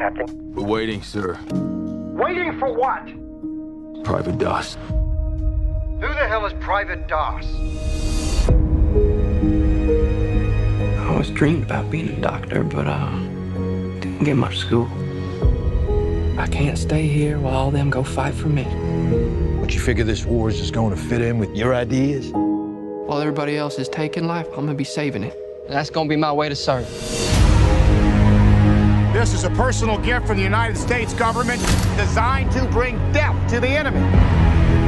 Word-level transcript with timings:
Captain? 0.00 0.54
We're 0.54 0.64
waiting, 0.64 1.02
sir. 1.02 1.38
Waiting 1.52 2.58
for 2.58 2.72
what? 2.72 3.04
Private 4.02 4.38
Doss. 4.38 4.78
Who 6.00 6.08
the 6.08 6.26
hell 6.26 6.46
is 6.46 6.54
Private 6.54 7.06
Doss? 7.06 7.44
I 10.96 11.06
always 11.06 11.28
dreamed 11.28 11.64
about 11.64 11.90
being 11.90 12.08
a 12.08 12.18
doctor, 12.18 12.64
but 12.64 12.86
uh, 12.86 13.10
didn't 14.00 14.24
get 14.24 14.36
much 14.36 14.56
school. 14.56 14.88
I 16.38 16.46
can't 16.46 16.78
stay 16.78 17.06
here 17.06 17.38
while 17.38 17.54
all 17.54 17.70
them 17.70 17.90
go 17.90 18.02
fight 18.02 18.32
for 18.32 18.48
me. 18.48 18.64
But 19.60 19.74
you 19.74 19.80
figure 19.80 20.04
this 20.04 20.24
war 20.24 20.48
is 20.48 20.58
just 20.58 20.72
going 20.72 20.96
to 20.96 21.02
fit 21.02 21.20
in 21.20 21.38
with 21.38 21.54
your 21.54 21.74
ideas? 21.74 22.30
While 22.32 23.20
everybody 23.20 23.58
else 23.58 23.78
is 23.78 23.90
taking 23.90 24.26
life, 24.26 24.46
I'm 24.48 24.64
gonna 24.64 24.72
be 24.72 24.84
saving 24.84 25.24
it. 25.24 25.36
And 25.66 25.74
that's 25.74 25.90
gonna 25.90 26.08
be 26.08 26.16
my 26.16 26.32
way 26.32 26.48
to 26.48 26.56
serve. 26.56 26.88
This 29.20 29.34
is 29.34 29.44
a 29.44 29.50
personal 29.50 29.98
gift 29.98 30.26
from 30.26 30.38
the 30.38 30.42
United 30.42 30.78
States 30.78 31.12
government 31.12 31.60
designed 31.94 32.50
to 32.52 32.64
bring 32.68 32.96
death 33.12 33.50
to 33.50 33.60
the 33.60 33.68
enemy. 33.68 34.00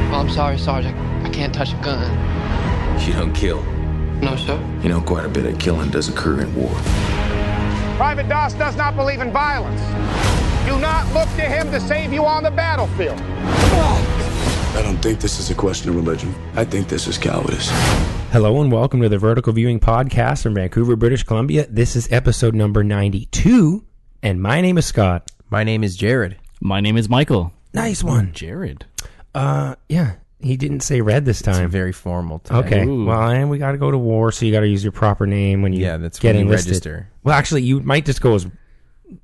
Well, 0.09 0.21
I'm 0.21 0.29
sorry, 0.31 0.57
Sergeant. 0.57 0.97
I 1.23 1.29
can't 1.29 1.53
touch 1.53 1.71
a 1.73 1.75
gun. 1.83 2.11
You 2.99 3.13
don't 3.13 3.31
kill. 3.31 3.61
No, 4.23 4.35
sir. 4.35 4.59
You 4.81 4.89
know, 4.89 5.01
quite 5.01 5.23
a 5.23 5.29
bit 5.29 5.45
of 5.45 5.59
killing 5.59 5.91
does 5.91 6.09
occur 6.09 6.41
in 6.41 6.55
war. 6.55 6.71
Private 7.95 8.27
Doss 8.27 8.55
does 8.55 8.75
not 8.75 8.95
believe 8.95 9.21
in 9.21 9.31
violence. 9.31 9.79
Do 10.67 10.79
not 10.79 11.05
look 11.13 11.29
to 11.35 11.43
him 11.43 11.69
to 11.69 11.79
save 11.79 12.11
you 12.11 12.25
on 12.25 12.41
the 12.41 12.49
battlefield. 12.49 13.21
I 13.21 14.81
don't 14.81 14.97
think 14.97 15.19
this 15.19 15.39
is 15.39 15.51
a 15.51 15.55
question 15.55 15.89
of 15.91 15.95
religion. 15.95 16.33
I 16.55 16.65
think 16.65 16.87
this 16.87 17.05
is 17.05 17.19
cowardice. 17.19 17.69
Hello 18.31 18.59
and 18.61 18.71
welcome 18.71 18.99
to 19.03 19.09
the 19.09 19.19
Vertical 19.19 19.53
Viewing 19.53 19.79
Podcast 19.79 20.41
from 20.41 20.55
Vancouver, 20.55 20.95
British 20.95 21.21
Columbia. 21.21 21.67
This 21.69 21.95
is 21.95 22.11
episode 22.11 22.55
number 22.55 22.83
92, 22.83 23.85
and 24.23 24.41
my 24.41 24.61
name 24.61 24.77
is 24.79 24.85
Scott. 24.87 25.29
My 25.51 25.63
name 25.63 25.83
is 25.83 25.95
Jared. 25.95 26.37
My 26.61 26.79
name 26.81 26.97
is 26.97 27.07
Michael. 27.09 27.53
Nice 27.73 28.03
one. 28.03 28.31
Jared. 28.33 28.85
Uh, 29.35 29.75
yeah, 29.89 30.13
he 30.39 30.57
didn't 30.57 30.79
say 30.81 31.01
red 31.01 31.25
this 31.25 31.41
It's 31.41 31.45
time. 31.57 31.69
very 31.69 31.91
formal 31.91 32.39
today. 32.39 32.59
Okay, 32.59 32.85
Ooh. 32.85 33.05
well, 33.05 33.29
and 33.29 33.49
we 33.49 33.57
got 33.59 33.73
to 33.73 33.77
go 33.77 33.91
to 33.91 33.97
war, 33.97 34.31
so 34.31 34.45
you 34.45 34.51
got 34.51 34.61
to 34.61 34.67
use 34.67 34.83
your 34.83 34.91
proper 34.91 35.27
name 35.27 35.61
when 35.61 35.73
you 35.73 35.81
Yeah, 35.83 35.97
that's 35.97 36.17
get 36.19 36.29
when 36.29 36.37
you 36.37 36.41
enlisted. 36.45 36.71
register. 36.71 37.09
Well, 37.23 37.35
actually, 37.35 37.63
you 37.63 37.81
might 37.81 38.05
just 38.05 38.21
go 38.21 38.35
as 38.35 38.47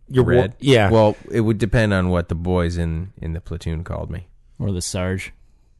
your 0.08 0.23
war- 0.23 0.33
Red. 0.33 0.56
yeah, 0.59 0.89
Well, 0.91 1.16
it 1.31 1.41
would 1.41 1.58
depend 1.58 1.94
on 1.94 2.09
what 2.09 2.30
the 2.30 2.36
boys 2.36 2.78
in 2.78 3.11
in 3.22 3.34
the 3.34 3.41
platoon 3.41 3.84
called 3.84 4.09
me. 4.11 4.28
Or 4.59 4.72
the 4.72 4.81
Sarge. 4.81 5.31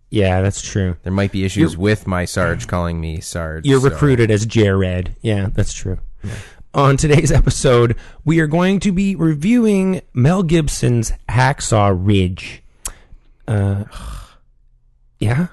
yeah, 0.10 0.42
that's 0.42 0.62
true. 0.62 0.96
There 1.04 1.12
might 1.14 1.32
be 1.32 1.44
issues 1.44 1.76
with 1.78 2.08
my 2.08 2.26
Sarge 2.26 2.68
calling 2.68 3.00
me 3.02 3.20
Sarge. 3.20 3.66
You're 3.66 3.82
so- 3.82 3.90
recruited 3.90 4.32
as 4.32 4.46
Jared. 4.46 5.16
Yeah, 5.22 5.50
that's 5.54 5.74
true. 5.74 6.00
On 6.74 6.98
today's 6.98 7.32
episode, 7.32 7.96
we 8.24 8.40
are 8.40 8.48
going 8.48 8.80
to 8.82 8.92
be 8.92 9.16
reviewing 9.16 10.02
Mel 10.14 10.44
Gibson's 10.44 11.12
Hacksaw 11.28 11.98
Ridge. 11.98 12.62
Uh, 13.48 13.86
yeah, 15.20 15.48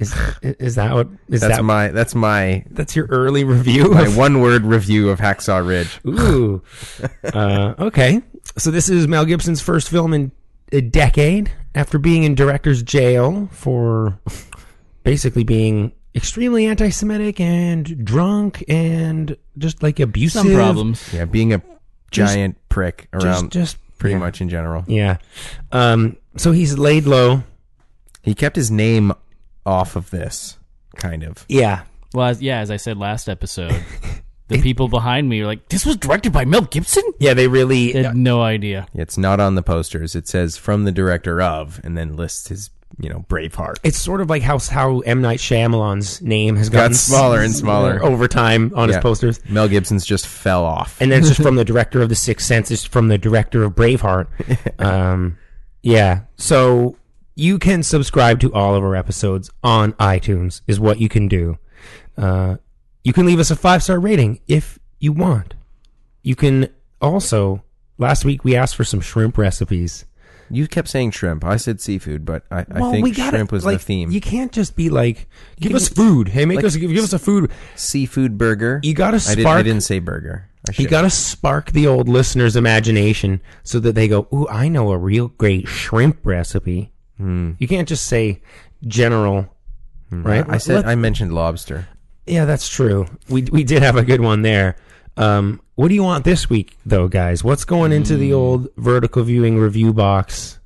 is 0.00 0.12
is 0.42 0.74
that 0.74 0.92
what 0.92 1.06
is 1.28 1.40
That's 1.40 1.58
that 1.58 1.62
my 1.62 1.88
that's 1.88 2.16
my 2.16 2.64
that's 2.70 2.96
your 2.96 3.06
early 3.06 3.44
review? 3.44 3.90
my 3.94 4.06
of- 4.06 4.16
one 4.16 4.40
word 4.40 4.64
review 4.64 5.10
of 5.10 5.20
Hacksaw 5.20 5.64
Ridge. 5.64 6.00
Ooh, 6.04 6.62
uh, 7.32 7.74
okay. 7.78 8.20
So 8.58 8.72
this 8.72 8.88
is 8.88 9.06
Mel 9.06 9.24
Gibson's 9.24 9.60
first 9.60 9.88
film 9.88 10.12
in 10.12 10.32
a 10.72 10.80
decade 10.80 11.52
after 11.76 11.96
being 11.98 12.24
in 12.24 12.34
director's 12.34 12.82
jail 12.82 13.48
for 13.52 14.18
basically 15.04 15.44
being 15.44 15.92
extremely 16.14 16.66
anti-Semitic 16.66 17.40
and 17.40 18.04
drunk 18.04 18.64
and 18.68 19.36
just 19.58 19.82
like 19.82 20.00
abusive. 20.00 20.42
Some 20.42 20.54
problems. 20.54 21.12
Yeah, 21.12 21.24
being 21.24 21.52
a 21.52 21.62
giant 22.10 22.56
prick 22.68 23.08
around 23.12 23.52
just 23.52 23.76
pretty 23.98 24.14
yeah. 24.14 24.18
much 24.18 24.40
in 24.40 24.48
general. 24.48 24.84
Yeah. 24.88 25.18
Um, 25.70 26.16
so 26.36 26.52
he's 26.52 26.78
laid 26.78 27.04
low. 27.04 27.44
He 28.22 28.34
kept 28.34 28.56
his 28.56 28.70
name 28.70 29.12
off 29.64 29.96
of 29.96 30.10
this, 30.10 30.58
kind 30.96 31.22
of. 31.22 31.44
Yeah. 31.48 31.82
Well, 32.12 32.26
as, 32.26 32.42
yeah, 32.42 32.58
as 32.58 32.70
I 32.70 32.76
said 32.76 32.96
last 32.96 33.28
episode, 33.28 33.84
the 34.48 34.60
people 34.60 34.88
behind 34.88 35.28
me 35.28 35.40
are 35.40 35.46
like, 35.46 35.68
"This 35.68 35.86
was 35.86 35.96
directed 35.96 36.32
by 36.32 36.44
Mel 36.44 36.62
Gibson." 36.62 37.04
Yeah, 37.20 37.34
they 37.34 37.46
really. 37.46 37.92
They 37.92 38.02
had 38.02 38.16
no 38.16 38.42
idea. 38.42 38.88
It's 38.94 39.16
not 39.16 39.38
on 39.38 39.54
the 39.54 39.62
posters. 39.62 40.16
It 40.16 40.26
says 40.26 40.56
from 40.56 40.84
the 40.84 40.92
director 40.92 41.40
of, 41.40 41.80
and 41.84 41.96
then 41.96 42.16
lists 42.16 42.48
his, 42.48 42.70
you 42.98 43.08
know, 43.08 43.24
Braveheart. 43.28 43.76
it's 43.82 43.96
sort 43.98 44.20
of 44.20 44.28
like 44.28 44.42
how 44.42 44.58
how 44.58 45.00
M 45.00 45.20
Night 45.22 45.38
Shyamalan's 45.38 46.20
name 46.20 46.56
has 46.56 46.68
Got 46.68 46.78
gotten 46.78 46.94
smaller 46.94 47.40
and 47.40 47.54
smaller. 47.54 48.02
over 48.04 48.28
time 48.28 48.72
on 48.74 48.88
Yeah. 48.88 48.96
his 48.96 49.02
posters. 49.02 49.40
Mel 49.48 49.68
Gibson's 49.68 50.04
just 50.04 50.26
fell 50.26 50.64
off. 50.64 51.00
and 51.00 51.10
then 51.10 51.20
it's 51.20 51.28
just 51.28 51.40
from 51.42 51.56
the 51.56 51.64
director 51.72 52.02
of 52.02 52.08
The 52.08 52.14
Sixth 52.14 52.46
Sense. 52.46 52.70
It's 52.70 52.84
from 52.84 53.08
the 53.08 53.18
director 53.18 53.62
of 53.64 53.74
Braveheart. 53.74 54.26
Um, 54.80 55.38
yeah. 55.82 56.20
So 56.36 56.96
you 57.36 57.58
can 57.58 57.82
subscribe 57.82 58.40
to 58.40 58.52
all 58.52 58.74
of 58.74 58.82
our 58.82 58.94
episodes 58.96 59.50
on 59.62 59.92
iTunes. 59.94 60.60
Is 60.66 60.78
what 60.80 61.00
you 61.00 61.08
can 61.08 61.26
do. 61.28 61.58
Uh, 62.18 62.56
you 63.04 63.12
can 63.14 63.24
leave 63.24 63.38
us 63.38 63.50
a 63.50 63.56
five 63.56 63.82
star 63.82 63.98
rating 63.98 64.40
if 64.46 64.78
you 64.98 65.12
want. 65.12 65.54
You 66.22 66.36
can 66.36 66.68
also. 67.00 67.62
Last 67.96 68.24
week 68.26 68.44
we 68.44 68.56
asked 68.56 68.76
for 68.76 68.84
some 68.84 69.00
shrimp 69.00 69.36
recipes. 69.38 70.04
You 70.50 70.66
kept 70.68 70.88
saying 70.88 71.12
shrimp. 71.12 71.44
I 71.44 71.56
said 71.56 71.80
seafood, 71.80 72.24
but 72.24 72.44
I, 72.50 72.60
I 72.70 72.90
think 72.90 73.16
gotta- 73.16 73.36
shrimp 73.36 73.52
was 73.52 73.64
like, 73.64 73.78
the 73.78 73.84
theme. 73.84 74.10
You 74.10 74.20
can't 74.20 74.52
just 74.52 74.74
be 74.76 74.90
like, 74.90 75.28
give 75.60 75.74
us 75.74 75.88
food. 75.88 76.28
Hey, 76.28 76.44
make 76.44 76.56
like- 76.56 76.64
us 76.64 76.76
give, 76.76 76.90
give 76.90 77.04
us 77.04 77.12
a 77.12 77.18
food. 77.18 77.50
Seafood 77.76 78.36
burger. 78.38 78.80
You 78.82 78.94
gotta 78.94 79.16
I, 79.28 79.34
did, 79.34 79.42
spark- 79.42 79.58
I 79.58 79.62
didn't 79.62 79.82
say 79.82 79.98
burger. 80.00 80.48
I 80.68 80.72
You 80.72 80.74
should. 80.84 80.90
got 80.90 81.02
to 81.02 81.10
spark 81.10 81.72
the 81.72 81.86
old 81.86 82.06
listener's 82.06 82.54
imagination 82.54 83.40
so 83.62 83.80
that 83.80 83.94
they 83.94 84.08
go, 84.08 84.28
"Ooh, 84.34 84.46
I 84.48 84.68
know 84.68 84.90
a 84.92 84.98
real 84.98 85.28
great 85.28 85.66
shrimp 85.68 86.18
recipe." 86.24 86.92
You 87.18 87.66
can't 87.68 87.88
just 87.88 88.06
say 88.06 88.42
general, 88.86 89.54
right? 90.10 90.44
Hmm. 90.44 90.50
I 90.50 90.58
said 90.58 90.74
Let- 90.76 90.86
I 90.88 90.94
mentioned 90.96 91.32
lobster. 91.34 91.88
yeah, 92.26 92.44
that's 92.44 92.68
true. 92.68 93.06
We 93.28 93.42
we 93.50 93.64
did 93.64 93.82
have 93.82 93.96
a 93.96 94.04
good 94.04 94.20
one 94.20 94.42
there. 94.42 94.76
Um, 95.16 95.60
what 95.74 95.88
do 95.88 95.94
you 95.94 96.02
want 96.02 96.24
this 96.24 96.48
week, 96.48 96.76
though, 96.86 97.08
guys? 97.08 97.42
What's 97.44 97.64
going 97.64 97.92
into 97.92 98.14
Hmm. 98.14 98.20
the 98.20 98.32
old 98.32 98.68
vertical 98.76 99.22
viewing 99.22 99.58
review 99.58 99.92
box? 99.92 100.58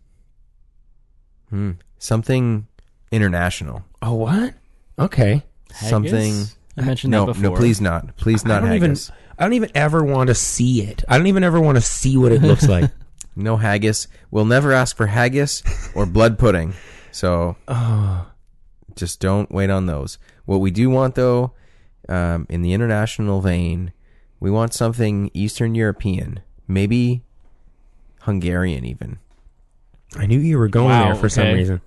Hmm. 1.51 1.73
Something 1.99 2.67
international. 3.11 3.85
Oh, 4.03 4.15
what? 4.15 4.55
Okay. 4.99 5.43
Haggis? 5.73 5.89
Something. 5.91 6.45
I 6.77 6.83
mentioned 6.83 7.11
no, 7.13 7.27
that 7.27 7.35
before. 7.35 7.51
no, 7.51 7.57
please 7.57 7.81
not. 7.81 8.17
Please 8.17 8.45
I 8.45 8.49
not 8.49 8.61
don't 8.61 8.69
haggis. 8.71 9.09
even. 9.11 9.21
I 9.39 9.43
don't 9.45 9.53
even 9.55 9.71
ever 9.75 10.05
want 10.05 10.29
to 10.29 10.35
see 10.35 10.83
it. 10.83 11.05
I 11.09 11.17
don't 11.19 11.27
even 11.27 11.43
ever 11.45 11.61
want 11.61 11.77
to 11.77 11.83
see 11.83 12.17
what 12.17 12.33
it 12.33 12.43
looks 12.43 12.69
like. 12.69 12.91
No 13.37 13.57
haggis. 13.57 14.07
We'll 14.31 14.45
never 14.45 14.71
ask 14.71 14.97
for 14.97 15.09
haggis 15.09 15.65
or 15.97 16.07
blood 16.07 16.39
pudding. 16.39 16.73
So 17.11 17.57
Oh. 17.67 18.29
just 18.95 19.19
don't 19.19 19.51
wait 19.51 19.71
on 19.71 19.87
those. 19.87 20.19
What 20.45 20.59
we 20.61 20.71
do 20.71 20.89
want, 20.89 21.17
though, 21.17 21.51
um, 22.09 22.47
in 22.49 22.63
the 22.63 22.73
international 22.73 23.41
vein, 23.41 23.93
we 24.45 24.51
want 24.51 24.75
something 24.75 25.31
Eastern 25.33 25.75
European, 25.75 26.41
maybe 26.69 27.23
Hungarian, 28.21 28.85
even 28.85 29.19
I 30.17 30.27
knew 30.27 30.39
you 30.39 30.59
were 30.59 30.69
going 30.69 30.91
Wow, 30.91 31.05
there 31.05 31.15
for 31.15 31.31
some 31.31 31.47
okay. 31.47 31.55
reason. 31.55 31.81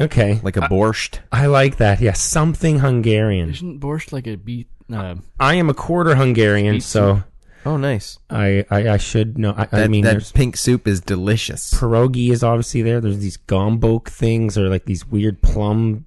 Okay, 0.00 0.40
like 0.42 0.56
a 0.56 0.62
borscht. 0.62 1.20
I 1.30 1.46
like 1.46 1.76
that. 1.76 2.00
Yeah, 2.00 2.14
something 2.14 2.80
Hungarian. 2.80 3.50
Isn't 3.50 3.80
borscht 3.80 4.12
like 4.12 4.26
a 4.26 4.34
beet? 4.34 4.66
Uh, 4.92 5.14
I 5.38 5.54
am 5.54 5.70
a 5.70 5.74
quarter 5.74 6.16
Hungarian, 6.16 6.74
Beet 6.74 6.82
so 6.82 7.22
Oh, 7.64 7.76
nice. 7.76 8.18
I, 8.28 8.64
I, 8.68 8.88
I 8.90 8.96
should 8.96 9.38
know. 9.38 9.54
I, 9.56 9.68
I 9.70 9.86
mean, 9.86 10.02
that 10.02 10.10
there's 10.10 10.32
pink 10.32 10.56
soup 10.56 10.88
is 10.88 11.00
delicious. 11.00 11.72
pierogi 11.72 12.30
is 12.30 12.42
obviously 12.42 12.82
there. 12.82 13.00
There's 13.00 13.20
these 13.20 13.36
gombok 13.36 14.08
things, 14.08 14.58
or 14.58 14.68
like 14.68 14.86
these 14.86 15.06
weird 15.06 15.40
plum 15.40 16.04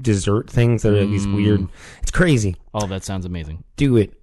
dessert 0.00 0.48
things 0.48 0.82
that 0.82 0.94
are 0.94 1.00
like 1.00 1.10
these 1.10 1.26
weird. 1.26 1.66
It's 2.00 2.12
crazy. 2.12 2.54
oh, 2.72 2.86
that 2.86 3.02
sounds 3.02 3.26
amazing. 3.26 3.64
Do 3.74 3.96
it. 3.96 4.14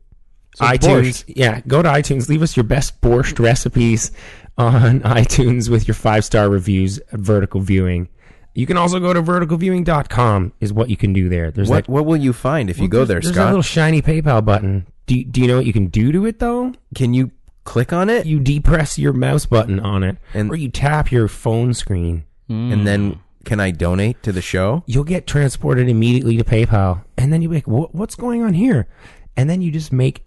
So 0.56 0.66
iTunes, 0.66 1.24
yeah. 1.28 1.62
Go 1.68 1.82
to 1.82 1.90
iTunes. 1.90 2.30
Leave 2.30 2.42
us 2.42 2.56
your 2.56 2.64
best 2.64 3.02
borscht 3.02 3.40
recipes 3.40 4.12
on 4.58 5.00
iTunes 5.22 5.70
with 5.70 5.88
your 5.88 5.96
five 5.96 6.24
star 6.26 6.50
reviews. 6.50 7.00
Vertical 7.12 7.60
viewing. 7.62 8.10
You 8.56 8.68
can 8.68 8.78
also 8.78 9.00
go 9.00 9.14
to 9.14 9.22
verticalviewing.com 9.22 10.54
is 10.60 10.72
what 10.72 10.90
you 10.90 10.98
can 10.98 11.14
do 11.14 11.28
there. 11.30 11.52
There's 11.52 11.70
What 11.70 11.76
like 11.76 11.90
what 11.90 12.06
will 12.06 12.18
you 12.18 12.34
find 12.34 12.70
if 12.70 12.78
you 12.80 12.88
go 12.88 13.06
there, 13.06 13.20
there's 13.20 13.36
a 13.36 13.46
little 13.46 13.62
shiny 13.62 14.02
PayPal 14.02 14.44
button. 14.46 14.86
Do 15.06 15.18
you, 15.18 15.26
do 15.26 15.42
you 15.42 15.48
know 15.48 15.58
what 15.58 15.66
you 15.66 15.74
can 15.74 15.88
do 15.88 16.12
to 16.12 16.26
it 16.26 16.40
though? 16.40 16.74
Can 16.96 17.14
you 17.14 17.32
click 17.66 17.92
on 17.94 18.10
it 18.10 18.26
You 18.26 18.40
depress 18.40 19.00
your 19.00 19.14
mouse 19.14 19.46
button 19.46 19.80
on 19.80 20.04
it, 20.04 20.18
And- 20.34 20.52
or 20.52 20.56
you 20.56 20.70
tap 20.70 21.12
your 21.12 21.28
phone 21.28 21.74
screen. 21.74 22.26
and 22.50 22.86
then 22.86 23.20
can 23.46 23.60
I 23.60 23.72
donate 23.72 24.22
to 24.24 24.32
the 24.32 24.42
show? 24.42 24.84
You'll 24.86 25.04
get 25.04 25.26
transported 25.26 25.90
immediately 25.90 26.38
to 26.38 26.44
PayPal, 26.44 27.04
and 27.18 27.34
then 27.34 27.42
you 27.42 27.50
be 27.50 27.56
like, 27.56 27.68
what, 27.68 27.94
"What's 27.96 28.16
going 28.16 28.44
on 28.44 28.54
here?" 28.54 28.88
And 29.36 29.50
then 29.50 29.62
you 29.64 29.72
just 29.72 29.92
make 29.92 30.24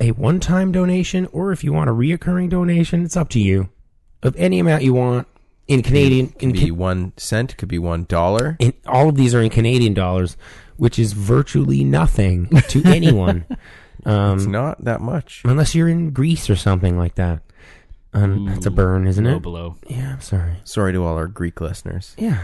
a 0.00 0.10
one-time 0.12 0.72
donation, 0.72 1.26
or 1.32 1.52
if 1.52 1.62
you 1.62 1.72
want 1.72 1.88
a 1.90 1.92
reoccurring 1.92 2.48
donation, 2.50 3.04
it's 3.04 3.16
up 3.16 3.28
to 3.30 3.38
you, 3.40 3.68
of 4.22 4.34
any 4.36 4.58
amount 4.58 4.82
you 4.82 4.94
want 4.94 5.28
in 5.68 5.82
Canadian. 5.82 6.26
It 6.26 6.32
Could 6.34 6.42
In, 6.42 6.52
be 6.52 6.60
Ca- 6.66 6.70
one 6.74 7.12
cent, 7.16 7.56
could 7.56 7.68
be 7.68 7.78
one 7.78 8.04
dollar. 8.04 8.56
in 8.58 8.72
all 8.86 9.08
of 9.08 9.14
these 9.16 9.34
are 9.34 9.40
in 9.42 9.50
Canadian 9.50 9.94
dollars, 9.94 10.36
which 10.76 10.98
is 10.98 11.12
virtually 11.12 11.84
nothing 11.84 12.48
to 12.68 12.82
anyone. 12.86 13.44
Um, 14.04 14.38
It's 14.38 14.46
not 14.46 14.84
that 14.84 15.00
much. 15.00 15.42
unless 15.44 15.74
you're 15.74 15.88
in 15.88 16.10
Greece 16.10 16.50
or 16.50 16.56
something 16.56 16.98
like 16.98 17.14
that. 17.14 17.40
Um, 18.14 18.46
that's 18.46 18.66
a 18.66 18.70
burn, 18.70 19.06
isn't 19.06 19.24
Low 19.24 19.36
it? 19.36 19.42
below. 19.42 19.76
Yeah, 19.88 20.12
I'm 20.14 20.20
sorry. 20.20 20.56
Sorry 20.64 20.92
to 20.92 21.02
all 21.04 21.16
our 21.16 21.28
Greek 21.28 21.60
listeners. 21.60 22.14
Yeah, 22.18 22.40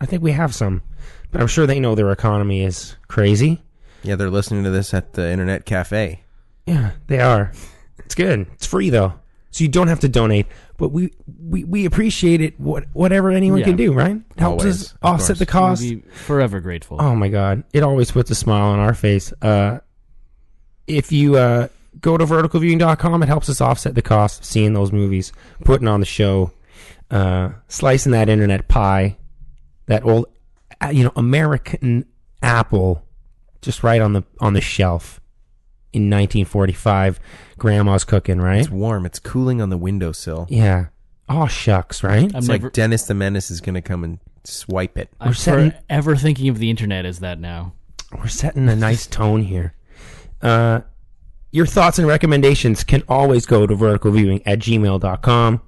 I 0.00 0.06
think 0.06 0.22
we 0.22 0.32
have 0.32 0.54
some, 0.54 0.80
but 1.30 1.40
I'm 1.42 1.46
sure 1.46 1.66
they 1.66 1.80
know 1.80 1.94
their 1.94 2.10
economy 2.12 2.62
is 2.62 2.96
crazy. 3.08 3.60
Yeah, 4.02 4.14
they're 4.16 4.30
listening 4.30 4.64
to 4.64 4.70
this 4.70 4.94
at 4.94 5.12
the 5.14 5.30
internet 5.30 5.66
cafe. 5.66 6.22
Yeah, 6.66 6.92
they 7.06 7.20
are. 7.20 7.52
It's 7.98 8.14
good. 8.14 8.46
It's 8.54 8.66
free 8.66 8.90
though, 8.90 9.14
so 9.50 9.62
you 9.64 9.68
don't 9.68 9.88
have 9.88 10.00
to 10.00 10.08
donate. 10.08 10.46
But 10.76 10.88
we 10.90 11.12
we, 11.40 11.64
we 11.64 11.84
appreciate 11.84 12.40
it. 12.40 12.58
What 12.58 12.84
whatever 12.92 13.30
anyone 13.30 13.60
Yeah. 13.60 13.66
can 13.66 13.76
do, 13.76 13.92
right? 13.92 14.20
Helps 14.38 14.62
Always, 14.64 14.82
us 14.82 14.92
of 14.92 14.98
offset 15.02 15.26
course. 15.28 15.38
the 15.38 15.46
cost. 15.46 15.82
We'll 15.82 15.90
be 15.96 16.00
forever 16.10 16.60
grateful. 16.60 16.96
Oh 17.00 17.14
my 17.14 17.28
god, 17.28 17.64
it 17.72 17.82
always 17.82 18.10
puts 18.10 18.30
a 18.30 18.34
smile 18.34 18.66
on 18.72 18.78
our 18.78 18.94
face. 18.94 19.32
Uh, 19.42 19.80
if 20.86 21.12
you 21.12 21.36
uh, 21.36 21.68
go 22.00 22.16
to 22.16 22.24
verticalviewing.com, 22.24 23.22
it 23.22 23.26
helps 23.26 23.48
us 23.48 23.60
offset 23.60 23.94
the 23.94 24.02
cost 24.02 24.40
of 24.40 24.44
seeing 24.46 24.72
those 24.72 24.90
movies, 24.92 25.32
putting 25.64 25.86
on 25.88 26.00
the 26.00 26.06
show, 26.06 26.52
uh, 27.10 27.50
slicing 27.68 28.12
that 28.12 28.28
internet 28.28 28.66
pie, 28.68 29.16
that 29.86 30.04
old, 30.04 30.26
uh, 30.82 30.88
you 30.88 31.04
know, 31.04 31.12
American 31.16 32.06
apple, 32.42 33.04
just 33.62 33.82
right 33.84 34.00
on 34.00 34.14
the 34.14 34.24
on 34.40 34.54
the 34.54 34.60
shelf 34.60 35.20
in 35.92 36.04
1945. 36.10 37.20
Grandma's 37.58 38.04
cooking, 38.04 38.40
right? 38.40 38.60
It's 38.60 38.70
warm. 38.70 39.06
It's 39.06 39.18
cooling 39.18 39.60
on 39.60 39.70
the 39.70 39.76
windowsill. 39.78 40.46
Yeah. 40.48 40.86
Oh 41.28 41.46
shucks, 41.46 42.02
right? 42.02 42.30
I'm 42.32 42.38
It's 42.38 42.48
never, 42.48 42.66
like 42.66 42.72
Dennis 42.72 43.04
the 43.04 43.14
Menace 43.14 43.50
is 43.50 43.60
going 43.60 43.74
to 43.76 43.82
come 43.82 44.02
and 44.04 44.18
swipe 44.44 44.98
it. 44.98 45.10
I'm 45.20 45.28
We're 45.28 45.34
setting- 45.34 45.72
forever 45.88 46.16
thinking 46.16 46.48
of 46.48 46.58
the 46.58 46.70
internet 46.70 47.04
as 47.04 47.20
that 47.20 47.38
now. 47.38 47.72
We're 48.18 48.26
setting 48.28 48.68
a 48.68 48.74
nice 48.74 49.06
tone 49.06 49.42
here. 49.42 49.74
Uh, 50.42 50.80
your 51.52 51.66
thoughts 51.66 51.98
and 51.98 52.08
recommendations 52.08 52.82
can 52.84 53.02
always 53.08 53.46
go 53.46 53.66
to 53.66 53.74
verticalviewing 53.76 54.42
at 54.46 54.58
gmail.com. 54.60 55.60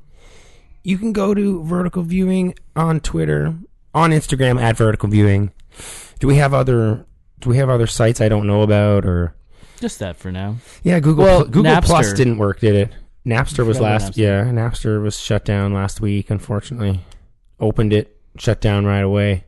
You 0.85 0.99
can 0.99 1.13
go 1.13 1.35
to 1.35 1.63
vertical 1.63 2.03
viewing 2.03 2.55
on 2.75 2.99
Twitter, 3.01 3.55
on 3.95 4.11
Instagram 4.11 4.61
at 4.61 4.77
vertical 4.77 5.09
viewing. 5.09 5.53
Do 6.19 6.27
we 6.27 6.37
have 6.37 6.53
other 6.55 7.07
do 7.41 7.51
we 7.51 7.57
have 7.57 7.69
other 7.69 7.87
sites 7.87 8.21
I 8.21 8.29
don't 8.29 8.47
know 8.47 8.63
about 8.63 9.05
or 9.05 9.35
Just 9.83 9.99
that 9.99 10.17
for 10.17 10.31
now. 10.33 10.57
yeah, 10.85 10.99
Google 11.01 11.25
Well, 11.25 11.45
Google 11.45 11.65
Napster. 11.65 11.85
Plus 11.87 12.13
didn't 12.13 12.39
work, 12.39 12.61
did 12.61 12.75
it? 12.77 12.91
Napster 13.27 13.67
was 13.67 13.81
last 13.81 14.13
Napster. 14.13 14.17
yeah, 14.17 14.45
Napster 14.45 15.03
was 15.03 15.19
shut 15.19 15.45
down 15.45 15.75
last 15.75 16.01
week, 16.01 16.31
unfortunately. 16.31 17.01
Opened 17.61 17.93
it, 17.93 18.17
shut 18.39 18.61
down 18.61 18.85
right 18.87 19.01
away. 19.03 19.45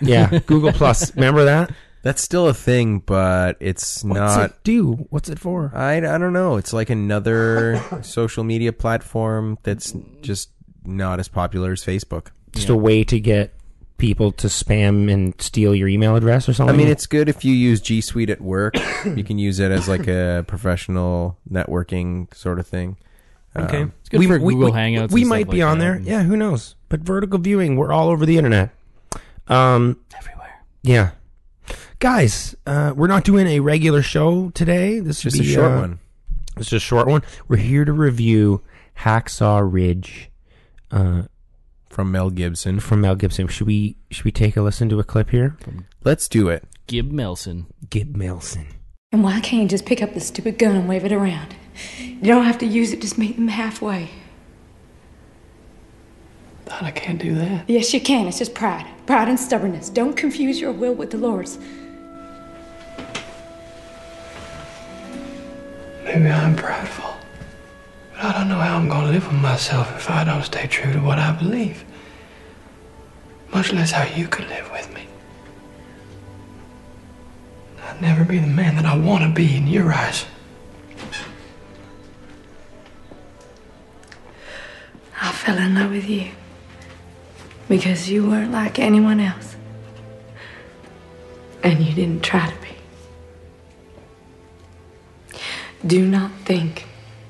Yeah, 0.00 0.38
Google 0.46 0.72
Plus. 0.72 1.14
Remember 1.14 1.44
that? 1.44 1.70
That's 2.02 2.22
still 2.22 2.48
a 2.48 2.54
thing, 2.54 3.00
but 3.00 3.56
it's 3.60 4.04
What's 4.04 4.16
not. 4.16 4.50
it 4.50 4.56
do? 4.64 4.92
What's 5.10 5.28
it 5.28 5.38
for? 5.38 5.70
I, 5.74 5.96
I 5.96 6.00
don't 6.18 6.32
know. 6.32 6.56
It's 6.56 6.72
like 6.72 6.88
another 6.88 7.82
social 8.02 8.44
media 8.44 8.72
platform 8.72 9.58
that's 9.64 9.92
just 10.22 10.50
not 10.84 11.18
as 11.20 11.28
popular 11.28 11.72
as 11.72 11.84
Facebook. 11.84 12.28
Just 12.52 12.68
a 12.68 12.76
way 12.76 13.04
to 13.04 13.18
get 13.20 13.52
people 13.98 14.30
to 14.32 14.46
spam 14.48 15.10
and 15.12 15.34
steal 15.40 15.74
your 15.74 15.88
email 15.88 16.16
address 16.16 16.48
or 16.48 16.52
something? 16.52 16.74
I 16.74 16.76
mean, 16.78 16.88
it's 16.88 17.06
good 17.06 17.28
if 17.28 17.44
you 17.44 17.52
use 17.54 17.80
G 17.80 18.00
Suite 18.00 18.30
at 18.30 18.40
work. 18.40 18.74
you 19.04 19.24
can 19.24 19.38
use 19.38 19.58
it 19.60 19.70
as 19.70 19.88
like 19.88 20.06
a 20.06 20.44
professional 20.46 21.38
networking 21.50 22.32
sort 22.34 22.58
of 22.58 22.66
thing. 22.66 22.96
okay. 23.56 23.82
Um, 23.82 23.92
It's 24.00 24.08
good 24.08 24.24
for 24.26 24.38
Google 24.38 24.72
Hangouts 24.72 25.12
We 25.12 25.22
and 25.22 25.30
might 25.30 25.48
be 25.50 25.62
like 25.62 25.70
on 25.72 25.78
that. 25.78 25.84
there. 25.84 26.00
Yeah, 26.00 26.22
who 26.24 26.36
knows? 26.36 26.74
But 26.88 27.00
vertical 27.00 27.38
viewing, 27.38 27.76
we're 27.76 27.92
all 27.92 28.08
over 28.08 28.26
the 28.26 28.36
internet. 28.36 28.70
Um, 29.48 29.98
Everywhere. 30.16 30.62
yeah, 30.82 31.10
guys, 32.00 32.54
uh, 32.66 32.92
we're 32.96 33.06
not 33.06 33.24
doing 33.24 33.46
a 33.46 33.60
regular 33.60 34.02
show 34.02 34.50
today. 34.50 34.98
This 35.00 35.18
is 35.18 35.22
just 35.22 35.36
would 35.38 35.46
a 35.46 35.52
short 35.52 35.72
uh, 35.72 35.76
one. 35.80 35.98
It's 36.56 36.68
just 36.70 36.84
a 36.84 36.86
short 36.86 37.06
one. 37.06 37.22
We're 37.48 37.56
here 37.58 37.84
to 37.84 37.92
review 37.92 38.62
Hacksaw 39.00 39.60
Ridge 39.70 40.30
uh, 40.90 41.22
from 41.96 42.12
Mel 42.12 42.28
Gibson. 42.28 42.78
from 42.78 43.00
Mel 43.00 43.14
Gibson. 43.14 43.48
Should 43.48 43.66
we 43.66 43.96
should 44.10 44.26
we 44.26 44.30
take 44.30 44.54
a 44.54 44.60
listen 44.60 44.90
to 44.90 45.00
a 45.00 45.02
clip 45.02 45.30
here? 45.30 45.56
Let's 46.04 46.28
do 46.28 46.50
it. 46.50 46.62
Gib 46.86 47.10
Melson. 47.10 47.68
Gib 47.88 48.14
Melson. 48.14 48.66
And 49.12 49.24
why 49.24 49.40
can't 49.40 49.62
you 49.62 49.68
just 49.68 49.86
pick 49.86 50.02
up 50.02 50.12
the 50.12 50.20
stupid 50.20 50.58
gun 50.58 50.76
and 50.76 50.86
wave 50.86 51.06
it 51.06 51.12
around? 51.12 51.56
You 51.96 52.20
don't 52.20 52.44
have 52.44 52.58
to 52.58 52.66
use 52.66 52.92
it, 52.92 53.00
just 53.00 53.16
meet 53.16 53.36
them 53.36 53.48
halfway. 53.48 54.10
Thought 56.66 56.82
I 56.82 56.90
can't 56.90 57.18
do 57.18 57.34
that. 57.36 57.64
Yes, 57.66 57.94
you 57.94 58.00
can. 58.02 58.26
It's 58.26 58.40
just 58.40 58.54
pride. 58.54 58.86
Pride 59.06 59.28
and 59.28 59.40
stubbornness. 59.40 59.88
Don't 59.88 60.18
confuse 60.18 60.60
your 60.60 60.72
will 60.72 60.92
with 60.92 61.12
the 61.12 61.16
Lord's. 61.16 61.58
Maybe 66.04 66.28
I'm 66.28 66.56
prideful. 66.56 67.16
But 68.12 68.22
I 68.22 68.32
don't 68.32 68.48
know 68.50 68.58
how 68.58 68.76
I'm 68.76 68.86
gonna 68.86 69.12
live 69.12 69.26
with 69.26 69.40
myself 69.40 69.90
if 69.96 70.10
I 70.10 70.24
don't 70.24 70.42
stay 70.42 70.66
true 70.66 70.92
to 70.92 70.98
what 70.98 71.18
I 71.18 71.32
believe. 71.32 71.85
Much 73.56 73.72
less 73.72 73.90
how 73.90 74.04
you 74.14 74.28
could 74.28 74.46
live 74.50 74.70
with 74.70 74.92
me. 74.92 75.08
I'd 77.82 78.02
never 78.02 78.22
be 78.22 78.38
the 78.38 78.46
man 78.46 78.76
that 78.76 78.84
I 78.84 78.94
want 78.94 79.24
to 79.24 79.30
be 79.30 79.56
in 79.56 79.66
your 79.66 79.94
eyes. 79.94 80.26
I 85.18 85.32
fell 85.32 85.56
in 85.56 85.74
love 85.74 85.90
with 85.90 86.06
you 86.06 86.32
because 87.66 88.10
you 88.10 88.28
weren't 88.28 88.52
like 88.52 88.78
anyone 88.78 89.20
else. 89.20 89.56
And 91.62 91.82
you 91.82 91.94
didn't 91.94 92.22
try 92.22 92.50
to 92.50 92.56
be. 92.60 92.76
Do 95.86 96.06
not 96.06 96.30
think 96.44 96.84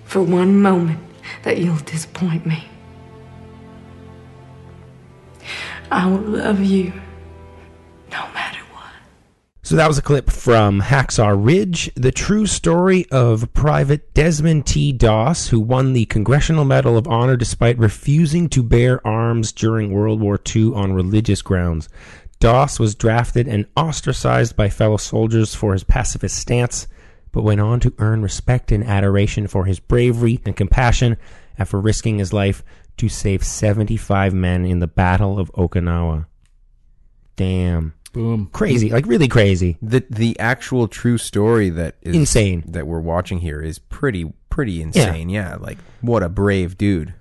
for 0.05 0.23
one 0.23 0.61
moment 0.61 0.99
that 1.45 1.59
you'll 1.59 1.77
disappoint 1.77 2.45
me. 2.45 2.65
I 5.97 6.05
will 6.05 6.19
love 6.19 6.61
you 6.61 6.93
no 8.13 8.29
matter 8.35 8.61
what. 8.75 8.93
So 9.63 9.77
that 9.77 9.89
was 9.89 9.97
a 9.97 10.03
clip 10.03 10.31
from 10.31 10.83
Hacksaw 10.83 11.35
Ridge, 11.35 11.91
the 11.95 12.13
true 12.13 12.45
story 12.45 13.07
of 13.11 13.51
Private 13.55 14.13
Desmond 14.13 14.67
T. 14.67 14.93
Doss, 14.93 15.49
who 15.49 15.59
won 15.59 15.95
the 15.95 16.05
Congressional 16.05 16.67
Medal 16.67 16.99
of 16.99 17.09
Honor 17.09 17.35
despite 17.35 17.79
refusing 17.79 18.51
to 18.51 18.63
bear 18.63 19.05
arms 19.07 19.53
during 19.53 19.91
World 19.91 20.21
War 20.21 20.39
II 20.55 20.75
on 20.75 20.93
religious 20.93 21.41
grounds. 21.41 21.89
Doss 22.41 22.79
was 22.79 22.95
drafted 22.95 23.49
and 23.49 23.65
ostracized 23.75 24.55
by 24.55 24.69
fellow 24.69 24.99
soldiers 24.99 25.55
for 25.55 25.73
his 25.73 25.83
pacifist 25.83 26.37
stance, 26.37 26.87
but 27.33 27.43
went 27.43 27.63
on 27.63 27.81
to 27.81 27.95
earn 27.97 28.21
respect 28.21 28.71
and 28.71 28.85
adoration 28.85 29.47
for 29.47 29.65
his 29.65 29.81
bravery 29.81 30.43
and 30.45 30.57
compassion 30.57 31.17
after 31.59 31.81
risking 31.81 32.19
his 32.19 32.35
life 32.35 32.63
to 32.97 33.09
save 33.09 33.45
75 33.45 34.35
men 34.35 34.65
in 34.65 34.79
the 34.79 34.87
Battle 34.87 35.39
of 35.39 35.53
Okinawa. 35.53 36.27
Damn. 37.37 37.95
Boom. 38.13 38.49
Crazy, 38.51 38.89
like 38.89 39.07
really 39.07 39.29
crazy. 39.29 39.77
The 39.83 40.03
the 40.09 40.39
actual 40.41 40.89
true 40.89 41.19
story 41.19 41.69
that 41.69 41.97
is 42.01 42.17
Insane. 42.17 42.65
that 42.69 42.87
we're 42.87 43.01
watching 43.01 43.41
here 43.41 43.61
is 43.61 43.79
pretty 43.79 44.33
pretty 44.49 44.81
insane. 44.81 45.29
Yeah, 45.29 45.57
like 45.57 45.77
what 46.01 46.23
a 46.23 46.31
brave 46.31 46.79
dude. 46.79 47.13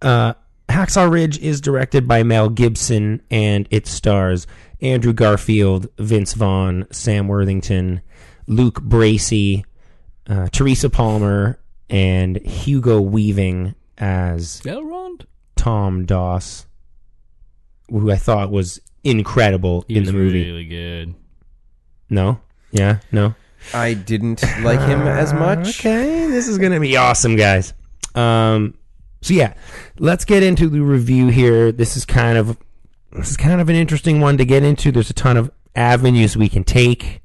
Uh, 0.00 0.32
Hacksaw 0.70 1.10
Ridge 1.10 1.38
is 1.40 1.60
directed 1.60 2.08
by 2.08 2.22
Mel 2.22 2.48
Gibson 2.48 3.20
and 3.30 3.68
it 3.70 3.86
stars 3.86 4.46
Andrew 4.80 5.12
Garfield, 5.12 5.88
Vince 5.98 6.32
Vaughn, 6.32 6.86
Sam 6.90 7.28
Worthington, 7.28 8.00
Luke 8.46 8.80
Bracey, 8.80 9.64
uh, 10.28 10.48
Teresa 10.50 10.88
Palmer, 10.88 11.58
and 11.90 12.38
Hugo 12.38 13.02
Weaving 13.02 13.74
as 14.00 14.60
Elrond. 14.62 15.26
Tom 15.56 16.06
Doss, 16.06 16.66
who 17.90 18.10
I 18.10 18.16
thought 18.16 18.50
was 18.50 18.80
incredible 19.04 19.84
He 19.88 19.96
in 19.96 20.02
was 20.02 20.08
the 20.12 20.16
movie. 20.16 20.44
really 20.44 20.64
good. 20.64 21.14
No? 22.08 22.40
Yeah? 22.72 23.00
No? 23.12 23.34
I 23.74 23.92
didn't 23.94 24.42
like 24.62 24.80
him 24.80 25.02
as 25.02 25.32
much. 25.34 25.80
Okay, 25.80 26.26
this 26.28 26.48
is 26.48 26.56
gonna 26.58 26.80
be 26.80 26.96
awesome, 26.96 27.36
guys. 27.36 27.74
Um, 28.14 28.74
so 29.20 29.34
yeah, 29.34 29.52
let's 29.98 30.24
get 30.24 30.42
into 30.42 30.68
the 30.68 30.80
review 30.80 31.28
here. 31.28 31.70
This 31.70 31.94
is 31.96 32.06
kind 32.06 32.38
of 32.38 32.56
this 33.12 33.30
is 33.30 33.36
kind 33.36 33.60
of 33.60 33.68
an 33.68 33.76
interesting 33.76 34.20
one 34.20 34.38
to 34.38 34.46
get 34.46 34.62
into. 34.62 34.90
There's 34.90 35.10
a 35.10 35.14
ton 35.14 35.36
of 35.36 35.50
avenues 35.76 36.36
we 36.38 36.48
can 36.48 36.64
take. 36.64 37.20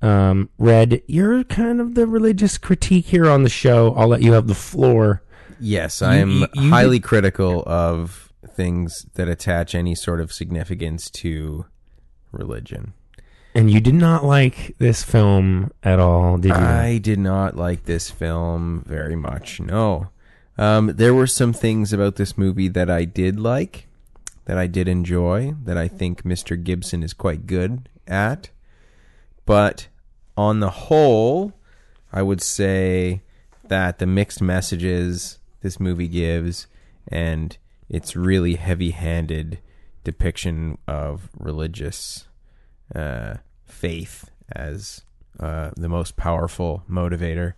Um, 0.00 0.48
Red, 0.58 1.02
you're 1.06 1.44
kind 1.44 1.80
of 1.80 1.94
the 1.94 2.06
religious 2.06 2.56
critique 2.58 3.06
here 3.06 3.28
on 3.28 3.42
the 3.42 3.48
show. 3.50 3.92
I'll 3.94 4.08
let 4.08 4.22
you 4.22 4.32
have 4.32 4.46
the 4.46 4.54
floor. 4.54 5.22
Yes, 5.60 6.02
I 6.02 6.16
am 6.16 6.30
you- 6.30 6.48
you 6.54 6.70
highly 6.70 7.00
critical 7.00 7.62
of 7.66 8.32
things 8.48 9.06
that 9.14 9.28
attach 9.28 9.74
any 9.74 9.94
sort 9.94 10.20
of 10.20 10.32
significance 10.32 11.10
to 11.10 11.66
religion. 12.32 12.92
And 13.54 13.70
you 13.70 13.80
did 13.80 13.94
not 13.94 14.24
like 14.24 14.74
this 14.78 15.02
film 15.02 15.72
at 15.82 15.98
all, 15.98 16.36
did 16.36 16.48
you? 16.50 16.54
I 16.54 16.98
did 16.98 17.18
not 17.18 17.56
like 17.56 17.84
this 17.86 18.10
film 18.10 18.84
very 18.86 19.16
much. 19.16 19.60
No. 19.60 20.08
Um, 20.58 20.92
there 20.96 21.14
were 21.14 21.26
some 21.26 21.52
things 21.52 21.92
about 21.92 22.16
this 22.16 22.36
movie 22.36 22.68
that 22.68 22.90
I 22.90 23.04
did 23.04 23.40
like, 23.40 23.88
that 24.44 24.58
I 24.58 24.66
did 24.66 24.88
enjoy, 24.88 25.54
that 25.64 25.76
I 25.78 25.88
think 25.88 26.22
Mr. 26.22 26.62
Gibson 26.62 27.02
is 27.02 27.12
quite 27.14 27.46
good 27.46 27.88
at. 28.06 28.50
But 29.46 29.88
on 30.36 30.60
the 30.60 30.70
whole, 30.70 31.52
I 32.12 32.22
would 32.22 32.42
say 32.42 33.22
that 33.68 33.98
the 33.98 34.06
mixed 34.06 34.40
messages 34.42 35.38
this 35.66 35.80
movie 35.80 36.06
gives, 36.06 36.68
and 37.08 37.58
its 37.88 38.14
really 38.14 38.54
heavy-handed 38.54 39.58
depiction 40.04 40.78
of 40.86 41.28
religious 41.36 42.28
uh, 42.94 43.34
faith 43.64 44.30
as 44.52 45.02
uh, 45.40 45.72
the 45.76 45.88
most 45.88 46.16
powerful 46.16 46.84
motivator 46.88 47.54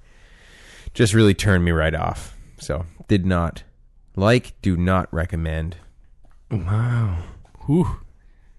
just 0.94 1.12
really 1.12 1.34
turned 1.34 1.66
me 1.66 1.70
right 1.70 1.94
off. 1.94 2.34
So 2.58 2.86
did 3.08 3.26
not 3.26 3.62
like, 4.16 4.58
do 4.62 4.74
not 4.74 5.12
recommend. 5.12 5.76
Wow. 6.50 7.22
Whew. 7.66 8.00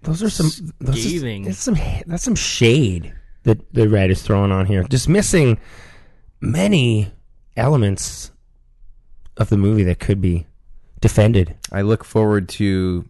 Those 0.02 0.22
are 0.22 0.30
some 0.30 0.72
those 0.78 0.96
is- 0.96 1.04
Scathing. 1.06 1.42
that's 1.42 1.58
some 1.58 1.76
that's 2.06 2.22
some 2.22 2.36
shade 2.36 3.12
that 3.42 3.74
the 3.74 3.88
red 3.88 4.12
is 4.12 4.22
throwing 4.22 4.52
on 4.52 4.66
here. 4.66 4.84
Dismissing 4.84 5.58
many 6.40 7.12
elements 7.56 8.30
of 9.36 9.48
the 9.50 9.56
movie 9.56 9.84
that 9.84 9.98
could 10.00 10.20
be 10.20 10.46
defended. 11.00 11.56
I 11.72 11.82
look 11.82 12.04
forward 12.04 12.48
to 12.50 13.08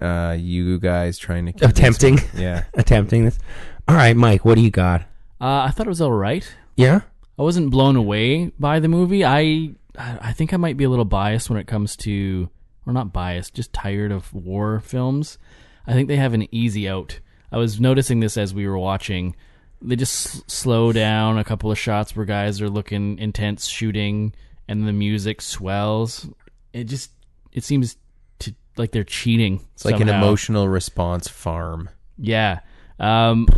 uh, 0.00 0.36
you 0.38 0.78
guys 0.78 1.18
trying 1.18 1.46
to 1.46 1.52
convince 1.52 1.78
Attempting. 1.78 2.14
me. 2.16 2.22
Yeah, 2.42 2.64
Attempting 2.74 3.24
this. 3.24 3.38
All 3.86 3.94
right, 3.94 4.16
Mike, 4.16 4.44
what 4.44 4.56
do 4.56 4.60
you 4.62 4.70
got? 4.70 5.02
Uh, 5.40 5.62
I 5.66 5.70
thought 5.70 5.86
it 5.86 5.90
was 5.90 6.00
all 6.00 6.12
right. 6.12 6.48
Yeah? 6.76 7.00
I 7.38 7.42
wasn't 7.42 7.70
blown 7.70 7.96
away 7.96 8.46
by 8.58 8.80
the 8.80 8.88
movie. 8.88 9.24
I 9.24 9.70
I 9.96 10.32
think 10.32 10.52
I 10.52 10.56
might 10.56 10.76
be 10.76 10.84
a 10.84 10.88
little 10.88 11.04
biased 11.04 11.50
when 11.50 11.58
it 11.58 11.66
comes 11.66 11.96
to, 11.98 12.48
or 12.86 12.92
not 12.92 13.12
biased, 13.12 13.54
just 13.54 13.72
tired 13.72 14.12
of 14.12 14.32
war 14.32 14.80
films. 14.80 15.38
I 15.86 15.92
think 15.92 16.06
they 16.08 16.16
have 16.16 16.34
an 16.34 16.46
easy 16.54 16.88
out. 16.88 17.18
I 17.50 17.56
was 17.58 17.80
noticing 17.80 18.20
this 18.20 18.36
as 18.36 18.52
we 18.54 18.66
were 18.68 18.78
watching. 18.78 19.34
They 19.80 19.96
just 19.96 20.26
s- 20.36 20.42
slow 20.46 20.92
down 20.92 21.38
a 21.38 21.44
couple 21.44 21.70
of 21.72 21.78
shots 21.78 22.14
where 22.14 22.26
guys 22.26 22.60
are 22.60 22.68
looking 22.68 23.18
intense 23.18 23.66
shooting, 23.66 24.34
and 24.68 24.86
the 24.86 24.92
music 24.92 25.40
swells. 25.40 26.26
It 26.72 26.84
just 26.84 27.10
it 27.52 27.64
seems 27.64 27.96
to 28.40 28.54
like 28.76 28.92
they're 28.92 29.04
cheating. 29.04 29.66
it's 29.74 29.84
like 29.84 29.94
an 29.94 30.08
somehow. 30.08 30.18
emotional 30.22 30.68
response 30.68 31.28
farm. 31.28 31.88
Yeah. 32.18 32.60
Um, 33.00 33.48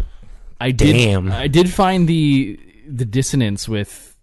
I 0.61 0.71
did. 0.71 0.93
Damn. 0.93 1.33
I 1.33 1.49
did 1.49 1.71
find 1.71 2.09
the 2.09 2.59
the 2.87 3.05
dissonance 3.05 3.69
with 3.69 4.17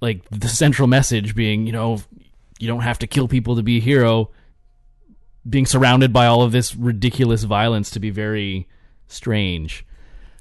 like 0.00 0.22
the 0.30 0.48
central 0.48 0.88
message 0.88 1.34
being, 1.34 1.66
you 1.66 1.72
know, 1.72 2.00
you 2.58 2.68
don't 2.68 2.80
have 2.80 2.98
to 3.00 3.06
kill 3.06 3.28
people 3.28 3.56
to 3.56 3.62
be 3.62 3.78
a 3.78 3.80
hero. 3.80 4.30
Being 5.48 5.66
surrounded 5.66 6.12
by 6.12 6.26
all 6.26 6.42
of 6.42 6.52
this 6.52 6.76
ridiculous 6.76 7.44
violence 7.44 7.90
to 7.92 8.00
be 8.00 8.10
very 8.10 8.68
strange. 9.08 9.86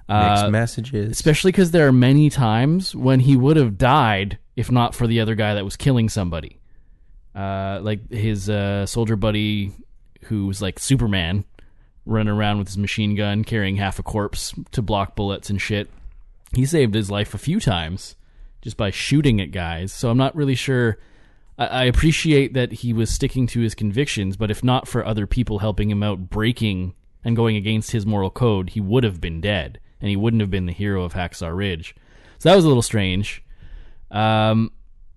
Mixed 0.09 0.45
Uh, 0.45 0.49
messages. 0.49 1.11
especially 1.11 1.51
because 1.51 1.71
there 1.71 1.87
are 1.87 1.91
many 1.91 2.29
times 2.29 2.95
when 2.95 3.19
he 3.21 3.37
would 3.37 3.57
have 3.57 3.77
died 3.77 4.37
if 4.55 4.71
not 4.71 4.93
for 4.95 5.07
the 5.07 5.19
other 5.21 5.35
guy 5.35 5.53
that 5.53 5.63
was 5.63 5.75
killing 5.77 6.09
somebody. 6.09 6.59
Uh, 7.35 7.79
like 7.81 8.09
his 8.11 8.49
uh, 8.49 8.85
soldier 8.85 9.15
buddy, 9.15 9.71
who 10.23 10.47
was 10.47 10.61
like 10.61 10.79
Superman, 10.79 11.45
running 12.05 12.33
around 12.33 12.57
with 12.57 12.67
his 12.67 12.77
machine 12.77 13.15
gun, 13.15 13.43
carrying 13.43 13.75
half 13.77 13.99
a 13.99 14.03
corpse 14.03 14.53
to 14.71 14.81
block 14.81 15.15
bullets 15.15 15.49
and 15.49 15.61
shit. 15.61 15.89
He 16.53 16.65
saved 16.65 16.95
his 16.95 17.11
life 17.11 17.33
a 17.33 17.37
few 17.37 17.59
times 17.59 18.15
just 18.61 18.75
by 18.75 18.89
shooting 18.89 19.39
at 19.39 19.51
guys. 19.51 19.93
So 19.93 20.09
I'm 20.09 20.17
not 20.17 20.35
really 20.35 20.55
sure. 20.55 20.97
I, 21.57 21.67
I 21.67 21.83
appreciate 21.83 22.53
that 22.55 22.71
he 22.73 22.91
was 22.91 23.09
sticking 23.11 23.45
to 23.47 23.61
his 23.61 23.75
convictions, 23.75 24.35
but 24.35 24.49
if 24.51 24.63
not 24.63 24.87
for 24.87 25.05
other 25.05 25.27
people 25.27 25.59
helping 25.59 25.89
him 25.89 26.01
out, 26.03 26.29
breaking 26.29 26.95
and 27.23 27.35
going 27.35 27.55
against 27.55 27.91
his 27.91 28.05
moral 28.05 28.31
code, 28.31 28.71
he 28.71 28.81
would 28.81 29.03
have 29.03 29.21
been 29.21 29.39
dead, 29.39 29.79
and 30.01 30.09
he 30.09 30.15
wouldn't 30.15 30.41
have 30.41 30.51
been 30.51 30.65
the 30.65 30.73
hero 30.73 31.03
of 31.03 31.13
Hacksaw 31.13 31.55
Ridge. 31.55 31.95
So 32.39 32.49
that 32.49 32.55
was 32.55 32.65
a 32.65 32.67
little 32.67 32.83
strange. 32.83 33.43
Um, 34.11 34.71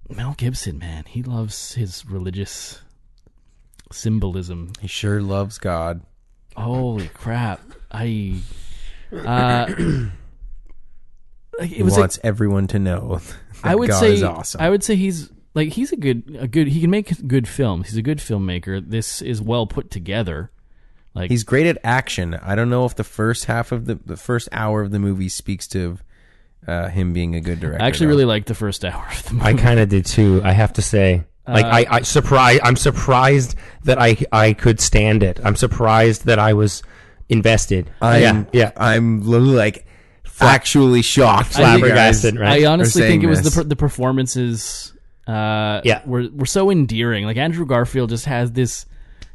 Mel 0.08 0.34
Gibson, 0.36 0.78
man, 0.78 1.04
he 1.06 1.22
loves 1.22 1.74
his 1.74 2.04
religious 2.06 2.82
symbolism. 3.90 4.72
he 4.80 4.88
sure 4.88 5.22
loves 5.22 5.58
God. 5.58 6.02
Holy 6.56 7.08
crap! 7.08 7.60
I 7.90 8.40
uh, 9.12 9.66
like, 11.58 11.70
He 11.70 11.78
it 11.78 11.82
was 11.82 11.94
like, 11.94 12.00
wants 12.00 12.18
everyone 12.22 12.66
to 12.68 12.78
know. 12.78 13.20
I 13.64 13.74
would 13.74 13.90
God 13.90 14.00
say 14.00 14.22
awesome. 14.22 14.60
I 14.60 14.68
would 14.68 14.82
say 14.82 14.96
he's 14.96 15.30
like 15.54 15.70
he's 15.70 15.92
a 15.92 15.96
good 15.96 16.36
a 16.38 16.48
good 16.48 16.68
he 16.68 16.80
can 16.80 16.90
make 16.90 17.26
good 17.26 17.48
films. 17.48 17.88
He's 17.88 17.96
a 17.96 18.02
good 18.02 18.18
filmmaker. 18.18 18.86
This 18.86 19.22
is 19.22 19.40
well 19.40 19.66
put 19.66 19.90
together. 19.90 20.50
Like 21.14 21.30
He's 21.30 21.44
great 21.44 21.66
at 21.66 21.78
action. 21.84 22.34
I 22.34 22.54
don't 22.54 22.70
know 22.70 22.84
if 22.86 22.96
the 22.96 23.04
first 23.04 23.44
half 23.44 23.70
of 23.72 23.84
the 23.84 23.96
the 24.06 24.16
first 24.16 24.48
hour 24.52 24.80
of 24.82 24.90
the 24.90 24.98
movie 24.98 25.28
speaks 25.28 25.68
to 25.68 25.98
uh, 26.66 26.88
him 26.88 27.12
being 27.12 27.34
a 27.34 27.40
good 27.40 27.60
director. 27.60 27.82
I 27.84 27.88
actually 27.88 28.06
though. 28.06 28.10
really 28.12 28.24
liked 28.24 28.46
the 28.48 28.54
first 28.54 28.84
hour 28.84 29.06
of 29.10 29.22
the 29.28 29.34
movie. 29.34 29.44
I 29.46 29.54
kind 29.54 29.78
of 29.80 29.88
did 29.88 30.06
too. 30.06 30.40
I 30.44 30.52
have 30.52 30.72
to 30.74 30.82
say, 30.82 31.24
like, 31.46 31.66
I, 31.66 31.86
I 31.90 32.02
surprise. 32.02 32.60
I'm 32.62 32.76
surprised 32.76 33.56
that 33.84 34.00
I 34.00 34.16
I 34.32 34.52
could 34.54 34.80
stand 34.80 35.22
it. 35.22 35.38
I'm 35.44 35.56
surprised 35.56 36.24
that 36.26 36.38
I 36.38 36.54
was 36.54 36.82
invested. 37.28 37.90
I'm, 38.00 38.22
yeah, 38.22 38.44
yeah. 38.52 38.72
I'm 38.76 39.22
like 39.22 39.86
factually 40.24 41.04
shocked. 41.04 41.58
I 41.58 41.74
think- 41.74 41.80
flabbergasted, 41.80 42.38
right? 42.38 42.62
I 42.62 42.66
honestly 42.66 43.02
Are 43.02 43.06
think 43.06 43.22
it 43.22 43.26
was 43.26 43.40
the 43.40 43.44
this. 43.50 43.56
per- 43.56 43.64
the 43.64 43.76
performances. 43.76 44.92
Uh, 45.26 45.80
Yeah. 45.84 46.02
were 46.06 46.28
were 46.32 46.46
so 46.46 46.70
endearing. 46.70 47.24
Like 47.26 47.36
Andrew 47.36 47.66
Garfield 47.66 48.10
just 48.10 48.24
has 48.26 48.52
this. 48.52 48.86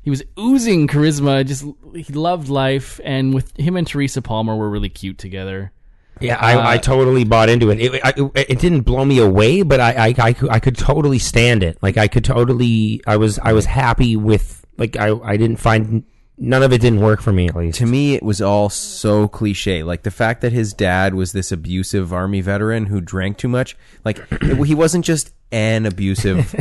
He 0.07 0.09
was 0.09 0.23
oozing 0.39 0.87
charisma. 0.87 1.45
Just 1.45 1.65
he 1.93 2.13
loved 2.13 2.47
life, 2.47 3.01
and 3.03 3.33
with 3.33 3.53
him 3.57 3.75
and 3.75 3.85
Teresa 3.85 4.21
Palmer 4.21 4.55
were 4.55 4.69
really 4.69 4.87
cute 4.87 5.17
together. 5.17 5.73
Yeah, 6.21 6.37
I, 6.39 6.53
I 6.53 6.75
uh, 6.75 6.77
totally 6.77 7.25
bought 7.25 7.49
into 7.49 7.71
it. 7.71 7.81
It, 7.81 8.01
I, 8.01 8.13
it. 8.15 8.49
it 8.51 8.59
didn't 8.59 8.83
blow 8.83 9.03
me 9.03 9.19
away, 9.19 9.63
but 9.63 9.81
I, 9.81 9.91
I, 10.07 10.15
I, 10.17 10.31
could, 10.31 10.49
I 10.49 10.59
could 10.61 10.77
totally 10.77 11.19
stand 11.19 11.61
it. 11.61 11.77
Like 11.81 11.97
I 11.97 12.07
could 12.07 12.23
totally. 12.23 13.01
I 13.05 13.17
was 13.17 13.37
I 13.39 13.51
was 13.51 13.65
happy 13.65 14.15
with. 14.15 14.65
Like 14.77 14.95
I 14.95 15.09
I 15.09 15.35
didn't 15.35 15.57
find 15.57 16.05
none 16.37 16.63
of 16.63 16.71
it 16.71 16.79
didn't 16.79 17.01
work 17.01 17.19
for 17.21 17.33
me 17.33 17.49
at 17.49 17.55
least. 17.57 17.79
to 17.79 17.85
me 17.85 18.13
it 18.13 18.23
was 18.23 18.41
all 18.41 18.69
so 18.69 19.27
cliche 19.27 19.81
like 19.81 20.03
the 20.03 20.11
fact 20.11 20.41
that 20.41 20.51
his 20.51 20.71
dad 20.71 21.15
was 21.15 21.31
this 21.31 21.51
abusive 21.51 22.13
army 22.13 22.41
veteran 22.41 22.85
who 22.85 23.01
drank 23.01 23.39
too 23.39 23.47
much 23.47 23.75
like 24.05 24.19
it- 24.29 24.63
he 24.67 24.75
wasn't 24.75 25.03
just 25.03 25.33
an 25.51 25.87
abusive 25.87 26.53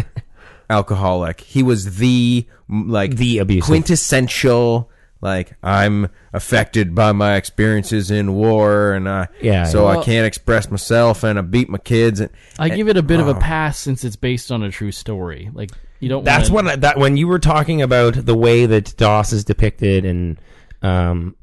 alcoholic 0.69 1.41
he 1.41 1.63
was 1.63 1.97
the 1.97 2.47
like 2.69 3.17
The 3.17 3.39
abusive. 3.39 3.67
quintessential 3.67 4.91
like 5.21 5.55
i'm 5.63 6.09
affected 6.33 6.95
by 6.95 7.13
my 7.13 7.37
experiences 7.37 8.11
in 8.11 8.35
war 8.35 8.93
and 8.93 9.09
i 9.09 9.29
Yeah, 9.41 9.65
so 9.65 9.91
yeah. 9.91 9.99
i 9.99 10.05
can't 10.05 10.27
express 10.27 10.71
myself 10.71 11.23
and 11.23 11.39
i 11.39 11.43
beat 11.43 11.69
my 11.69 11.79
kids 11.79 12.21
and 12.21 12.31
I 12.59 12.69
give 12.71 12.89
it 12.89 12.97
a 12.97 13.03
bit 13.03 13.21
of 13.21 13.29
a 13.29 13.35
pass 13.35 13.79
since 13.79 14.03
it's 14.05 14.17
based 14.17 14.51
on 14.51 14.63
a 14.63 14.71
true 14.71 14.93
story. 14.93 15.51
Like 15.53 15.71
you 16.01 16.09
don't. 16.09 16.25
That's 16.25 16.49
wanna, 16.51 16.69
what 16.69 16.73
I, 16.73 16.77
that 16.77 16.99
when 16.99 17.17
you 17.17 17.29
were 17.29 17.39
talking 17.39 17.83
about 17.83 18.15
the 18.15 18.35
way 18.35 18.65
that 18.67 18.97
Doss 18.97 19.33
is 19.33 19.45
depicted 19.45 20.05
and 20.07 20.39
um 20.83 21.37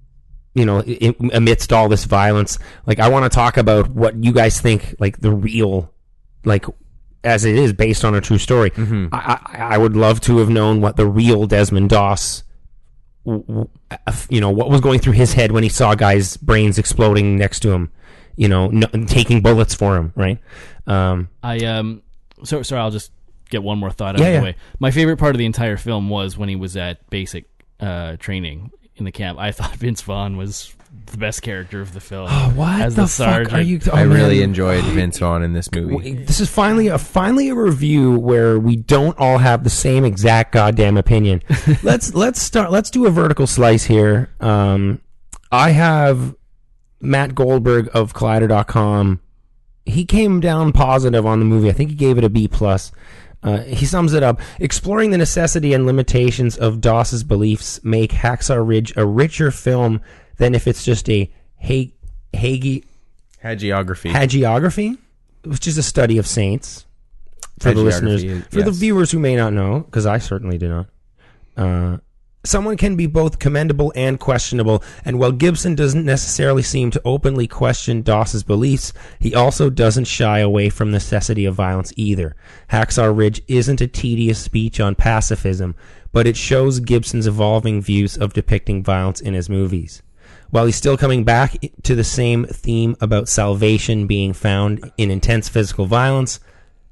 you 0.55 0.65
know 0.65 0.83
i 0.85 1.15
amidst 1.33 1.71
all 1.73 1.87
this 1.89 2.05
violence 2.05 2.59
like 2.85 2.99
I 2.99 3.09
want 3.09 3.31
to 3.31 3.35
talk 3.35 3.57
about 3.57 3.89
what 3.89 4.23
you 4.23 4.31
guys 4.31 4.59
think 4.61 4.95
like 4.99 5.19
the 5.21 5.31
real 5.31 5.91
like 6.45 6.65
as 7.23 7.45
it 7.45 7.55
is 7.55 7.73
based 7.73 8.03
on 8.05 8.13
a 8.15 8.21
true 8.21 8.37
story 8.37 8.71
I, 8.77 9.39
I 9.45 9.57
I 9.75 9.77
would 9.77 9.95
love 9.95 10.19
to 10.21 10.37
have 10.39 10.49
known 10.49 10.81
what 10.81 10.95
the 10.97 11.05
real 11.07 11.45
Desmond 11.47 11.89
Doss 11.89 12.43
uh, 13.25 13.63
you 14.29 14.41
know 14.41 14.49
what 14.51 14.69
was 14.69 14.81
going 14.81 14.99
through 14.99 15.13
his 15.13 15.33
head 15.33 15.51
when 15.51 15.63
he 15.63 15.69
saw 15.69 15.95
guys 15.95 16.35
brains 16.37 16.77
exploding 16.77 17.37
next 17.37 17.61
to 17.61 17.71
him 17.71 17.91
you 18.35 18.47
know 18.49 18.65
n- 18.69 19.05
taking 19.05 19.41
bullets 19.41 19.73
for 19.73 19.95
him 19.95 20.11
right 20.15 20.39
um 20.87 21.29
I 21.41 21.59
um. 21.65 22.01
So 22.43 22.61
sorry, 22.61 22.81
I'll 22.81 22.91
just 22.91 23.11
get 23.49 23.63
one 23.63 23.77
more 23.77 23.89
thought 23.91 24.15
out 24.15 24.19
Yeah, 24.19 24.25
of 24.27 24.31
the 24.33 24.37
yeah. 24.39 24.43
way. 24.43 24.55
My 24.79 24.91
favorite 24.91 25.15
part 25.15 25.33
of 25.33 25.39
the 25.39 25.45
entire 25.45 25.77
film 25.77 26.09
was 26.09 26.37
when 26.37 26.49
he 26.49 26.57
was 26.57 26.75
at 26.75 27.09
basic 27.09 27.45
uh, 27.79 28.17
training 28.17 28.69
in 28.97 29.05
the 29.05 29.11
camp. 29.13 29.39
I 29.39 29.53
thought 29.53 29.73
Vince 29.77 30.01
Vaughn 30.01 30.35
was 30.35 30.75
the 31.13 31.17
best 31.17 31.41
character 31.41 31.79
of 31.79 31.93
the 31.93 32.01
film. 32.01 32.29
what 32.55 32.81
as 32.81 32.95
the, 32.95 33.03
the, 33.03 33.07
fuck 33.07 33.53
are 33.53 33.61
you 33.61 33.79
oh, 33.87 33.95
i 33.95 34.01
really 34.01 34.39
man. 34.39 34.49
enjoyed 34.49 34.83
vince 34.85 35.19
vaughn 35.19 35.43
in 35.43 35.53
this 35.53 35.71
movie 35.71 36.13
this 36.25 36.39
is 36.39 36.49
finally 36.49 36.87
a 36.87 36.97
finally 36.97 37.49
a 37.49 37.55
review 37.55 38.19
where 38.19 38.59
we 38.59 38.75
don't 38.75 39.17
all 39.17 39.37
have 39.37 39.63
the 39.63 39.69
same 39.69 40.05
exact 40.05 40.51
goddamn 40.51 40.97
opinion. 40.97 41.41
let's 41.83 42.13
let's 42.13 42.41
start. 42.41 42.71
Let's 42.71 42.89
do 42.89 43.05
a 43.05 43.11
vertical 43.11 43.47
slice 43.47 43.83
here. 43.83 44.29
Um, 44.39 45.01
I 45.51 45.71
have 45.71 46.35
Matt 46.99 47.35
Goldberg 47.35 47.89
of 47.93 48.13
Collider.com. 48.13 49.19
He 49.85 50.05
came 50.05 50.39
down 50.39 50.71
positive 50.71 51.25
on 51.25 51.39
the 51.39 51.45
movie. 51.45 51.69
I 51.69 51.73
think 51.73 51.89
he 51.89 51.95
gave 51.95 52.17
it 52.17 52.23
a 52.23 52.29
B 52.29 52.47
plus. 52.47 52.91
Uh, 53.41 53.59
he 53.63 53.85
sums 53.85 54.13
it 54.13 54.23
up: 54.23 54.39
exploring 54.59 55.11
the 55.11 55.17
necessity 55.17 55.73
and 55.73 55.85
limitations 55.85 56.57
of 56.57 56.81
Doss's 56.81 57.23
beliefs 57.23 57.83
make 57.83 58.11
Hacksaw 58.11 58.65
Ridge 58.65 58.93
a 58.95 59.05
richer 59.05 59.51
film 59.51 60.01
than 60.37 60.55
if 60.55 60.67
it's 60.67 60.83
just 60.83 61.09
a 61.09 61.31
Hag- 61.57 61.93
Hagi 62.33 62.83
hagiography 63.43 64.11
hagiography, 64.11 64.97
which 65.45 65.67
is 65.67 65.77
a 65.77 65.83
study 65.83 66.17
of 66.17 66.25
saints. 66.27 66.85
For 67.59 67.69
the 67.73 67.81
listeners, 67.85 68.23
is- 68.23 68.43
for 68.45 68.61
the 68.65 68.71
viewers 68.71 69.11
who 69.11 69.19
may 69.19 69.35
not 69.35 69.53
know, 69.53 69.79
because 69.81 70.05
I 70.05 70.17
certainly 70.17 70.57
do 70.57 70.69
not. 70.69 70.87
Uh, 71.55 71.97
Someone 72.45 72.75
can 72.75 72.97
be 72.97 73.05
both 73.07 73.39
commendable 73.39 73.93
and 73.95 74.19
questionable, 74.19 74.83
and 75.05 75.17
while 75.17 75.31
Gibson 75.31 75.75
doesn't 75.75 76.03
necessarily 76.03 76.61
seem 76.61 76.91
to 76.91 77.01
openly 77.05 77.47
question 77.47 78.01
Doss's 78.01 78.43
beliefs, 78.43 78.91
he 79.17 79.33
also 79.33 79.69
doesn't 79.69 80.07
shy 80.07 80.39
away 80.39 80.67
from 80.67 80.91
necessity 80.91 81.45
of 81.45 81.55
violence 81.55 81.93
either. 81.95 82.35
Hacksaw 82.69 83.15
Ridge 83.17 83.41
isn't 83.47 83.79
a 83.79 83.87
tedious 83.87 84.39
speech 84.39 84.81
on 84.81 84.93
pacifism, 84.95 85.73
but 86.11 86.27
it 86.27 86.35
shows 86.35 86.81
Gibson's 86.81 87.27
evolving 87.27 87.81
views 87.81 88.17
of 88.17 88.33
depicting 88.33 88.83
violence 88.83 89.21
in 89.21 89.33
his 89.35 89.49
movies. 89.49 90.01
While 90.53 90.67
he's 90.67 90.75
still 90.75 90.97
coming 90.97 91.23
back 91.23 91.57
to 91.81 91.95
the 91.95 92.03
same 92.03 92.45
theme 92.45 92.95
about 93.01 93.27
salvation 93.27 94.05
being 94.05 94.33
found 94.33 94.91
in 94.99 95.09
intense 95.09 95.49
physical 95.49 95.87
violence, 95.87 96.39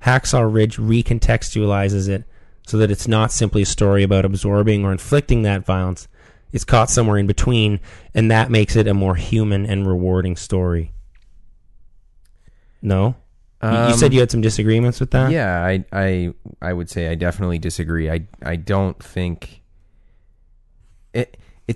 Hacksaw 0.03 0.51
Ridge 0.51 0.77
recontextualizes 0.77 2.09
it 2.09 2.23
so 2.65 2.79
that 2.79 2.89
it's 2.89 3.07
not 3.07 3.31
simply 3.31 3.61
a 3.61 3.65
story 3.67 4.01
about 4.01 4.25
absorbing 4.25 4.83
or 4.83 4.91
inflicting 4.91 5.43
that 5.43 5.63
violence. 5.63 6.07
It's 6.51 6.63
caught 6.63 6.89
somewhere 6.89 7.19
in 7.19 7.27
between, 7.27 7.79
and 8.15 8.31
that 8.31 8.49
makes 8.49 8.75
it 8.75 8.87
a 8.87 8.95
more 8.95 9.13
human 9.13 9.67
and 9.67 9.85
rewarding 9.85 10.37
story. 10.37 10.91
No? 12.81 13.15
You- 13.61 13.69
you 13.69 13.75
Um, 13.77 13.93
said 13.93 14.11
you 14.11 14.21
had 14.21 14.31
some 14.31 14.41
disagreements 14.41 14.99
with 14.99 15.11
that? 15.11 15.29
Yeah, 15.31 15.63
I 15.63 15.85
I 15.93 16.33
I 16.63 16.73
would 16.73 16.89
say 16.89 17.09
I 17.09 17.13
definitely 17.13 17.59
disagree. 17.59 18.09
I 18.09 18.21
I 18.43 18.55
don't 18.55 18.97
think 19.03 19.60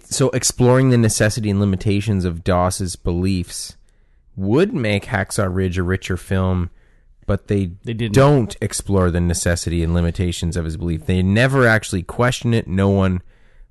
so 0.04 0.30
exploring 0.32 0.90
the 0.90 0.98
necessity 0.98 1.50
and 1.50 1.60
limitations 1.60 2.26
of 2.26 2.44
Doss's 2.44 2.96
beliefs 2.96 3.78
would 4.36 4.74
make 4.74 5.06
Hacksaw 5.06 5.54
Ridge 5.54 5.78
a 5.78 5.84
richer 5.84 6.18
film, 6.18 6.70
but 7.26 7.48
they 7.48 7.72
They 7.84 7.94
didn't. 7.94 8.14
don't 8.14 8.56
explore 8.62 9.10
the 9.10 9.22
necessity 9.22 9.82
and 9.84 9.94
limitations 9.94 10.58
of 10.58 10.66
his 10.66 10.76
belief. 10.78 11.06
They 11.06 11.24
never 11.24 11.66
actually 11.68 12.04
question 12.04 12.54
it. 12.54 12.68
No 12.68 12.90
one 12.90 13.22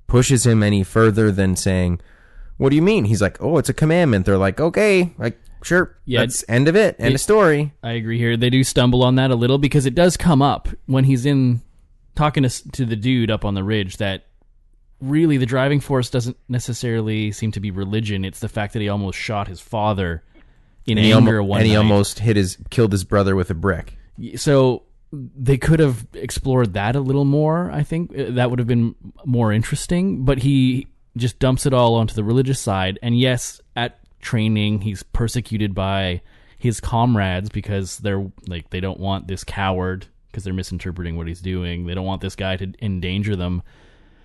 pushes 0.06 0.47
him 0.47 0.62
any 0.62 0.83
further 0.83 1.30
than 1.30 1.56
saying, 1.56 2.00
"What 2.56 2.71
do 2.71 2.76
you 2.76 2.83
mean?" 2.83 3.04
He's 3.04 3.21
like, 3.23 3.37
"Oh, 3.42 3.59
it's 3.59 3.68
a 3.68 3.75
commandment." 3.75 4.25
They're 4.26 4.38
like, 4.38 4.61
"Okay, 4.61 5.12
like 5.18 5.38
sure, 5.62 5.97
Yeah, 6.06 6.21
that's 6.21 6.44
end 6.49 6.68
of 6.68 6.76
it, 6.76 6.97
end 6.99 7.11
it- 7.12 7.14
of 7.16 7.21
story." 7.21 7.73
I 7.83 7.92
agree 7.92 8.18
here. 8.18 8.37
They 8.37 8.50
do 8.50 8.64
stumble 8.64 9.02
on 9.02 9.16
that 9.16 9.30
a 9.30 9.35
little 9.35 9.59
because 9.59 9.85
it 9.87 9.94
does 9.94 10.16
come 10.16 10.40
up 10.42 10.68
when 10.87 11.04
he's 11.04 11.26
in 11.26 11.61
talking 12.14 12.42
to, 12.44 12.71
to 12.71 12.85
the 12.87 12.97
dude 12.97 13.30
up 13.30 13.44
on 13.44 13.54
the 13.54 13.64
ridge 13.64 13.97
that 13.99 14.25
really 15.00 15.36
the 15.36 15.46
driving 15.46 15.80
force 15.80 16.10
doesn't 16.10 16.36
necessarily 16.48 17.32
seem 17.32 17.52
to 17.52 17.60
be 17.60 17.70
religion. 17.70 18.24
It's 18.24 18.40
the 18.40 18.48
fact 18.48 18.72
that 18.72 18.80
he 18.82 18.88
almost 18.88 19.18
shot 19.18 19.48
his 19.48 19.60
father 19.60 20.22
in 20.86 20.98
and 20.98 21.04
he, 21.06 21.12
anger 21.12 21.38
almo- 21.38 21.48
one 21.50 21.60
and 21.60 21.66
he 21.66 21.72
night. 21.74 21.78
almost 21.80 22.18
hit 22.20 22.36
his 22.36 22.58
killed 22.70 22.92
his 22.92 23.04
brother 23.04 23.34
with 23.36 23.50
a 23.50 23.54
brick. 23.54 23.96
so 24.36 24.82
they 25.12 25.56
could 25.56 25.80
have 25.80 26.06
explored 26.14 26.72
that 26.74 26.96
a 26.96 27.00
little 27.00 27.24
more 27.24 27.70
i 27.70 27.82
think 27.84 28.10
Uh, 28.18 28.30
that 28.32 28.50
would 28.50 28.58
have 28.58 28.66
been 28.66 28.94
more 29.24 29.52
interesting 29.52 30.24
but 30.24 30.38
he 30.38 30.88
just 31.16 31.38
dumps 31.38 31.66
it 31.66 31.72
all 31.72 31.94
onto 31.94 32.14
the 32.14 32.24
religious 32.24 32.59
side 32.59 32.98
and 33.00 33.16
yes 33.18 33.61
at 33.76 34.00
training 34.20 34.80
he's 34.80 35.02
persecuted 35.04 35.72
by 35.74 36.20
his 36.59 36.80
comrades 36.80 37.48
because 37.48 37.98
they're 37.98 38.26
like 38.48 38.70
they 38.70 38.80
don't 38.80 38.98
want 38.98 39.28
this 39.28 39.44
coward 39.44 40.07
because 40.26 40.42
they're 40.42 40.52
misinterpreting 40.52 41.16
what 41.16 41.28
he's 41.28 41.40
doing 41.40 41.87
they 41.87 41.94
don't 41.94 42.07
want 42.07 42.20
this 42.20 42.35
guy 42.37 42.57
to 42.57 42.72
endanger 42.83 43.37
them 43.37 43.62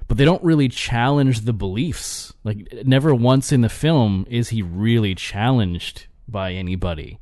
but 0.10 0.18
they 0.18 0.26
don't 0.26 0.44
really 0.44 0.68
challenge 0.68 1.42
the 1.42 1.54
beliefs 1.54 2.34
like 2.44 2.68
never 2.86 3.16
once 3.16 3.54
in 3.54 3.62
the 3.62 3.70
film 3.70 4.26
is 4.30 4.50
he 4.50 4.62
really 4.62 5.16
challenged 5.16 6.08
by 6.28 6.52
anybody 6.52 7.18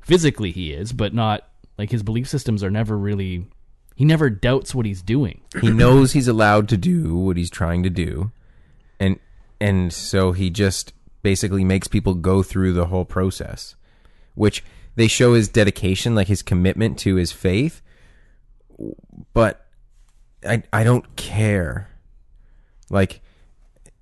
physically 0.00 0.50
he 0.50 0.72
is 0.72 0.92
but 0.92 1.14
not 1.14 1.48
like 1.78 1.90
his 1.90 2.02
belief 2.02 2.28
systems 2.28 2.64
are 2.64 2.70
never 2.70 2.98
really 2.98 3.46
he 3.94 4.06
never 4.06 4.30
doubts 4.30 4.74
what 4.74 4.86
he's 4.86 5.02
doing 5.02 5.42
He 5.60 5.70
knows 5.70 6.12
he's 6.12 6.26
allowed 6.26 6.70
to 6.70 6.78
do 6.78 7.14
what 7.16 7.36
he's 7.36 7.50
trying 7.50 7.82
to 7.82 7.90
do, 7.90 8.32
and 8.98 9.18
and 9.60 9.92
so 9.92 10.32
he 10.32 10.48
just 10.48 10.94
basically 11.22 11.64
makes 11.64 11.86
people 11.86 12.14
go 12.14 12.42
through 12.42 12.72
the 12.72 12.86
whole 12.86 13.04
process, 13.04 13.76
which 14.34 14.64
they 14.94 15.06
show 15.06 15.34
his 15.34 15.48
dedication, 15.48 16.14
like 16.14 16.28
his 16.28 16.42
commitment 16.42 16.98
to 17.00 17.16
his 17.16 17.30
faith. 17.30 17.82
But 19.34 19.66
I 20.46 20.62
I 20.72 20.82
don't 20.82 21.14
care. 21.16 21.90
Like 22.90 23.20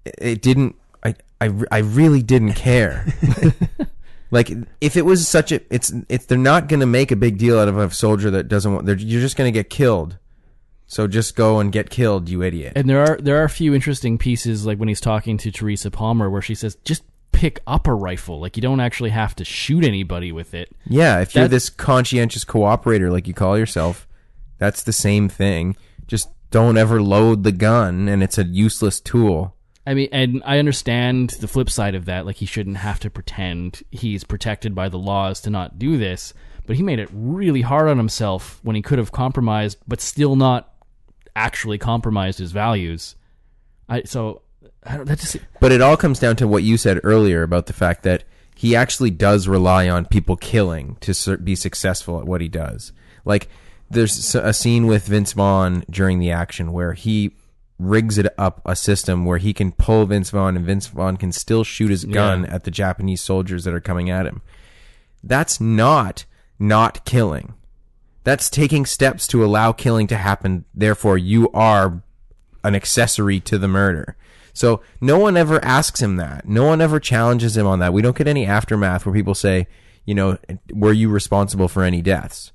it 0.05 0.42
didn't. 0.42 0.74
I 1.05 1.14
I 1.40 1.53
I 1.70 1.79
really 1.79 2.22
didn't 2.22 2.55
care. 2.55 3.07
Like 4.31 4.51
if 4.81 4.96
it 4.96 5.03
was 5.03 5.27
such 5.27 5.53
a, 5.53 5.61
it's 5.72 5.92
it's 6.09 6.27
they're 6.27 6.37
not 6.37 6.68
going 6.68 6.81
to 6.81 6.87
make 6.87 7.11
a 7.11 7.16
big 7.16 7.38
deal 7.38 7.59
out 7.59 7.68
of 7.68 7.79
a 7.79 7.90
soldier 7.90 8.31
that 8.33 8.48
doesn't 8.48 8.72
want. 8.72 8.87
They're, 8.87 8.96
you're 8.96 9.20
just 9.20 9.37
going 9.37 9.53
to 9.53 9.59
get 9.59 9.70
killed. 9.70 10.18
So 10.87 11.07
just 11.07 11.37
go 11.37 11.61
and 11.61 11.70
get 11.70 11.90
killed, 11.90 12.31
you 12.31 12.42
idiot. 12.42 12.72
and 12.77 12.88
there 12.88 13.01
are 13.05 13.18
there 13.18 13.40
are 13.40 13.44
a 13.44 13.51
few 13.51 13.74
interesting 13.74 14.16
pieces 14.16 14.64
like 14.64 14.79
when 14.79 14.88
he's 14.88 15.01
talking 15.01 15.37
to 15.38 15.51
Teresa 15.51 15.90
Palmer 15.90 16.31
where 16.31 16.40
she 16.40 16.55
says 16.55 16.77
just 16.85 17.05
pick 17.31 17.61
up 17.66 17.87
a 17.87 17.94
rifle 17.94 18.40
like 18.40 18.57
you 18.57 18.62
don't 18.62 18.81
actually 18.81 19.11
have 19.11 19.37
to 19.37 19.44
shoot 19.44 19.85
anybody 19.85 20.33
with 20.33 20.55
it 20.55 20.74
yeah, 20.87 21.20
if 21.20 21.35
you're 21.35 21.46
this 21.46 21.68
conscientious 21.68 22.44
cooperator 22.44 23.12
like 23.12 23.29
you 23.29 23.35
call 23.35 23.59
yourself, 23.59 24.09
that's 24.57 24.83
the 24.83 24.92
same 24.92 25.29
thing. 25.29 25.77
Just 26.07 26.31
don't 26.50 26.78
ever 26.78 27.02
load 27.02 27.44
the 27.44 27.52
gun, 27.52 28.08
and 28.08 28.22
it's 28.22 28.38
a 28.38 28.44
useless 28.44 29.00
tool. 29.00 29.54
I 29.87 29.94
mean, 29.94 30.08
and 30.12 30.42
I 30.44 30.58
understand 30.58 31.30
the 31.40 31.48
flip 31.48 31.70
side 31.70 31.94
of 31.94 32.04
that. 32.04 32.26
Like, 32.26 32.37
he 32.37 32.46
shouldn't 32.46 32.78
have 32.78 33.00
to 33.00 33.11
pretend 33.11 33.82
he's 33.90 34.24
protected 34.24 34.74
by 34.74 34.88
the 34.88 34.98
laws 34.98 35.40
to 35.42 35.50
not 35.50 35.78
do 35.78 35.96
this. 35.96 36.34
But 36.66 36.76
he 36.76 36.82
made 36.82 36.98
it 36.98 37.08
really 37.12 37.62
hard 37.62 37.88
on 37.88 37.96
himself 37.96 38.61
when 38.62 38.76
he 38.76 38.82
could 38.82 38.98
have 38.98 39.11
compromised, 39.11 39.78
but 39.88 40.02
still 40.02 40.37
not 40.37 40.74
actually 41.34 41.78
compromised 41.78 42.38
his 42.38 42.52
values. 42.52 43.16
I 43.88 44.02
so 44.02 44.42
I 44.84 44.98
don't. 44.98 45.06
That 45.06 45.18
just 45.18 45.38
But 45.61 45.72
it 45.72 45.80
all 45.80 45.96
comes 45.96 46.18
down 46.18 46.37
to 46.37 46.46
what 46.46 46.62
you 46.62 46.76
said 46.76 47.00
earlier 47.02 47.42
about 47.42 47.66
the 47.66 47.72
fact 47.72 48.02
that 48.02 48.24
he 48.54 48.76
actually 48.76 49.11
does 49.11 49.48
rely 49.48 49.88
on 49.88 50.04
people 50.04 50.37
killing 50.37 50.96
to 51.00 51.38
be 51.38 51.54
successful 51.54 52.20
at 52.20 52.26
what 52.26 52.42
he 52.42 52.48
does. 52.48 52.92
Like 53.24 53.48
there's 53.90 54.35
a 54.35 54.53
scene 54.53 54.87
with 54.87 55.07
Vince 55.07 55.33
Vaughn 55.33 55.85
during 55.90 56.18
the 56.18 56.31
action 56.31 56.72
where 56.72 56.92
he 56.92 57.33
rigs 57.79 58.18
it 58.18 58.27
up 58.37 58.61
a 58.66 58.74
system 58.74 59.24
where 59.24 59.38
he 59.38 59.53
can 59.55 59.70
pull 59.72 60.05
Vince 60.07 60.31
Vaughn 60.31 60.57
and 60.57 60.66
Vince 60.66 60.88
Vaughn 60.88 61.16
can 61.16 61.31
still 61.33 61.62
shoot 61.64 61.90
his 61.90 62.05
gun 62.05 62.42
Yeah. 62.44 62.55
at 62.55 62.64
the 62.64 62.70
Japanese 62.70 63.20
soldiers 63.20 63.64
that 63.64 63.72
are 63.74 63.81
coming 63.81 64.11
at 64.11 64.27
him. 64.27 64.42
That's 65.22 65.61
not 65.61 66.24
not 66.59 67.05
killing. 67.05 67.55
That's 68.24 68.51
taking 68.51 68.85
steps 68.85 69.27
to 69.29 69.44
allow 69.44 69.70
killing 69.72 70.07
to 70.09 70.16
happen. 70.16 70.64
Therefore, 70.74 71.16
you 71.16 71.51
are 71.53 72.03
an 72.64 72.74
accessory 72.74 73.38
to 73.40 73.59
the 73.59 73.68
murder. 73.68 74.16
So 74.53 74.83
no 75.01 75.18
one 75.18 75.37
ever 75.37 75.64
asks 75.64 76.03
him 76.03 76.16
that. 76.16 76.48
No 76.48 76.64
one 76.66 76.81
ever 76.81 76.98
challenges 76.98 77.57
him 77.57 77.66
on 77.66 77.79
that. 77.79 77.92
We 77.92 78.03
don't 78.03 78.16
get 78.16 78.27
any 78.27 78.44
aftermath 78.44 79.07
where 79.07 79.14
people 79.14 79.37
say, 79.37 79.68
you 80.05 80.14
know, 80.16 80.37
were 80.72 80.92
you 80.92 81.09
responsible 81.09 81.68
for 81.68 81.85
any 81.85 82.03
deaths? 82.03 82.51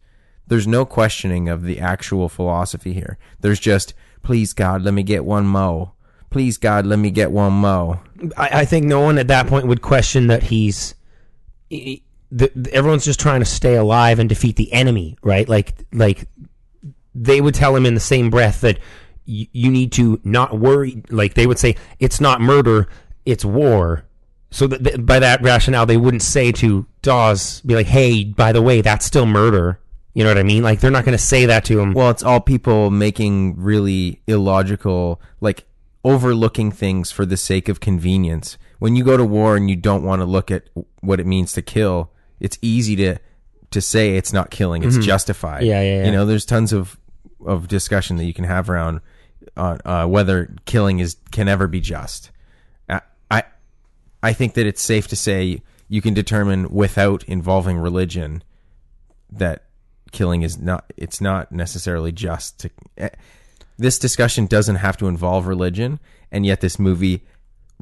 There's 0.48 0.68
no 0.68 0.86
questioning 0.86 1.50
of 1.50 1.64
the 1.64 1.80
actual 1.80 2.30
philosophy 2.30 2.94
here. 2.94 3.18
There's 3.42 3.60
just, 3.60 3.94
please 4.24 4.54
God, 4.54 4.82
let 4.82 4.94
me 4.94 5.04
get 5.04 5.26
one 5.26 5.46
mo. 5.46 5.94
Please 6.30 6.58
God, 6.58 6.86
let 6.86 7.00
me 7.00 7.12
get 7.12 7.32
one 7.32 7.54
mo. 7.54 8.02
I, 8.38 8.62
I 8.62 8.66
think 8.66 8.86
no 8.86 9.00
one 9.02 9.18
at 9.18 9.28
that 9.28 9.48
point 9.48 9.68
would 9.68 9.82
question 9.82 10.28
that 10.28 10.44
he's. 10.44 10.96
he- 11.70 12.04
the, 12.36 12.52
everyone's 12.74 13.06
just 13.06 13.20
trying 13.20 13.42
to 13.42 13.46
stay 13.46 13.76
alive 13.76 14.18
and 14.18 14.28
defeat 14.28 14.56
the 14.56 14.74
enemy, 14.74 15.16
right? 15.22 15.48
Like, 15.48 15.76
like 15.94 16.28
they 17.14 17.40
would 17.40 17.54
tell 17.54 17.76
him 17.76 17.86
in 17.86 17.94
the 17.94 18.00
same 18.00 18.32
breath 18.32 18.62
that 18.62 18.80
y- 19.28 19.48
you 19.52 19.70
need 19.70 19.92
to 19.92 20.20
not 20.24 20.60
worry. 20.60 21.04
Like 21.12 21.36
they 21.36 21.46
would 21.46 21.60
say, 21.60 21.76
it's 22.00 22.20
not 22.20 22.42
murder, 22.42 22.88
it's 23.24 23.46
war. 23.46 24.06
So 24.50 24.68
by 24.68 25.20
that 25.20 25.44
rationale, 25.44 25.86
they 25.86 25.96
wouldn't 25.98 26.24
say 26.24 26.52
to 26.54 26.88
Doss, 27.04 27.62
be 27.62 27.76
like, 27.76 27.86
"Hey, 27.88 28.24
by 28.24 28.52
the 28.52 28.62
way, 28.64 28.82
that's 28.82 29.06
still 29.06 29.26
murder." 29.28 29.80
You 30.14 30.24
know 30.24 30.30
what 30.30 30.38
I 30.38 30.44
mean? 30.44 30.64
Like 30.64 30.80
they're 30.80 30.92
not 30.92 31.06
going 31.06 31.18
to 31.18 31.24
say 31.24 31.46
that 31.48 31.66
to 31.66 31.80
him. 31.80 31.94
Well, 31.94 32.10
it's 32.10 32.24
all 32.24 32.40
people 32.40 32.92
making 32.92 33.56
really 33.58 34.22
illogical, 34.28 35.20
like 35.42 35.66
overlooking 36.04 36.72
things 36.72 37.12
for 37.12 37.26
the 37.26 37.38
sake 37.38 37.68
of 37.68 37.80
convenience. 37.80 38.58
When 38.80 38.96
you 38.96 39.04
go 39.04 39.18
to 39.18 39.26
war 39.26 39.56
and 39.56 39.70
you 39.70 39.76
don't 39.76 40.04
want 40.04 40.22
to 40.22 40.26
look 40.26 40.52
at 40.52 40.70
what 41.02 41.20
it 41.20 41.26
means 41.26 41.54
to 41.54 41.62
kill, 41.62 42.12
it's 42.40 42.58
easy 42.62 42.96
to 42.98 43.18
to 43.72 43.82
say 43.82 44.16
it's 44.16 44.32
not 44.32 44.52
killing; 44.52 44.84
it's 44.84 44.98
justified. 44.98 45.62
Mm-hmm. 45.62 45.70
Yeah, 45.70 45.82
yeah, 45.82 45.96
yeah. 46.00 46.06
You 46.06 46.12
know, 46.12 46.26
there's 46.26 46.46
tons 46.46 46.74
of 46.74 47.00
of 47.46 47.68
discussion 47.68 48.18
that 48.18 48.26
you 48.26 48.34
can 48.34 48.46
have 48.46 48.70
around 48.70 49.02
uh, 49.58 49.78
uh, 49.84 50.06
whether 50.06 50.54
killing 50.66 51.00
is 51.00 51.18
can 51.32 51.48
ever 51.48 51.68
be 51.68 51.82
just. 51.82 52.30
I, 52.88 53.02
I 53.32 53.44
I 54.22 54.34
think 54.34 54.54
that 54.54 54.68
it's 54.68 54.82
safe 54.82 55.08
to 55.08 55.16
say 55.16 55.62
you 55.88 56.02
can 56.02 56.14
determine 56.14 56.70
without 56.70 57.24
involving 57.24 57.78
religion 57.78 58.44
that 59.32 59.64
killing 60.14 60.42
is 60.44 60.58
not 60.58 60.86
it's 60.96 61.20
not 61.20 61.52
necessarily 61.52 62.12
just 62.12 62.60
to 62.60 62.70
eh, 62.98 63.10
this 63.78 64.00
discussion 64.00 64.46
doesn't 64.46 64.78
have 64.78 64.96
to 64.96 65.08
involve 65.08 65.48
religion 65.48 66.00
and 66.32 66.46
yet 66.46 66.62
this 66.62 66.80
movie 66.80 67.24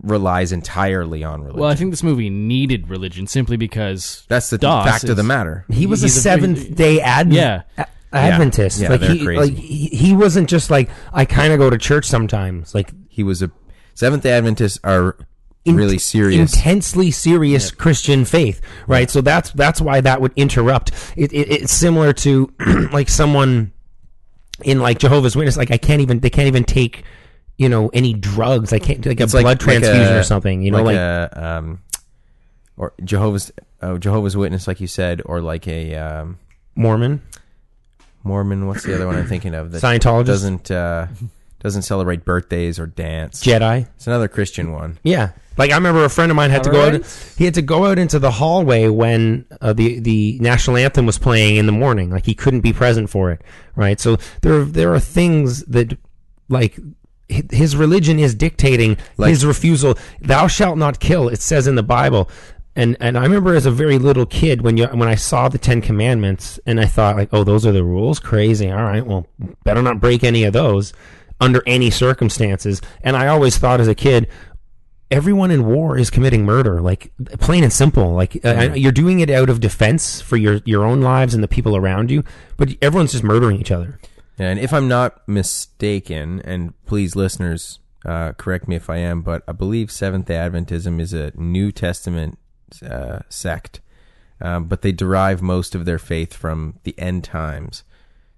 relies 0.01 0.51
entirely 0.51 1.23
on 1.23 1.41
religion 1.41 1.59
well, 1.59 1.69
I 1.69 1.75
think 1.75 1.91
this 1.91 2.01
movie 2.01 2.29
needed 2.29 2.89
religion 2.89 3.27
simply 3.27 3.57
because 3.57 4.25
that's 4.27 4.49
the 4.49 4.57
Doss 4.57 4.87
fact 4.87 5.03
of 5.03 5.17
the 5.17 5.23
matter 5.23 5.65
he 5.69 5.85
was 5.85 6.01
a 6.01 6.07
he's 6.07 6.17
a- 6.17 6.21
Seventh 6.21 6.75
Day 6.75 6.99
Advent. 7.01 7.35
Yeah. 7.77 7.85
Adventist. 8.13 8.79
Yeah, 8.79 8.89
like 8.89 8.99
they're 8.99 9.13
he, 9.13 9.23
crazy. 9.23 9.39
like 9.39 9.53
he, 9.53 9.87
he 9.87 10.15
wasn't 10.15 10.49
just 10.49 10.69
like 10.69 10.89
I 11.13 11.25
kind 11.25 11.53
of 11.53 11.59
go 11.59 11.69
to 11.69 11.77
church 11.77 12.05
sometimes. 12.05 12.75
Like 12.75 12.91
he 13.09 13.23
was 13.23 13.41
a 13.41 13.51
Seventh 13.93 14.23
Day 14.23 14.31
Adventists 14.31 14.79
are 14.83 15.17
in- 15.65 15.75
really 15.75 15.97
serious. 15.97 16.53
intensely 16.55 17.11
serious 17.11 17.71
Christian 17.71 18.25
faith, 18.25 18.61
right? 18.87 19.09
So 19.09 19.21
that's 19.21 19.51
that's 19.51 19.79
why 19.81 20.01
that 20.01 20.21
would 20.21 20.33
interrupt. 20.35 20.91
It, 21.15 21.31
it, 21.33 21.51
it's 21.51 21.73
similar 21.73 22.13
to 22.13 22.51
like 22.91 23.09
someone 23.09 23.71
in 24.63 24.79
like 24.79 24.99
Jehovah's 24.99 25.35
Witness. 25.35 25.57
Like 25.57 25.71
I 25.71 25.77
can't 25.77 26.01
even 26.01 26.19
they 26.19 26.29
can't 26.29 26.47
even 26.47 26.63
take 26.63 27.03
you 27.57 27.69
know 27.69 27.89
any 27.93 28.13
drugs. 28.13 28.73
I 28.73 28.79
can't 28.79 29.05
like 29.05 29.19
a 29.19 29.23
It's 29.23 29.33
blood 29.33 29.43
like- 29.43 29.57
like 29.57 29.59
transfusion 29.59 30.15
a- 30.15 30.19
or 30.19 30.23
something. 30.23 30.61
You 30.63 30.71
know, 30.71 30.83
like, 30.83 30.95
a, 30.97 31.29
um, 31.59 31.81
or 32.77 32.93
Jehovah's 33.03 33.51
oh, 33.81 33.97
Jehovah's 33.97 34.35
Witness, 34.35 34.67
like 34.67 34.79
you 34.81 34.87
said, 34.87 35.21
or 35.25 35.41
like 35.41 35.67
a 35.67 35.95
um, 35.95 36.39
Mormon. 36.75 37.21
Mormon. 38.23 38.67
What's 38.67 38.83
the 38.83 38.95
other 38.95 39.07
one 39.07 39.15
I'm 39.15 39.27
thinking 39.27 39.53
of? 39.55 39.71
That 39.71 39.81
Scientologist? 39.81 40.25
doesn't 40.25 40.71
uh, 40.71 41.07
doesn't 41.61 41.83
celebrate 41.83 42.25
birthdays 42.25 42.79
or 42.79 42.87
dance. 42.87 43.43
Jedi. 43.43 43.87
It's 43.95 44.07
another 44.07 44.27
Christian 44.27 44.71
one. 44.71 44.97
Yeah. 45.03 45.31
Like 45.57 45.71
I 45.71 45.75
remember 45.75 46.03
a 46.03 46.09
friend 46.09 46.31
of 46.31 46.35
mine 46.35 46.49
had 46.49 46.63
to 46.63 46.71
go 46.71 46.81
out. 46.87 47.05
He 47.37 47.45
had 47.45 47.53
to 47.55 47.61
go 47.61 47.85
out 47.85 47.99
into 47.99 48.17
the 48.19 48.31
hallway 48.31 48.87
when 48.87 49.45
uh, 49.61 49.73
the 49.73 49.99
the 49.99 50.39
national 50.39 50.77
anthem 50.77 51.05
was 51.05 51.17
playing 51.19 51.57
in 51.57 51.65
the 51.65 51.71
morning. 51.71 52.09
Like 52.09 52.25
he 52.25 52.33
couldn't 52.33 52.61
be 52.61 52.73
present 52.73 53.09
for 53.09 53.31
it. 53.31 53.41
Right. 53.75 53.99
So 53.99 54.17
there 54.41 54.63
there 54.63 54.93
are 54.93 54.99
things 54.99 55.63
that 55.65 55.97
like 56.49 56.79
his 57.27 57.75
religion 57.75 58.17
is 58.19 58.33
dictating 58.35 58.97
Like- 59.17 59.29
his 59.29 59.45
refusal. 59.45 59.97
Thou 60.21 60.47
shalt 60.47 60.77
not 60.77 60.99
kill. 60.99 61.29
It 61.29 61.41
says 61.41 61.67
in 61.67 61.75
the 61.75 61.83
Bible. 61.83 62.29
And 62.75 62.95
and 63.01 63.17
I 63.17 63.23
remember 63.23 63.53
as 63.53 63.65
a 63.65 63.71
very 63.71 63.99
little 63.99 64.25
kid 64.25 64.61
when 64.61 64.77
you 64.77 64.87
when 64.87 65.09
I 65.09 65.15
saw 65.15 65.49
the 65.49 65.57
Ten 65.57 65.81
Commandments 65.81 66.59
and 66.65 66.79
I 66.79 66.85
thought 66.85 67.17
like 67.17 67.29
oh 67.33 67.43
those 67.43 67.65
are 67.65 67.73
the 67.73 67.83
rules 67.83 68.17
crazy 68.19 68.71
all 68.71 68.83
right 68.83 69.05
well 69.05 69.27
better 69.65 69.81
not 69.81 69.99
break 69.99 70.23
any 70.23 70.45
of 70.45 70.53
those 70.53 70.93
under 71.41 71.61
any 71.67 71.89
circumstances. 71.89 72.81
And 73.01 73.17
I 73.17 73.27
always 73.27 73.57
thought 73.57 73.81
as 73.81 73.89
a 73.89 73.95
kid 73.95 74.29
everyone 75.09 75.51
in 75.51 75.65
war 75.65 75.97
is 75.97 76.09
committing 76.09 76.45
murder 76.45 76.79
like 76.79 77.11
plain 77.41 77.65
and 77.65 77.73
simple. 77.73 78.13
Like 78.13 78.39
uh, 78.45 78.71
you're 78.73 78.93
doing 78.93 79.19
it 79.19 79.29
out 79.29 79.49
of 79.49 79.59
defense 79.59 80.21
for 80.21 80.37
your 80.37 80.61
your 80.63 80.85
own 80.85 81.01
lives 81.01 81.33
and 81.33 81.43
the 81.43 81.49
people 81.49 81.75
around 81.75 82.09
you 82.09 82.23
but 82.55 82.75
everyone's 82.81 83.11
just 83.11 83.23
murdering 83.23 83.59
each 83.59 83.71
other. 83.71 83.99
And 84.37 84.59
if 84.59 84.73
I'm 84.73 84.87
not 84.87 85.27
mistaken, 85.27 86.41
and 86.45 86.73
please, 86.85 87.15
listeners, 87.15 87.79
uh, 88.05 88.33
correct 88.33 88.67
me 88.67 88.75
if 88.75 88.89
I 88.89 88.97
am, 88.97 89.21
but 89.21 89.43
I 89.47 89.51
believe 89.51 89.91
Seventh 89.91 90.27
Day 90.27 90.35
Adventism 90.35 90.99
is 90.99 91.13
a 91.13 91.31
New 91.35 91.71
Testament 91.71 92.39
uh, 92.87 93.19
sect, 93.29 93.81
um, 94.39 94.65
but 94.65 94.81
they 94.81 94.91
derive 94.91 95.41
most 95.41 95.75
of 95.75 95.85
their 95.85 95.99
faith 95.99 96.33
from 96.33 96.79
the 96.83 96.97
end 96.99 97.23
times. 97.23 97.83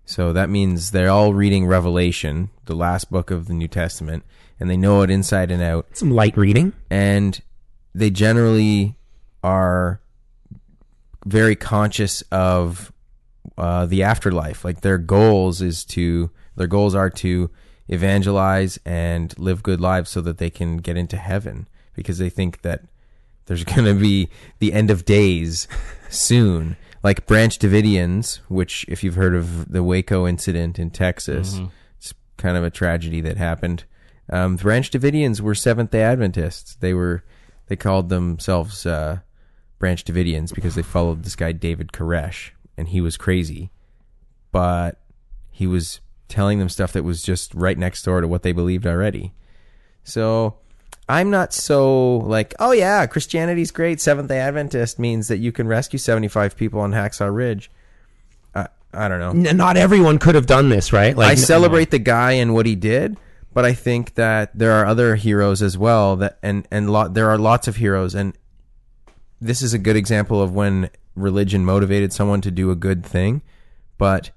So 0.05 0.33
that 0.33 0.49
means 0.49 0.91
they're 0.91 1.09
all 1.09 1.33
reading 1.33 1.65
Revelation, 1.65 2.49
the 2.65 2.75
last 2.75 3.09
book 3.09 3.31
of 3.31 3.47
the 3.47 3.53
New 3.53 3.67
Testament, 3.67 4.23
and 4.59 4.69
they 4.69 4.77
know 4.77 5.01
it 5.01 5.09
inside 5.09 5.51
and 5.51 5.61
out. 5.61 5.87
some 5.93 6.11
light 6.11 6.35
reading 6.37 6.73
and 6.89 7.41
they 7.95 8.09
generally 8.09 8.95
are 9.43 10.01
very 11.25 11.55
conscious 11.55 12.21
of 12.31 12.91
uh, 13.57 13.85
the 13.85 14.03
afterlife. 14.03 14.65
Like 14.65 14.81
their 14.81 14.97
goals 14.97 15.61
is 15.61 15.83
to 15.85 16.31
their 16.55 16.67
goals 16.67 16.95
are 16.95 17.09
to 17.09 17.49
evangelize 17.87 18.79
and 18.85 19.37
live 19.37 19.63
good 19.63 19.81
lives 19.81 20.09
so 20.09 20.21
that 20.21 20.37
they 20.37 20.49
can 20.49 20.77
get 20.77 20.97
into 20.97 21.17
heaven 21.17 21.67
because 21.93 22.17
they 22.17 22.29
think 22.29 22.61
that 22.61 22.83
there's 23.45 23.63
going 23.63 23.85
to 23.85 23.93
be 23.93 24.29
the 24.59 24.73
end 24.73 24.89
of 24.89 25.05
days 25.05 25.67
soon. 26.09 26.77
Like 27.03 27.25
Branch 27.27 27.57
Davidians, 27.59 28.37
which 28.47 28.85
if 28.87 29.03
you've 29.03 29.15
heard 29.15 29.35
of 29.35 29.69
the 29.69 29.83
Waco 29.83 30.25
incident 30.25 30.79
in 30.79 30.89
Texas, 30.89 31.59
it's 31.97 32.13
kind 32.37 32.55
of 32.55 32.63
a 32.63 32.69
tragedy 32.69 33.19
that 33.21 33.35
happened. 33.37 33.83
Um, 34.31 34.55
Branch 34.55 34.89
Davidians 34.89 35.41
were 35.41 35.53
Seventh 35.53 35.91
Day 35.91 36.01
Adventists. 36.01 36.75
They 36.75 36.93
were 36.93 37.23
they 37.67 37.75
called 37.75 38.07
themselves 38.09 38.85
uh, 38.85 39.19
Branch 39.79 40.03
Davidians 40.03 40.53
because 40.53 40.75
they 40.75 40.81
followed 40.81 41.23
this 41.23 41.35
guy 41.35 41.51
David 41.51 41.91
Koresh, 41.91 42.51
and 42.77 42.87
he 42.87 43.01
was 43.01 43.17
crazy, 43.17 43.71
but 44.53 45.01
he 45.51 45.67
was 45.67 45.99
telling 46.29 46.57
them 46.57 46.69
stuff 46.69 46.93
that 46.93 47.03
was 47.03 47.21
just 47.21 47.53
right 47.53 47.77
next 47.77 48.03
door 48.03 48.21
to 48.21 48.27
what 48.27 48.43
they 48.43 48.53
believed 48.53 48.87
already. 48.87 49.33
So 50.03 50.55
I'm 51.07 51.29
not 51.29 51.53
so 51.53 52.17
like, 52.17 52.53
oh 52.59 52.71
yeah, 52.71 53.05
Christianity's 53.07 53.71
great. 53.71 53.99
Seventh 53.99 54.29
Day 54.29 54.39
Adventist 54.39 54.99
means 54.99 55.27
that 55.27 55.37
you 55.37 55.51
can 55.51 55.67
rescue 55.67 55.99
75 55.99 56.55
people 56.55 56.79
on 56.79 56.91
Hacksaw 56.91 57.33
Ridge. 57.33 57.69
I 58.55 58.67
I 58.93 59.07
don't 59.07 59.19
know. 59.19 59.49
N- 59.49 59.57
not 59.57 59.75
everyone 59.77 60.17
could 60.17 60.35
have 60.35 60.45
done 60.45 60.69
this 60.69 60.93
right 60.93 61.15
like 61.15 61.31
I 61.31 61.35
celebrate 61.35 61.91
the 61.91 61.99
guy 61.99 62.33
and 62.33 62.53
what 62.53 62.65
he 62.65 62.75
did, 62.75 63.17
but 63.53 63.65
I 63.65 63.73
think 63.73 64.15
that 64.15 64.57
there 64.57 64.71
are 64.71 64.85
other 64.85 65.15
heroes 65.15 65.61
as 65.61 65.77
well 65.77 66.15
that 66.17 66.39
and 66.41 66.67
and 66.71 66.89
lot 66.89 67.13
there 67.13 67.29
are 67.29 67.37
lots 67.37 67.67
of 67.67 67.75
heroes 67.77 68.15
and 68.15 68.37
this 69.41 69.61
is 69.61 69.73
a 69.73 69.77
good 69.77 69.97
example 69.97 70.41
of 70.41 70.53
when 70.53 70.89
religion 71.15 71.65
motivated 71.65 72.13
someone 72.13 72.39
to 72.41 72.49
do 72.49 72.71
a 72.71 72.75
good 72.75 73.05
thing, 73.05 73.41
but 73.97 74.31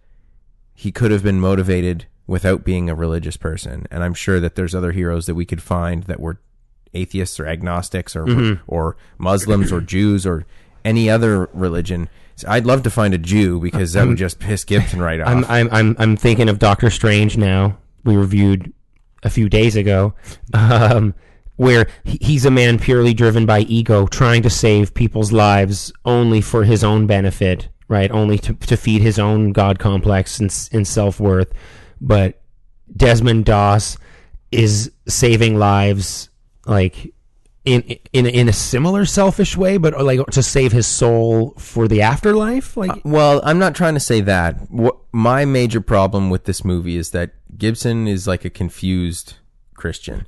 he 0.75 0.91
could 0.91 1.11
have 1.11 1.23
been 1.23 1.41
motivated 1.41 2.07
without 2.27 2.65
being 2.65 2.91
a 2.91 2.95
religious 2.95 3.37
person. 3.37 3.87
And 3.91 4.03
I'm 4.03 4.15
sure 4.15 4.41
that 4.41 4.57
there's 4.57 4.75
other 4.75 4.93
heroes 4.93 5.27
that 5.27 5.37
we 5.37 5.45
could 5.45 5.63
find 5.63 6.03
that 6.05 6.19
were 6.19 6.41
atheists 6.95 7.39
or 7.41 7.47
agnostics 7.47 8.15
or 8.17 8.59
or 8.67 8.97
Muslims 9.19 9.73
or 9.73 9.81
Jews 9.81 10.27
or 10.27 10.47
any 10.85 11.11
other 11.11 11.49
religion. 11.53 12.09
So 12.37 12.49
I'd 12.49 12.67
love 12.67 12.83
to 12.83 12.91
find 12.91 13.15
a 13.15 13.19
Jew 13.19 13.61
because 13.61 13.95
that 13.95 14.07
would 14.07 14.19
just 14.19 14.39
piss 14.39 14.65
Gibson 14.65 15.01
right 15.01 15.21
off. 15.21 15.29
I'm, 15.29 15.45
I'm 15.47 15.69
I'm 15.73 15.97
I'm 15.99 16.17
thinking 16.17 16.49
of 16.49 16.59
Doctor 16.59 16.91
Strange 16.91 17.37
now. 17.37 17.79
We 18.05 18.17
reviewed 18.17 18.73
a 19.23 19.31
few 19.31 19.49
days 19.49 19.75
ago, 19.75 20.15
um, 20.55 21.15
where 21.57 21.89
he's 22.05 22.45
a 22.45 22.51
man 22.51 22.79
purely 22.79 23.15
driven 23.15 23.47
by 23.47 23.61
ego, 23.61 24.07
trying 24.07 24.43
to 24.43 24.51
save 24.51 24.95
people's 24.95 25.33
lives 25.33 25.93
only 26.05 26.41
for 26.41 26.65
his 26.65 26.85
own 26.85 27.07
benefit, 27.07 27.69
right? 27.89 28.11
Only 28.11 28.39
to 28.41 28.55
to 28.55 28.77
feed 28.77 29.03
his 29.03 29.19
own 29.19 29.53
god 29.53 29.79
complex 29.79 30.39
and 30.39 30.69
and 30.73 30.87
self 30.87 31.19
worth. 31.19 31.53
But 32.01 32.41
Desmond 32.95 33.47
Doss 33.47 33.97
is 34.53 34.93
saving 35.09 35.59
lives 35.59 36.29
like 36.67 37.13
in 37.65 37.83
in 38.13 38.27
in 38.27 38.49
a 38.49 38.53
similar 38.53 39.05
selfish 39.05 39.57
way, 39.57 39.77
but 39.77 40.01
like 40.05 40.25
to 40.27 40.43
save 40.43 40.73
his 40.73 40.87
soul 40.87 41.51
for 41.59 41.89
the 41.89 42.03
afterlife. 42.03 42.77
Like 42.77 42.91
uh, 42.91 43.01
Well, 43.05 43.41
I'm 43.45 43.59
not 43.59 43.75
trying 43.75 43.95
to 43.95 44.01
say 44.01 44.21
that. 44.23 44.71
What, 44.71 44.97
my 45.13 45.45
major 45.45 45.81
problem 45.81 46.31
with 46.31 46.45
this 46.45 46.65
movie 46.65 46.97
is 46.97 47.11
that 47.11 47.33
Gibson 47.59 48.07
is 48.07 48.27
like 48.27 48.45
a 48.45 48.51
confused 48.51 49.35
Christian. 49.75 50.27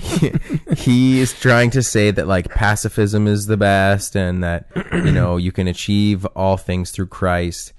he, 0.00 0.32
he 0.76 1.20
is 1.20 1.32
trying 1.32 1.70
to 1.70 1.82
say 1.82 2.10
that 2.10 2.26
like 2.26 2.50
pacifism 2.50 3.26
is 3.26 3.46
the 3.46 3.56
best 3.56 4.16
and 4.16 4.42
that 4.42 4.66
you 4.92 5.12
know 5.12 5.36
you 5.36 5.52
can 5.52 5.68
achieve 5.68 6.26
all 6.36 6.56
things 6.56 6.90
through 6.90 7.06
Christ. 7.06 7.72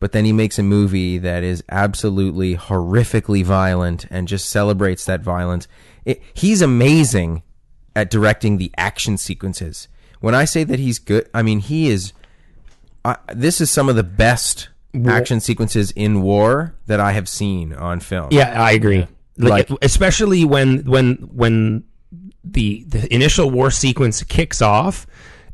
But 0.00 0.12
then 0.12 0.24
he 0.24 0.32
makes 0.32 0.58
a 0.58 0.62
movie 0.62 1.18
that 1.18 1.42
is 1.42 1.64
absolutely 1.70 2.56
horrifically 2.56 3.42
violent 3.42 4.04
and 4.10 4.28
just 4.28 4.50
celebrates 4.50 5.06
that 5.06 5.22
violence. 5.22 5.66
It, 6.04 6.22
he's 6.34 6.60
amazing 6.62 7.42
at 7.96 8.10
directing 8.10 8.58
the 8.58 8.70
action 8.76 9.16
sequences. 9.16 9.88
When 10.20 10.34
I 10.34 10.44
say 10.44 10.64
that 10.64 10.78
he's 10.78 10.98
good, 10.98 11.28
I 11.34 11.42
mean 11.42 11.60
he 11.60 11.88
is 11.88 12.12
I, 13.04 13.16
this 13.34 13.60
is 13.60 13.70
some 13.70 13.88
of 13.88 13.96
the 13.96 14.02
best 14.02 14.68
action 15.06 15.40
sequences 15.40 15.90
in 15.92 16.22
war 16.22 16.74
that 16.86 17.00
I 17.00 17.12
have 17.12 17.28
seen 17.28 17.72
on 17.72 18.00
film. 18.00 18.28
Yeah, 18.30 18.62
I 18.62 18.72
agree. 18.72 19.06
Like, 19.36 19.68
Like- 19.70 19.78
especially 19.82 20.44
when 20.44 20.84
when 20.84 21.14
when 21.32 21.84
the 22.44 22.84
the 22.88 23.12
initial 23.12 23.50
war 23.50 23.70
sequence 23.70 24.22
kicks 24.22 24.62
off 24.62 25.06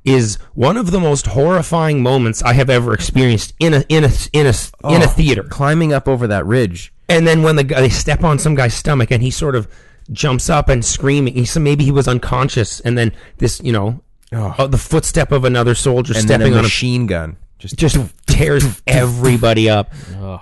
is 0.05 0.37
one 0.55 0.77
of 0.77 0.91
the 0.91 1.01
most 1.01 1.27
horrifying 1.29 2.03
moments 2.03 2.43
I 2.43 2.53
have 2.55 2.71
ever 2.71 2.93
experienced 2.95 3.55
in 3.61 3.75
a 3.75 3.85
in 3.89 4.05
a 4.05 4.11
in 4.33 4.47
a 4.47 4.55
in 4.89 5.03
a 5.03 5.05
Oh, 5.05 5.09
theater. 5.09 5.43
climbing 5.45 5.93
up 5.93 6.09
over 6.09 6.27
that 6.27 6.47
ridge. 6.47 6.93
And 7.09 7.27
then 7.27 7.43
when 7.43 7.57
the 7.57 7.65
guy, 7.65 7.81
they 7.81 7.89
step 7.89 8.23
on 8.25 8.39
some 8.39 8.55
guy's 8.55 8.75
stomach 8.75 9.11
and 9.11 9.23
he 9.23 9.31
sort 9.31 9.55
of 9.57 9.67
jumps 10.13 10.51
up 10.51 10.69
and 10.69 10.85
screaming. 10.85 11.35
He 11.35 11.45
said 11.45 11.63
maybe 11.63 11.85
he 11.85 11.93
was 11.93 12.09
unconscious, 12.09 12.81
and 12.81 12.97
then 12.99 13.13
this 13.39 13.61
you 13.63 13.73
know 13.73 14.01
Oh. 14.33 14.55
uh, 14.59 14.67
the 14.69 14.79
footstep 14.79 15.33
of 15.33 15.45
another 15.45 15.75
soldier 15.75 16.13
And 16.15 16.29
then 16.29 16.39
stepping 16.39 16.53
a 16.53 16.57
on 16.57 16.61
a 16.61 16.63
machine 16.63 17.07
gun. 17.07 17.37
Just, 17.59 17.77
just 17.77 17.97
tears 18.27 18.81
everybody 18.87 19.69
up. 19.69 19.93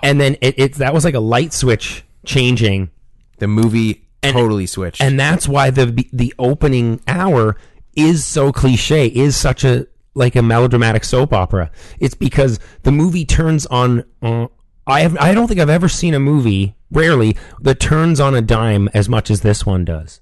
And 0.03 0.21
then 0.21 0.37
it, 0.41 0.59
it 0.59 0.73
that 0.75 0.93
was 0.93 1.03
like 1.03 1.15
a 1.15 1.19
light 1.19 1.53
switch 1.53 2.03
changing. 2.25 2.91
the 3.39 3.47
movie 3.47 4.05
totally 4.21 4.67
switched. 4.67 5.01
and 5.01 5.19
that's 5.19 5.47
why 5.47 5.69
the 5.69 6.05
the 6.13 6.33
opening 6.37 7.01
hour 7.07 7.55
is 7.95 8.25
so 8.25 8.51
cliche 8.51 9.07
is 9.07 9.35
such 9.35 9.63
a 9.63 9.87
like 10.13 10.35
a 10.35 10.41
melodramatic 10.41 11.03
soap 11.05 11.31
opera 11.33 11.71
it's 11.99 12.15
because 12.15 12.59
the 12.83 12.91
movie 12.91 13.23
turns 13.25 13.65
on 13.67 14.03
uh, 14.21 14.45
i 14.85 14.99
have 15.01 15.15
i 15.19 15.33
don't 15.33 15.47
think 15.47 15.59
i've 15.59 15.69
ever 15.69 15.87
seen 15.87 16.13
a 16.13 16.19
movie 16.19 16.75
rarely 16.91 17.35
that 17.61 17.79
turns 17.79 18.19
on 18.19 18.33
a 18.35 18.41
dime 18.41 18.89
as 18.93 19.07
much 19.07 19.29
as 19.29 19.41
this 19.41 19.65
one 19.65 19.85
does 19.85 20.21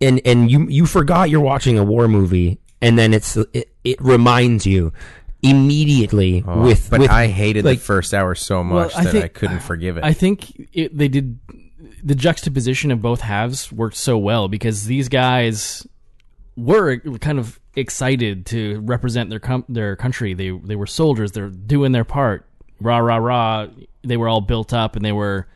and 0.00 0.20
and 0.24 0.50
you 0.50 0.66
you 0.68 0.86
forgot 0.86 1.30
you're 1.30 1.40
watching 1.40 1.78
a 1.78 1.84
war 1.84 2.08
movie 2.08 2.58
and 2.80 2.98
then 2.98 3.12
it's 3.14 3.36
it, 3.36 3.72
it 3.84 4.00
reminds 4.00 4.66
you 4.66 4.92
immediately 5.42 6.44
oh, 6.46 6.62
with 6.62 6.90
but 6.90 7.00
with 7.00 7.10
I 7.10 7.26
hated 7.28 7.64
like 7.64 7.78
the 7.78 7.84
first 7.84 8.12
hour 8.12 8.34
so 8.34 8.64
much 8.64 8.92
Well, 8.92 9.00
I 9.00 9.04
that 9.04 9.12
think- 9.12 9.24
I 9.24 9.28
couldn't 9.28 9.60
forgive 9.60 9.96
it. 9.96 10.04
I 10.04 10.12
think 10.12 10.68
it, 10.72 10.96
they 10.96 11.08
did. 11.08 11.38
the 12.02 12.14
juxtaposition 12.14 12.90
of 12.90 13.00
both 13.00 13.20
halves 13.20 13.70
worked 13.72 13.96
so 13.96 14.18
well 14.18 14.48
because 14.48 14.86
these 14.86 15.08
guys 15.08 15.86
were 16.56 16.98
kind 17.20 17.38
of 17.38 17.60
excited 17.76 18.46
to 18.46 18.80
represent 18.80 19.30
their 19.30 19.38
com- 19.38 19.64
their 19.68 19.94
country. 19.94 20.34
They 20.34 20.50
they 20.50 20.74
were 20.74 20.86
soldiers. 20.86 21.32
They're 21.32 21.50
doing 21.50 21.92
their 21.92 22.04
part. 22.04 22.46
Rah 22.80 22.98
rah 22.98 23.16
rah. 23.16 23.68
They 24.02 24.16
were 24.16 24.28
all 24.28 24.40
built 24.40 24.72
up 24.72 24.96
and 24.96 25.04
they 25.04 25.12
were 25.12 25.46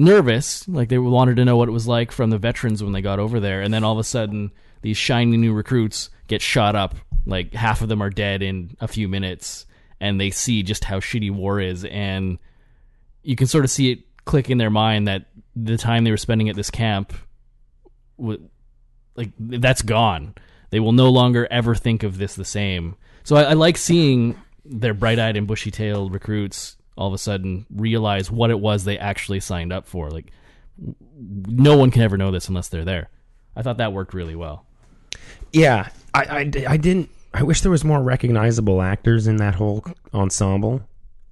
nervous. 0.00 0.66
Like 0.66 0.88
they 0.88 0.98
wanted 0.98 1.36
to 1.36 1.44
know 1.44 1.56
what 1.56 1.68
it 1.68 1.72
was 1.72 1.86
like 1.86 2.10
from 2.10 2.30
the 2.30 2.38
veterans 2.38 2.82
when 2.82 2.92
they 2.92 3.02
got 3.02 3.18
over 3.18 3.38
there. 3.38 3.60
And 3.60 3.72
then 3.72 3.84
all 3.84 3.92
of 3.92 3.98
a 3.98 4.04
sudden, 4.04 4.50
these 4.82 4.96
shiny 4.96 5.36
new 5.36 5.52
recruits 5.52 6.10
get 6.26 6.42
shot 6.42 6.74
up. 6.74 6.96
Like 7.26 7.52
half 7.52 7.82
of 7.82 7.88
them 7.88 8.02
are 8.02 8.10
dead 8.10 8.42
in 8.42 8.76
a 8.80 8.88
few 8.88 9.06
minutes, 9.06 9.66
and 10.00 10.18
they 10.18 10.30
see 10.30 10.62
just 10.62 10.84
how 10.84 11.00
shitty 11.00 11.30
war 11.30 11.60
is. 11.60 11.84
And 11.84 12.38
you 13.22 13.36
can 13.36 13.46
sort 13.46 13.64
of 13.64 13.70
see 13.70 13.92
it 13.92 14.00
click 14.24 14.48
in 14.48 14.58
their 14.58 14.70
mind 14.70 15.06
that 15.06 15.26
the 15.54 15.76
time 15.76 16.04
they 16.04 16.10
were 16.10 16.16
spending 16.16 16.48
at 16.48 16.56
this 16.56 16.70
camp, 16.70 17.12
like 18.18 19.30
that's 19.38 19.82
gone. 19.82 20.34
They 20.70 20.80
will 20.80 20.92
no 20.92 21.10
longer 21.10 21.46
ever 21.50 21.74
think 21.74 22.02
of 22.02 22.16
this 22.16 22.34
the 22.34 22.44
same. 22.44 22.96
So 23.22 23.36
I, 23.36 23.42
I 23.42 23.52
like 23.52 23.76
seeing 23.76 24.40
their 24.64 24.94
bright-eyed 24.94 25.36
and 25.36 25.46
bushy-tailed 25.46 26.12
recruits 26.12 26.76
all 26.96 27.08
of 27.08 27.14
a 27.14 27.18
sudden 27.18 27.66
realize 27.74 28.30
what 28.30 28.50
it 28.50 28.58
was 28.60 28.84
they 28.84 28.98
actually 28.98 29.40
signed 29.40 29.72
up 29.72 29.86
for. 29.86 30.10
Like 30.10 30.32
no 31.18 31.76
one 31.76 31.90
can 31.90 32.02
ever 32.02 32.16
know 32.16 32.30
this 32.30 32.48
unless 32.48 32.68
they're 32.68 32.84
there. 32.84 33.08
I 33.56 33.62
thought 33.62 33.78
that 33.78 33.92
worked 33.92 34.14
really 34.14 34.36
well. 34.36 34.64
Yeah, 35.52 35.88
I, 36.14 36.22
I, 36.22 36.38
I 36.68 36.76
didn't. 36.76 37.10
I 37.34 37.42
wish 37.42 37.60
there 37.60 37.70
was 37.70 37.84
more 37.84 38.02
recognizable 38.02 38.80
actors 38.82 39.26
in 39.26 39.36
that 39.36 39.54
whole 39.54 39.84
ensemble. 40.14 40.82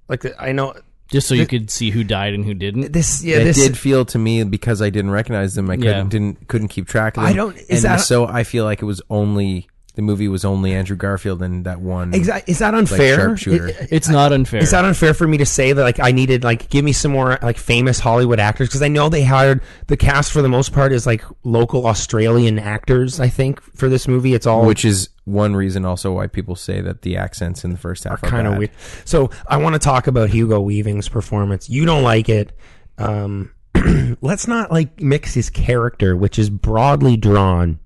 Like 0.07 0.25
I 0.39 0.51
know 0.51 0.73
Just 1.11 1.27
so 1.27 1.35
you 1.35 1.45
could 1.47 1.69
see 1.69 1.89
who 1.91 2.03
died 2.03 2.33
and 2.33 2.43
who 2.45 2.53
didn't. 2.53 2.91
this. 2.93 3.23
Yeah, 3.23 3.37
it 3.37 3.43
this 3.45 3.57
did 3.57 3.77
feel 3.77 4.05
to 4.05 4.17
me 4.19 4.43
because 4.43 4.81
I 4.81 4.89
didn't 4.89 5.11
recognize 5.11 5.55
them. 5.55 5.69
I 5.69 5.75
couldn't 5.77 5.91
Yeah. 5.91 6.03
didn't 6.03 6.47
couldn't 6.47 6.67
keep 6.69 6.87
track 6.87 7.17
of 7.17 7.23
them. 7.23 7.31
I 7.31 7.35
don't- 7.35 7.57
is 7.57 7.83
and 7.83 7.93
that- 7.93 8.01
so 8.01 8.27
I 8.27 8.43
feel 8.43 8.63
like 8.65 8.81
it 8.81 8.85
was 8.85 9.01
only 9.09 9.67
the 9.99 10.03
movie 10.03 10.29
was 10.29 10.45
only 10.45 10.71
Andrew 10.71 10.95
Garfield 10.95 11.41
and 11.43 11.65
that 11.65 11.81
one. 11.81 12.13
Exactly. 12.13 12.49
Is 12.53 12.59
that 12.59 12.73
Like 12.73 12.79
unfair? 12.79 13.15
sharpshooter. 13.17 13.67
It- 13.67 13.87
It's 13.91 14.07
not 14.07 14.31
unfair. 14.31 14.61
Is 14.63 14.71
that 14.71 14.85
unfair 14.85 15.13
for 15.13 15.27
me 15.27 15.37
to 15.39 15.45
say 15.45 15.73
that 15.73 15.83
like 15.83 15.99
I 15.99 16.13
needed 16.13 16.45
like 16.45 16.69
give 16.69 16.85
me 16.85 16.93
some 16.93 17.11
more 17.11 17.37
like 17.41 17.57
famous 17.57 17.99
Hollywood 17.99 18.39
actors 18.39 18.69
because 18.69 18.81
I 18.81 18.87
know 18.87 19.09
they 19.09 19.23
hired 19.23 19.59
the 19.87 19.97
cast 19.97 20.31
for 20.31 20.41
the 20.41 20.47
most 20.47 20.71
part 20.71 20.93
is 20.93 21.05
like 21.05 21.21
local 21.43 21.85
Australian 21.85 22.59
actors. 22.59 23.19
I 23.19 23.27
think 23.27 23.61
for 23.75 23.89
this 23.89 24.07
movie 24.07 24.33
it's 24.33 24.47
all 24.47 24.65
which 24.65 24.85
is 24.85 25.09
one 25.25 25.53
reason 25.53 25.83
also 25.83 26.13
why 26.13 26.27
people 26.27 26.55
say 26.55 26.79
that 26.79 27.01
the 27.01 27.17
accents 27.17 27.65
in 27.65 27.71
the 27.71 27.77
first 27.77 28.05
half 28.05 28.23
are, 28.23 28.27
kind 28.29 28.47
of 28.47 28.57
weird. 28.57 28.71
So 29.03 29.31
I 29.49 29.57
want 29.57 29.73
to 29.73 29.79
talk 29.79 30.07
about 30.07 30.29
Hugo 30.29 30.61
Weaving's 30.61 31.09
performance. 31.09 31.69
You 31.69 31.83
don't 31.85 32.03
like 32.03 32.29
it. 32.29 32.53
Um, 32.97 33.51
let's 34.21 34.47
not 34.47 34.71
like 34.71 35.01
mix 35.01 35.33
his 35.33 35.49
character, 35.49 36.15
which 36.15 36.39
is 36.39 36.49
broadly 36.49 37.17
drawn. 37.17 37.79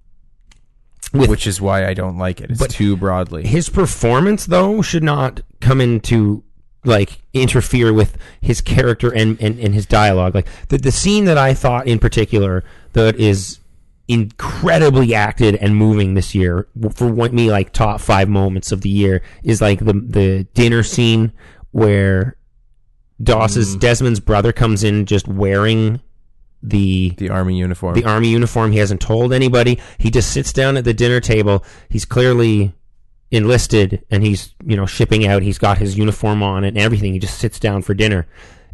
With 1.13 1.29
which 1.29 1.45
is 1.47 1.61
why 1.61 1.85
I 1.85 1.93
don't 1.93 2.17
like 2.17 2.41
it. 2.41 2.49
It's 2.51 2.67
too 2.67 2.97
broadly. 2.97 3.45
his 3.45 3.69
performance 3.69 4.47
though 4.47 4.81
should 4.81 5.03
not 5.03 5.41
come 5.61 5.79
into 5.79 6.43
like 6.85 7.21
interfere 7.33 7.93
with 7.93 8.17
his 8.41 8.61
character 8.61 9.13
and, 9.13 9.39
and, 9.41 9.59
and 9.59 9.73
his 9.73 9.85
dialogue. 9.85 10.35
Like 10.35 10.47
the 10.69 10.77
the 10.77 10.91
scene 10.91 11.25
that 11.25 11.37
I 11.37 11.53
thought 11.53 11.87
in 11.87 11.99
particular 11.99 12.63
that 12.93 13.15
is 13.17 13.59
incredibly 14.07 15.15
acted 15.15 15.55
and 15.55 15.75
moving 15.75 16.13
this 16.13 16.35
year 16.35 16.67
for 16.93 17.07
one, 17.07 17.33
me 17.33 17.49
like 17.49 17.71
top 17.71 18.01
five 18.01 18.27
moments 18.27 18.71
of 18.71 18.81
the 18.81 18.89
year 18.89 19.21
is 19.43 19.61
like 19.61 19.79
the 19.79 19.93
the 19.93 20.47
dinner 20.53 20.83
scene 20.83 21.31
where 21.71 22.35
Doss's 23.21 23.75
mm. 23.75 23.79
Desmond's 23.79 24.19
brother 24.19 24.51
comes 24.51 24.83
in 24.83 25.05
just 25.05 25.27
wearing 25.27 26.01
the 26.63 27.09
the 27.17 27.29
army 27.29 27.57
uniform. 27.57 27.93
the 27.93 28.05
army 28.05 28.29
uniform. 28.29 28.71
He 28.71 28.79
hasn't 28.79 29.01
told 29.01 29.33
anybody. 29.33 29.79
He 29.97 30.09
just 30.09 30.31
sits 30.31 30.53
down 30.53 30.77
at 30.77 30.85
the 30.85 30.93
dinner 30.93 31.19
table. 31.19 31.63
He's 31.89 32.05
clearly 32.05 32.73
enlisted 33.33 34.05
and 34.09 34.23
he's, 34.23 34.53
you 34.65 34.77
know, 34.77 34.85
shipping 34.85 35.27
out. 35.27 35.41
He's 35.41 35.57
got 35.57 35.79
his 35.79 35.97
uniform 35.97 36.41
on 36.41 36.63
and 36.63 36.77
everything. 36.77 37.13
He 37.13 37.19
just 37.19 37.39
sits 37.39 37.59
down 37.59 37.81
for 37.81 37.93
dinner. 37.93 38.27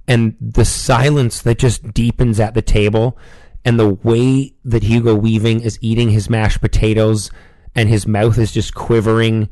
And 0.07 0.35
the 0.39 0.65
silence 0.65 1.41
that 1.41 1.59
just 1.59 1.93
deepens 1.93 2.39
at 2.39 2.53
the 2.53 2.61
table 2.61 3.17
and 3.63 3.79
the 3.79 3.93
way 3.93 4.53
that 4.65 4.83
Hugo 4.83 5.15
Weaving 5.15 5.61
is 5.61 5.79
eating 5.81 6.09
his 6.09 6.29
mashed 6.29 6.61
potatoes 6.61 7.31
and 7.73 7.87
his 7.87 8.05
mouth 8.05 8.37
is 8.37 8.51
just 8.51 8.75
quivering 8.75 9.49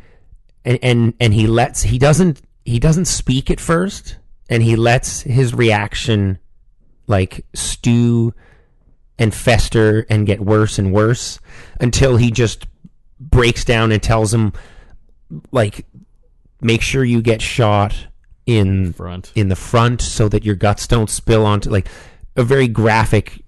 and, 0.66 0.80
and, 0.82 1.14
and 1.20 1.34
he 1.34 1.48
lets, 1.48 1.84
he 1.84 1.98
doesn't, 1.98 2.42
he 2.66 2.80
doesn't 2.80 3.06
speak 3.06 3.50
at 3.50 3.60
first 3.60 4.18
and 4.50 4.62
he 4.62 4.76
lets 4.76 5.22
his 5.22 5.54
reaction 5.54 6.40
like 7.08 7.46
stew 7.54 8.34
and 9.18 9.34
fester 9.34 10.06
and 10.10 10.28
get 10.28 10.40
worse 10.42 10.78
and 10.78 10.94
worse 10.94 11.40
until 11.80 12.18
he 12.18 12.30
just 12.32 12.68
breaks 13.20 13.66
down 13.66 13.92
and 13.92 14.04
tells 14.04 14.34
him 14.34 14.54
like 15.52 15.86
make 16.62 16.82
sure 16.82 17.04
you 17.04 17.22
get 17.22 17.42
shot 17.42 18.08
in 18.46 18.94
Front. 18.94 19.32
in 19.36 19.50
the 19.50 19.56
front 19.56 20.02
so 20.02 20.30
that 20.30 20.46
your 20.46 20.56
guts 20.56 20.88
don't 20.88 21.10
spill 21.10 21.46
onto 21.46 21.70
like 21.70 21.88
a 22.36 22.44
very 22.44 22.68
graphic 22.68 23.44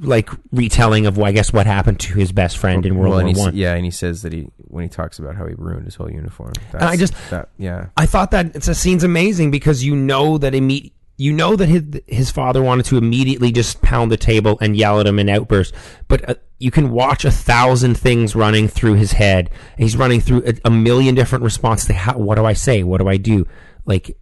like 0.00 0.28
retelling 0.50 1.06
of 1.06 1.18
I 1.18 1.32
guess 1.32 1.52
what 1.52 1.66
happened 1.66 2.00
to 2.00 2.14
his 2.14 2.32
best 2.32 2.58
friend 2.58 2.84
in 2.84 2.96
World 2.96 3.10
Well, 3.14 3.18
and 3.20 3.26
War 3.28 3.34
he 3.34 3.40
s- 3.40 3.46
One. 3.46 3.56
Yeah, 3.56 3.74
and 3.74 3.84
he 3.84 3.90
says 3.90 4.22
that 4.22 4.32
he 4.32 4.48
when 4.68 4.82
he 4.82 4.88
talks 4.88 5.18
about 5.18 5.36
how 5.36 5.46
he 5.46 5.54
ruined 5.56 5.84
his 5.84 5.94
whole 5.94 6.10
uniform. 6.10 6.52
That's, 6.72 6.84
I 6.84 6.96
just- 6.96 7.14
that, 7.30 7.50
yeah. 7.58 7.86
I 7.96 8.06
thought 8.06 8.30
that 8.32 8.56
it's 8.56 8.68
a 8.68 8.74
scene's 8.74 9.04
amazing 9.04 9.50
because 9.50 9.84
you 9.84 9.94
know 9.94 10.38
that 10.38 10.52
imme- 10.54 10.90
you 11.22 11.32
know 11.32 11.54
that 11.54 11.68
his 11.68 11.84
his 12.08 12.30
father 12.32 12.60
wanted 12.60 12.84
to 12.86 12.98
immediately 12.98 13.52
just 13.52 13.80
pound 13.80 14.10
the 14.10 14.16
table 14.16 14.58
and 14.60 14.76
yell 14.76 14.98
at 14.98 15.06
him 15.06 15.20
in 15.20 15.28
outbursts, 15.28 15.76
but 16.08 16.28
uh, 16.28 16.34
you 16.58 16.72
can 16.72 16.90
watch 16.90 17.24
a 17.24 17.30
thousand 17.30 17.96
things 17.96 18.34
running 18.34 18.66
through 18.66 18.94
his 18.94 19.12
head. 19.12 19.48
He's 19.78 19.96
running 19.96 20.20
through 20.20 20.42
a, 20.44 20.54
a 20.64 20.70
million 20.70 21.14
different 21.14 21.44
responses. 21.44 21.86
To 21.86 21.92
how, 21.92 22.18
what 22.18 22.34
do 22.34 22.44
I 22.44 22.54
say? 22.54 22.82
What 22.82 23.00
do 23.00 23.08
I 23.08 23.18
do? 23.18 23.46
Like 23.84 24.16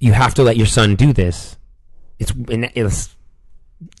you 0.00 0.12
have 0.12 0.34
to 0.34 0.42
let 0.42 0.56
your 0.56 0.66
son 0.66 0.96
do 0.96 1.12
this. 1.12 1.56
It's 2.18 2.32
it's 2.36 3.16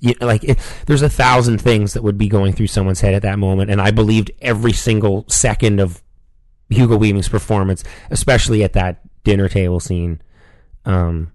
you, 0.00 0.14
like 0.20 0.42
it, 0.42 0.58
there's 0.86 1.02
a 1.02 1.08
thousand 1.08 1.60
things 1.60 1.92
that 1.92 2.02
would 2.02 2.18
be 2.18 2.28
going 2.28 2.52
through 2.52 2.66
someone's 2.66 3.00
head 3.00 3.14
at 3.14 3.22
that 3.22 3.38
moment, 3.38 3.70
and 3.70 3.80
I 3.80 3.92
believed 3.92 4.32
every 4.40 4.72
single 4.72 5.24
second 5.28 5.78
of 5.78 6.02
Hugo 6.68 6.96
Weaving's 6.96 7.28
performance, 7.28 7.84
especially 8.10 8.64
at 8.64 8.72
that 8.72 9.02
dinner 9.22 9.48
table 9.48 9.78
scene. 9.78 10.20
Um, 10.84 11.30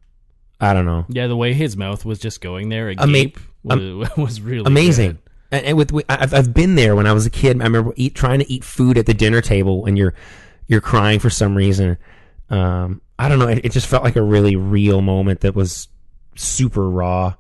I 0.63 0.73
don't 0.73 0.86
know, 0.86 1.06
Yeah, 1.10 1.28
the 1.28 1.36
way 1.36 1.54
his 1.54 1.76
mouth 1.76 2.06
was 2.06 2.19
just 2.19 2.39
going 2.41 2.69
there, 2.69 2.89
Ama- 2.97 3.04
agape, 3.17 3.38
was, 3.63 4.10
was 4.17 4.41
really 4.41 4.63
amazing. 4.65 5.12
good. 5.12 5.19
And, 5.52 5.65
and 5.65 5.78
with, 5.78 5.91
with 5.91 6.06
I've, 6.10 6.34
I've 6.34 6.54
been 6.54 6.76
there 6.76 6.95
when 6.95 7.06
I 7.06 7.12
was 7.13 7.26
a 7.26 7.30
kid. 7.30 7.60
I 7.62 7.65
remember 7.65 7.93
eat, 7.95 8.15
trying 8.15 8.39
to 8.39 8.52
eat 8.52 8.63
food 8.63 8.97
at 8.97 9.06
the 9.06 9.13
dinner 9.13 9.41
table, 9.41 9.86
and 9.86 9.97
you're 9.97 10.13
you're 10.67 10.82
crying 10.82 11.19
for 11.19 11.30
some 11.30 11.54
reason. 11.56 11.97
Um, 12.49 13.02
I 13.19 13.30
don't 13.30 13.39
know. 13.39 13.47
It, 13.49 13.65
it 13.65 13.71
just 13.71 13.86
felt 13.88 14.04
like 14.04 14.15
a 14.15 14.21
really 14.23 14.56
real 14.56 15.02
moment 15.02 15.41
that 15.41 15.54
was 15.54 15.89
super 16.36 16.89
raw. 16.89 17.36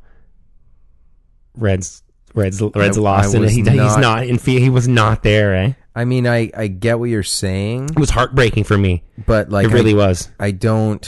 Reds, 1.55 2.03
Reds, 2.33 2.61
Reds 2.61 2.97
I- 2.97 3.01
lost, 3.01 3.29
I 3.29 3.31
and 3.33 3.41
was 3.45 3.51
he, 3.51 3.61
he's 3.61 3.67
not- 3.75 3.99
not 3.99 4.27
in. 4.27 4.37
He 4.37 4.69
was 4.69 4.87
not 4.87 5.23
there. 5.23 5.55
Eh? 5.55 5.73
I 5.95 6.05
mean, 6.05 6.27
I 6.27 6.49
I 6.55 6.67
get 6.67 6.99
what 6.99 7.09
you're 7.09 7.21
saying, 7.23 7.85
It 7.91 7.99
was 7.99 8.09
heartbreaking 8.09 8.63
for 8.63 8.77
me. 8.77 9.03
but 9.27 9.49
like 9.49 9.65
it 9.67 9.71
really 9.71 9.93
I, 9.93 9.97
was. 10.07 10.29
I 10.39 10.51
don't 10.51 11.07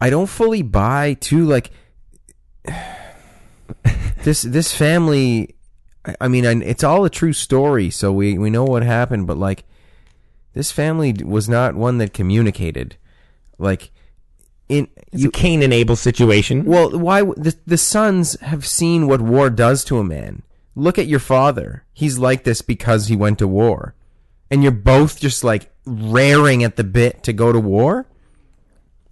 I 0.00 0.10
don't 0.10 0.28
fully 0.28 0.62
buy 0.62 1.14
too 1.14 1.44
like 1.44 1.70
this 4.24 4.42
this 4.42 4.72
family 4.72 5.54
I, 6.04 6.16
I 6.22 6.28
mean 6.28 6.46
I, 6.46 6.52
it's 6.62 6.84
all 6.84 7.04
a 7.04 7.10
true 7.10 7.32
story 7.32 7.90
so 7.90 8.12
we 8.12 8.38
we 8.38 8.50
know 8.50 8.64
what 8.64 8.82
happened 8.82 9.26
but 9.26 9.36
like 9.36 9.64
this 10.54 10.70
family 10.70 11.12
was 11.12 11.48
not 11.48 11.74
one 11.74 11.98
that 11.98 12.14
communicated. 12.14 12.96
Like 13.58 13.90
in 14.68 14.88
It's 15.12 15.24
a 15.24 15.30
Cain 15.30 15.62
and 15.62 15.72
Abel 15.72 15.96
situation. 15.96 16.64
well 16.64 16.96
why 16.98 17.22
the 17.22 17.56
the 17.66 17.76
sons 17.76 18.40
have 18.40 18.66
seen 18.66 19.06
what 19.06 19.20
war 19.20 19.50
does 19.50 19.84
to 19.84 19.98
a 19.98 20.04
man. 20.04 20.42
Look 20.74 20.98
at 20.98 21.06
your 21.06 21.20
father. 21.20 21.84
He's 21.92 22.18
like 22.18 22.44
this 22.44 22.62
because 22.62 23.06
he 23.06 23.16
went 23.16 23.38
to 23.40 23.48
war. 23.48 23.94
And 24.50 24.62
you're 24.62 24.72
both 24.72 25.20
just 25.20 25.44
like 25.44 25.72
raring 25.86 26.64
at 26.64 26.76
the 26.76 26.84
bit 26.84 27.22
to 27.24 27.32
go 27.32 27.52
to 27.52 27.60
war 27.60 28.06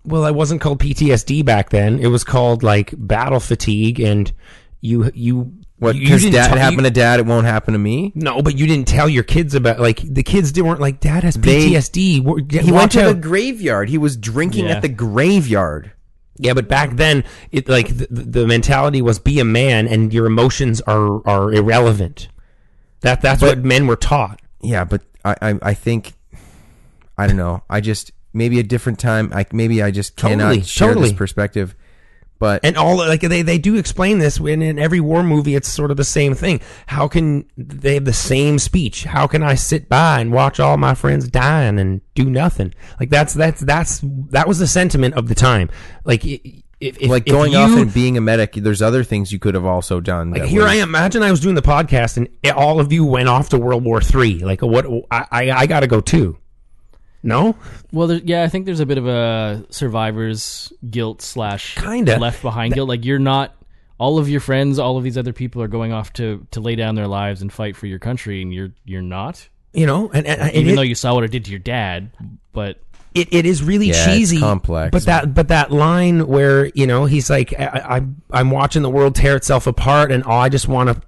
Well, 0.04 0.24
it 0.26 0.34
wasn't 0.34 0.60
called 0.60 0.80
PTSD 0.80 1.44
back 1.44 1.70
then. 1.70 1.98
It 1.98 2.08
was 2.08 2.24
called 2.24 2.62
like 2.62 2.92
battle 2.96 3.40
fatigue, 3.40 4.00
and 4.00 4.32
you 4.80 5.10
you 5.14 5.52
What? 5.78 5.94
you 5.94 6.02
Because 6.02 6.22
didn't 6.22 6.34
dad 6.34 6.48
tell- 6.48 6.56
it 6.56 6.60
happened 6.60 6.80
you- 6.82 6.84
to 6.88 6.90
dad, 6.90 7.20
it 7.20 7.26
won't 7.26 7.46
happen 7.46 7.72
to 7.72 7.78
me. 7.78 8.12
No, 8.14 8.42
but 8.42 8.58
you 8.58 8.66
didn't 8.66 8.88
tell 8.88 9.08
your 9.08 9.22
kids 9.22 9.54
about 9.54 9.78
like 9.80 10.00
the 10.02 10.22
kids 10.22 10.52
weren't 10.60 10.80
like 10.80 11.00
Dad 11.00 11.22
has 11.24 11.36
PTSD. 11.36 12.20
We're- 12.20 12.44
He 12.62 12.72
went 12.72 12.92
to 12.92 13.04
out." 13.04 13.08
the 13.08 13.14
graveyard. 13.20 13.88
He 13.90 13.98
was 13.98 14.16
drinking 14.16 14.66
Yeah. 14.66 14.72
at 14.72 14.82
the 14.82 14.88
graveyard. 14.88 15.92
yeah, 16.38 16.54
but 16.54 16.66
back 16.66 16.96
then 16.96 17.22
it 17.52 17.68
like 17.68 17.88
the, 17.96 18.06
the 18.10 18.46
mentality 18.46 19.00
was 19.02 19.18
be 19.20 19.38
a 19.38 19.44
man, 19.44 19.86
and 19.86 20.12
your 20.12 20.26
emotions 20.26 20.80
are 20.82 21.20
are 21.28 21.52
irrelevant. 21.52 22.28
That 23.02 23.20
that's 23.20 23.40
But- 23.40 23.58
what 23.58 23.64
men 23.64 23.86
were 23.86 23.96
taught. 23.96 24.40
Yeah, 24.60 24.82
but 24.84 25.02
I, 25.24 25.36
I, 25.42 25.58
I 25.62 25.74
think, 25.74 26.14
I 27.18 27.26
don't 27.28 27.36
know. 27.36 27.62
I 27.70 27.80
just 27.80 28.10
maybe 28.32 28.58
a 28.58 28.62
different 28.62 28.98
time. 28.98 29.32
I 29.34 29.46
maybe 29.52 29.82
I 29.82 29.90
just 29.90 30.16
cannot 30.16 30.44
Totally, 30.48 30.62
share 30.62 30.88
totally. 30.88 31.08
this 31.10 31.16
perspective. 31.18 31.74
But 32.38 32.64
And 32.64 32.76
all 32.76 32.96
like 32.96 33.20
they 33.20 33.42
they 33.42 33.58
do 33.58 33.76
explain 33.76 34.18
this 34.18 34.40
when 34.40 34.62
in 34.62 34.76
every 34.76 34.98
war 34.98 35.22
movie 35.22 35.54
it's 35.54 35.68
sort 35.68 35.92
of 35.92 35.96
the 35.96 36.02
same 36.04 36.34
thing. 36.34 36.60
How 36.86 37.06
can 37.06 37.44
they 37.56 37.94
have 37.94 38.04
the 38.04 38.12
same 38.12 38.58
speech? 38.58 39.04
How 39.04 39.28
can 39.28 39.44
I 39.44 39.54
sit 39.54 39.88
by 39.88 40.18
and 40.20 40.32
watch 40.32 40.58
all 40.58 40.76
my 40.76 40.94
friends 40.94 41.28
dying 41.28 41.78
and 41.78 42.00
do 42.16 42.28
nothing? 42.28 42.74
Like 42.98 43.10
that's 43.10 43.32
that's 43.32 43.60
that's 43.60 44.00
that 44.30 44.48
was 44.48 44.58
the 44.58 44.66
sentiment 44.66 45.14
of 45.14 45.28
the 45.28 45.36
time. 45.36 45.70
Like 46.04 46.24
i- 46.24 46.40
if, 46.80 46.98
if 47.00 47.08
like 47.10 47.28
if 47.28 47.32
going 47.32 47.52
you, 47.52 47.58
off 47.58 47.70
and 47.78 47.94
being 47.94 48.16
a 48.16 48.20
medic, 48.20 48.54
there's 48.54 48.82
other 48.82 49.04
things 49.04 49.30
you 49.30 49.38
could 49.38 49.54
have 49.54 49.64
also 49.64 50.00
done. 50.00 50.32
like 50.32 50.40
that 50.42 50.48
here 50.48 50.64
I 50.66 50.74
am. 50.74 50.88
Imagine 50.88 51.22
I 51.22 51.30
was 51.30 51.38
doing 51.38 51.54
the 51.54 51.62
podcast 51.62 52.16
and 52.16 52.28
all 52.56 52.80
of 52.80 52.92
you 52.92 53.04
went 53.04 53.28
off 53.28 53.50
to 53.50 53.56
World 53.56 53.84
War 53.84 54.00
Three. 54.00 54.40
Like 54.40 54.62
what? 54.62 54.84
I 55.12 55.26
I, 55.30 55.50
I 55.52 55.66
got 55.68 55.80
to 55.80 55.86
go 55.86 56.00
too. 56.00 56.38
No, 57.22 57.54
Well, 57.92 58.08
there, 58.08 58.20
yeah, 58.24 58.42
I 58.42 58.48
think 58.48 58.66
there's 58.66 58.80
a 58.80 58.86
bit 58.86 58.98
of 58.98 59.06
a 59.06 59.64
survivor's 59.70 60.72
guilt 60.90 61.22
slash 61.22 61.76
Kinda. 61.76 62.18
left 62.18 62.42
behind 62.42 62.74
guilt. 62.74 62.88
Like 62.88 63.04
you're 63.04 63.18
not 63.20 63.54
all 63.98 64.18
of 64.18 64.28
your 64.28 64.40
friends, 64.40 64.78
all 64.80 64.96
of 64.96 65.04
these 65.04 65.16
other 65.16 65.32
people 65.32 65.62
are 65.62 65.68
going 65.68 65.92
off 65.92 66.12
to 66.14 66.44
to 66.50 66.60
lay 66.60 66.74
down 66.74 66.96
their 66.96 67.06
lives 67.06 67.40
and 67.42 67.52
fight 67.52 67.76
for 67.76 67.86
your 67.86 67.98
country, 68.00 68.42
and 68.42 68.52
you're 68.52 68.70
you're 68.84 69.02
not. 69.02 69.48
you 69.72 69.86
know, 69.86 70.10
and, 70.12 70.26
and 70.26 70.40
and 70.40 70.54
Even 70.54 70.72
it- 70.72 70.76
though 70.76 70.82
you 70.82 70.94
saw 70.96 71.14
what 71.14 71.22
it 71.24 71.30
did 71.30 71.44
to 71.44 71.50
your 71.52 71.60
dad, 71.60 72.10
but 72.52 72.78
it, 73.14 73.28
it 73.32 73.46
is 73.46 73.62
really 73.62 73.88
Yeah, 73.88 73.94
it's 73.94 74.04
cheesy, 74.06 74.40
complex. 74.40 74.90
But 74.90 75.04
that 75.04 75.34
but 75.34 75.48
that 75.48 75.70
line 75.70 76.26
where 76.26 76.66
you 76.74 76.86
know 76.88 77.04
he's 77.04 77.30
like, 77.30 77.54
I, 77.58 77.98
I 77.98 78.40
I'm 78.40 78.50
watching 78.50 78.82
the 78.82 78.90
world 78.90 79.14
tear 79.14 79.36
itself 79.36 79.66
apart, 79.68 80.10
and 80.10 80.24
oh, 80.26 80.32
I 80.32 80.48
just 80.48 80.66
want 80.66 80.88
to 80.88 81.00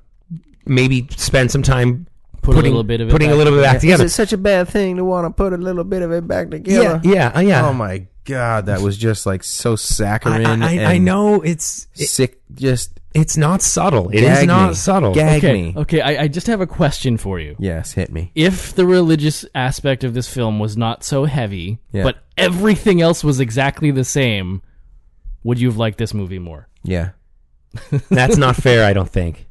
maybe 0.66 1.08
spend 1.16 1.50
some 1.50 1.62
time 1.62 2.06
Put 2.44 2.56
a 2.56 2.60
little 2.60 2.82
bit 2.84 3.00
of 3.00 3.08
it 3.08 3.10
putting 3.10 3.28
a 3.28 3.32
back 3.32 3.38
little 3.38 3.52
bit 3.54 3.62
back 3.62 3.80
together. 3.80 4.04
Is 4.04 4.12
it 4.12 4.14
such 4.14 4.32
a 4.32 4.38
bad 4.38 4.68
thing 4.68 4.96
to 4.96 5.04
want 5.04 5.26
to 5.26 5.30
put 5.30 5.52
a 5.52 5.56
little 5.56 5.84
bit 5.84 6.02
of 6.02 6.12
it 6.12 6.26
back 6.28 6.50
together? 6.50 7.00
Yeah, 7.02 7.12
yeah, 7.12 7.28
uh, 7.34 7.40
yeah. 7.40 7.66
Oh 7.66 7.72
my 7.72 8.06
god, 8.24 8.66
that 8.66 8.80
was 8.80 8.96
just 8.96 9.26
like 9.26 9.42
so 9.42 9.76
saccharine. 9.76 10.62
I, 10.62 10.68
I, 10.68 10.72
and 10.72 10.86
I 10.86 10.98
know 10.98 11.40
it's 11.40 11.88
it, 11.94 12.06
Sick. 12.08 12.40
Just 12.54 13.00
it's 13.14 13.36
not 13.36 13.62
subtle. 13.62 14.10
It 14.10 14.24
is 14.24 14.44
not 14.44 14.70
me. 14.70 14.74
subtle. 14.74 15.14
Gag 15.14 15.44
okay, 15.44 15.52
me. 15.52 15.74
okay. 15.76 16.00
I, 16.00 16.24
I 16.24 16.28
just 16.28 16.48
have 16.48 16.60
a 16.60 16.66
question 16.66 17.16
for 17.16 17.38
you. 17.38 17.54
Yes, 17.60 17.92
hit 17.92 18.10
me. 18.10 18.32
If 18.34 18.74
the 18.74 18.84
religious 18.84 19.46
aspect 19.54 20.02
of 20.02 20.14
this 20.14 20.28
film 20.28 20.58
was 20.58 20.76
not 20.76 21.04
so 21.04 21.24
heavy, 21.24 21.78
Yeah. 21.92 22.02
but 22.02 22.18
everything 22.36 23.00
else 23.00 23.22
was 23.22 23.38
exactly 23.38 23.92
the 23.92 24.04
same, 24.04 24.62
would 25.44 25.60
you 25.60 25.68
have 25.68 25.76
liked 25.76 25.98
this 25.98 26.12
movie 26.12 26.40
more? 26.40 26.68
Yeah. 26.82 27.10
That's 28.10 28.36
not 28.36 28.56
fair. 28.56 28.84
I 28.84 28.92
don't 28.92 29.10
think. 29.10 29.46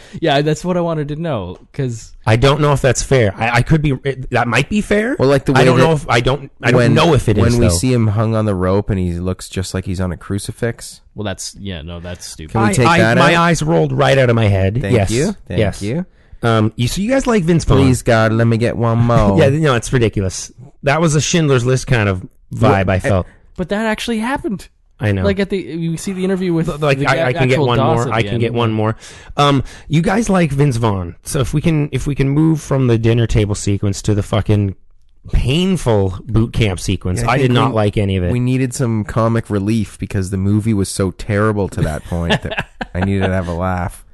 Yeah, 0.20 0.42
that's 0.42 0.64
what 0.64 0.76
I 0.76 0.80
wanted 0.80 1.08
to 1.08 1.16
know 1.16 1.58
because 1.70 2.14
I 2.26 2.36
don't 2.36 2.60
know 2.60 2.72
if 2.72 2.80
that's 2.82 3.02
fair. 3.02 3.34
I, 3.34 3.56
I 3.56 3.62
could 3.62 3.82
be. 3.82 3.92
It, 4.04 4.30
that 4.30 4.46
might 4.46 4.68
be 4.68 4.80
fair. 4.80 5.16
Well, 5.18 5.28
like 5.28 5.46
the 5.46 5.52
way 5.52 5.62
I 5.62 5.64
don't 5.64 5.78
that 5.78 5.84
know 5.84 5.92
if 5.92 6.08
I 6.08 6.20
don't. 6.20 6.52
I 6.62 6.70
don't 6.70 6.94
know 6.94 7.14
if 7.14 7.28
it 7.28 7.38
is. 7.38 7.42
when 7.42 7.58
we 7.58 7.66
though. 7.68 7.72
see 7.74 7.92
him 7.92 8.08
hung 8.08 8.34
on 8.34 8.44
the 8.44 8.54
rope 8.54 8.90
and 8.90 8.98
he 8.98 9.12
looks 9.14 9.48
just 9.48 9.74
like 9.74 9.84
he's 9.84 10.00
on 10.00 10.12
a 10.12 10.16
crucifix. 10.16 11.00
well, 11.14 11.24
that's 11.24 11.54
yeah, 11.54 11.82
no, 11.82 12.00
that's 12.00 12.26
stupid. 12.26 12.52
Can 12.52 12.62
we 12.62 12.68
I- 12.68 12.72
take 12.72 12.86
I- 12.86 12.98
that 12.98 13.18
my 13.18 13.34
out? 13.34 13.42
eyes 13.42 13.62
rolled 13.62 13.92
right 13.92 14.16
out 14.18 14.28
of 14.30 14.36
my 14.36 14.48
head. 14.48 14.80
Thank 14.80 14.94
yes. 14.94 15.10
you. 15.10 15.32
Thank 15.46 15.58
yes. 15.58 15.82
you. 15.82 16.04
Um, 16.42 16.72
you, 16.76 16.88
so 16.88 17.00
you 17.00 17.08
guys 17.10 17.26
like 17.26 17.44
Vince 17.44 17.64
Vaughn? 17.64 17.78
Please 17.78 18.02
God, 18.02 18.32
let 18.32 18.46
me 18.46 18.56
get 18.56 18.76
one 18.76 18.98
more. 18.98 19.38
Yeah, 19.38 19.48
no, 19.50 19.76
it's 19.76 19.92
ridiculous. 19.92 20.50
That 20.82 21.00
was 21.00 21.14
a 21.14 21.20
Schindler's 21.20 21.64
List 21.64 21.86
kind 21.86 22.08
of 22.08 22.26
vibe. 22.52 22.88
I 22.88 22.98
felt. 22.98 23.26
but 23.56 23.68
that 23.68 23.86
actually 23.86 24.18
happened. 24.18 24.68
I 25.02 25.12
know. 25.12 25.24
Like 25.24 25.38
at 25.40 25.50
the 25.50 25.58
you 25.58 25.96
see 25.96 26.12
the 26.12 26.24
interview 26.24 26.54
with 26.54 26.68
like 26.80 26.98
the 26.98 27.06
I, 27.06 27.26
I 27.28 27.32
can 27.32 27.48
get 27.48 27.58
one 27.60 27.78
Doss 27.78 28.06
more. 28.06 28.14
I 28.14 28.22
can 28.22 28.32
end. 28.34 28.40
get 28.40 28.54
one 28.54 28.72
more. 28.72 28.96
Um, 29.36 29.64
you 29.88 30.00
guys 30.00 30.30
like 30.30 30.50
Vince 30.50 30.76
Vaughn, 30.76 31.16
so 31.24 31.40
if 31.40 31.52
we 31.52 31.60
can, 31.60 31.88
if 31.92 32.06
we 32.06 32.14
can 32.14 32.28
move 32.28 32.60
from 32.62 32.86
the 32.86 32.96
dinner 32.98 33.26
table 33.26 33.54
sequence 33.54 34.00
to 34.02 34.14
the 34.14 34.22
fucking 34.22 34.76
painful 35.32 36.18
boot 36.24 36.52
camp 36.52 36.80
sequence, 36.80 37.20
Yeah, 37.22 37.30
I 37.30 37.34
I, 37.34 37.38
did 37.38 37.52
not 37.52 37.70
we- 37.70 37.76
like 37.76 37.96
any 37.96 38.16
of 38.16 38.24
it. 38.24 38.32
We 38.32 38.40
needed 38.40 38.74
some 38.74 39.04
comic 39.04 39.50
relief 39.50 39.98
because 39.98 40.30
the 40.30 40.36
movie 40.36 40.74
was 40.74 40.88
so 40.88 41.10
terrible 41.12 41.68
to 41.70 41.82
that 41.82 42.04
point 42.04 42.42
that 42.42 42.68
I 42.94 43.00
needed 43.00 43.26
to 43.26 43.32
have 43.32 43.48
a 43.48 43.54
laugh. 43.54 44.04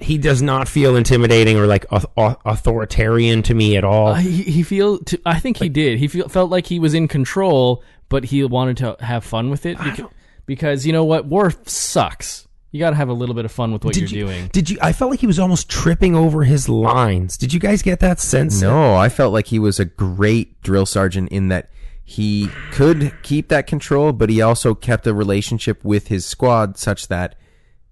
he 0.00 0.18
does 0.18 0.42
not 0.42 0.68
feel 0.68 0.94
intimidating 0.96 1.58
or 1.58 1.66
like 1.66 1.86
au- 1.90 2.04
au- 2.16 2.36
authoritarian 2.44 3.42
to 3.44 3.54
me 3.54 3.76
at 3.76 3.84
all. 3.84 4.08
Uh, 4.08 4.14
he, 4.16 4.42
he 4.42 4.62
feel 4.62 4.98
to, 5.00 5.20
I 5.24 5.38
think 5.40 5.56
he 5.58 5.68
did. 5.68 5.98
He 5.98 6.08
feel, 6.08 6.28
felt 6.28 6.50
like 6.50 6.66
he 6.66 6.78
was 6.78 6.92
in 6.94 7.08
control, 7.08 7.82
but 8.08 8.24
he 8.24 8.44
wanted 8.44 8.76
to 8.78 8.96
have 9.00 9.24
fun 9.24 9.50
with 9.50 9.66
it 9.66 9.78
because, 9.82 10.06
because 10.46 10.86
you 10.86 10.92
know 10.92 11.04
what, 11.04 11.26
war 11.26 11.52
sucks. 11.64 12.46
You 12.72 12.80
got 12.80 12.90
to 12.90 12.96
have 12.96 13.08
a 13.08 13.14
little 13.14 13.34
bit 13.34 13.44
of 13.44 13.52
fun 13.52 13.72
with 13.72 13.84
what 13.84 13.94
did 13.94 14.10
you're 14.10 14.20
you, 14.20 14.26
doing. 14.26 14.48
Did 14.48 14.68
you? 14.68 14.78
I 14.82 14.92
felt 14.92 15.10
like 15.10 15.20
he 15.20 15.26
was 15.26 15.38
almost 15.38 15.70
tripping 15.70 16.14
over 16.14 16.44
his 16.44 16.68
lines. 16.68 17.38
Did 17.38 17.54
you 17.54 17.60
guys 17.60 17.80
get 17.80 18.00
that 18.00 18.20
sense? 18.20 18.60
No, 18.60 18.94
I 18.94 19.08
felt 19.08 19.32
like 19.32 19.46
he 19.46 19.58
was 19.58 19.80
a 19.80 19.86
great 19.86 20.60
drill 20.62 20.84
sergeant 20.84 21.30
in 21.30 21.48
that 21.48 21.70
he 22.04 22.50
could 22.72 23.14
keep 23.22 23.48
that 23.48 23.66
control, 23.66 24.12
but 24.12 24.28
he 24.28 24.42
also 24.42 24.74
kept 24.74 25.06
a 25.06 25.14
relationship 25.14 25.82
with 25.84 26.08
his 26.08 26.26
squad 26.26 26.76
such 26.76 27.08
that 27.08 27.36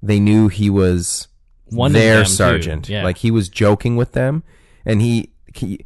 they 0.02 0.20
knew 0.20 0.48
he 0.48 0.68
was 0.68 1.28
One 1.66 1.92
their 1.92 2.24
sergeant. 2.24 2.88
Yeah. 2.88 3.04
Like 3.04 3.18
he 3.18 3.30
was 3.30 3.48
joking 3.48 3.96
with 3.96 4.12
them, 4.12 4.44
and 4.84 5.00
he, 5.00 5.32
he, 5.54 5.84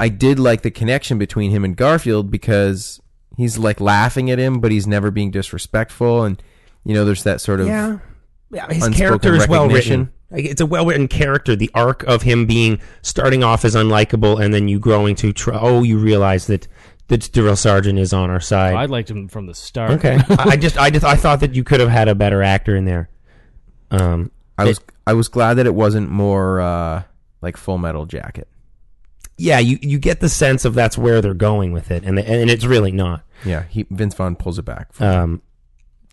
I 0.00 0.08
did 0.08 0.38
like 0.38 0.62
the 0.62 0.70
connection 0.70 1.18
between 1.18 1.52
him 1.52 1.64
and 1.64 1.76
Garfield 1.76 2.30
because 2.30 3.00
he's 3.40 3.58
like 3.58 3.80
laughing 3.80 4.30
at 4.30 4.38
him, 4.38 4.60
but 4.60 4.70
he's 4.70 4.86
never 4.86 5.10
being 5.10 5.30
disrespectful, 5.30 6.24
and 6.24 6.42
you 6.84 6.94
know, 6.94 7.04
there's 7.04 7.24
that 7.24 7.40
sort 7.40 7.60
of 7.60 7.66
Yeah. 7.66 7.98
Yeah, 8.52 8.66
his 8.72 8.88
character 8.88 9.34
is 9.34 9.46
well 9.46 9.68
written. 9.68 10.10
Like, 10.30 10.44
it's 10.44 10.60
a 10.60 10.66
well 10.66 10.84
written 10.84 11.06
character. 11.06 11.54
The 11.54 11.70
arc 11.72 12.02
of 12.04 12.22
him 12.22 12.46
being 12.46 12.80
starting 13.02 13.44
off 13.44 13.64
as 13.64 13.76
unlikable 13.76 14.42
and 14.42 14.52
then 14.52 14.66
you 14.66 14.80
growing 14.80 15.14
to 15.16 15.32
tr- 15.32 15.52
oh, 15.54 15.84
you 15.84 15.98
realize 15.98 16.48
that 16.48 16.66
the 17.06 17.18
drill 17.18 17.54
sergeant 17.56 17.98
is 17.98 18.12
on 18.12 18.28
our 18.28 18.40
side. 18.40 18.74
I 18.74 18.86
liked 18.86 19.08
him 19.10 19.28
from 19.28 19.46
the 19.46 19.54
start. 19.54 19.92
okay, 19.92 20.18
I 20.30 20.50
I 20.50 20.56
just 20.56 20.78
I 20.78 20.90
just 20.90 21.04
I 21.04 21.14
thought 21.16 21.40
that 21.40 21.54
you 21.54 21.62
could 21.62 21.78
have 21.80 21.88
had 21.90 22.08
a 22.08 22.14
better 22.16 22.42
actor 22.42 22.74
in 22.74 22.84
there. 22.86 23.08
Um, 23.92 24.30
I 24.58 24.64
was 24.64 24.80
I 25.06 25.12
was 25.12 25.28
glad 25.28 25.54
that 25.54 25.66
it 25.66 25.74
wasn't 25.74 26.10
more 26.10 26.60
uh, 26.60 27.02
like 27.42 27.56
Full 27.56 27.78
Metal 27.78 28.06
Jacket. 28.06 28.48
yeah, 29.38 29.58
you 29.58 29.78
you 29.80 29.98
get 29.98 30.20
the 30.20 30.28
sense 30.28 30.64
of 30.64 30.74
that's 30.74 30.98
where 30.98 31.20
they're 31.20 31.34
going 31.34 31.72
with 31.72 31.90
it, 31.90 32.04
and 32.04 32.18
and 32.18 32.50
it's 32.50 32.64
really 32.64 32.92
not. 32.92 33.22
Yeah, 33.44 33.64
he, 33.68 33.86
Vince 33.90 34.14
Vaughn 34.14 34.36
pulls 34.36 34.58
it 34.58 34.64
back. 34.64 34.88
Um, 35.00 35.42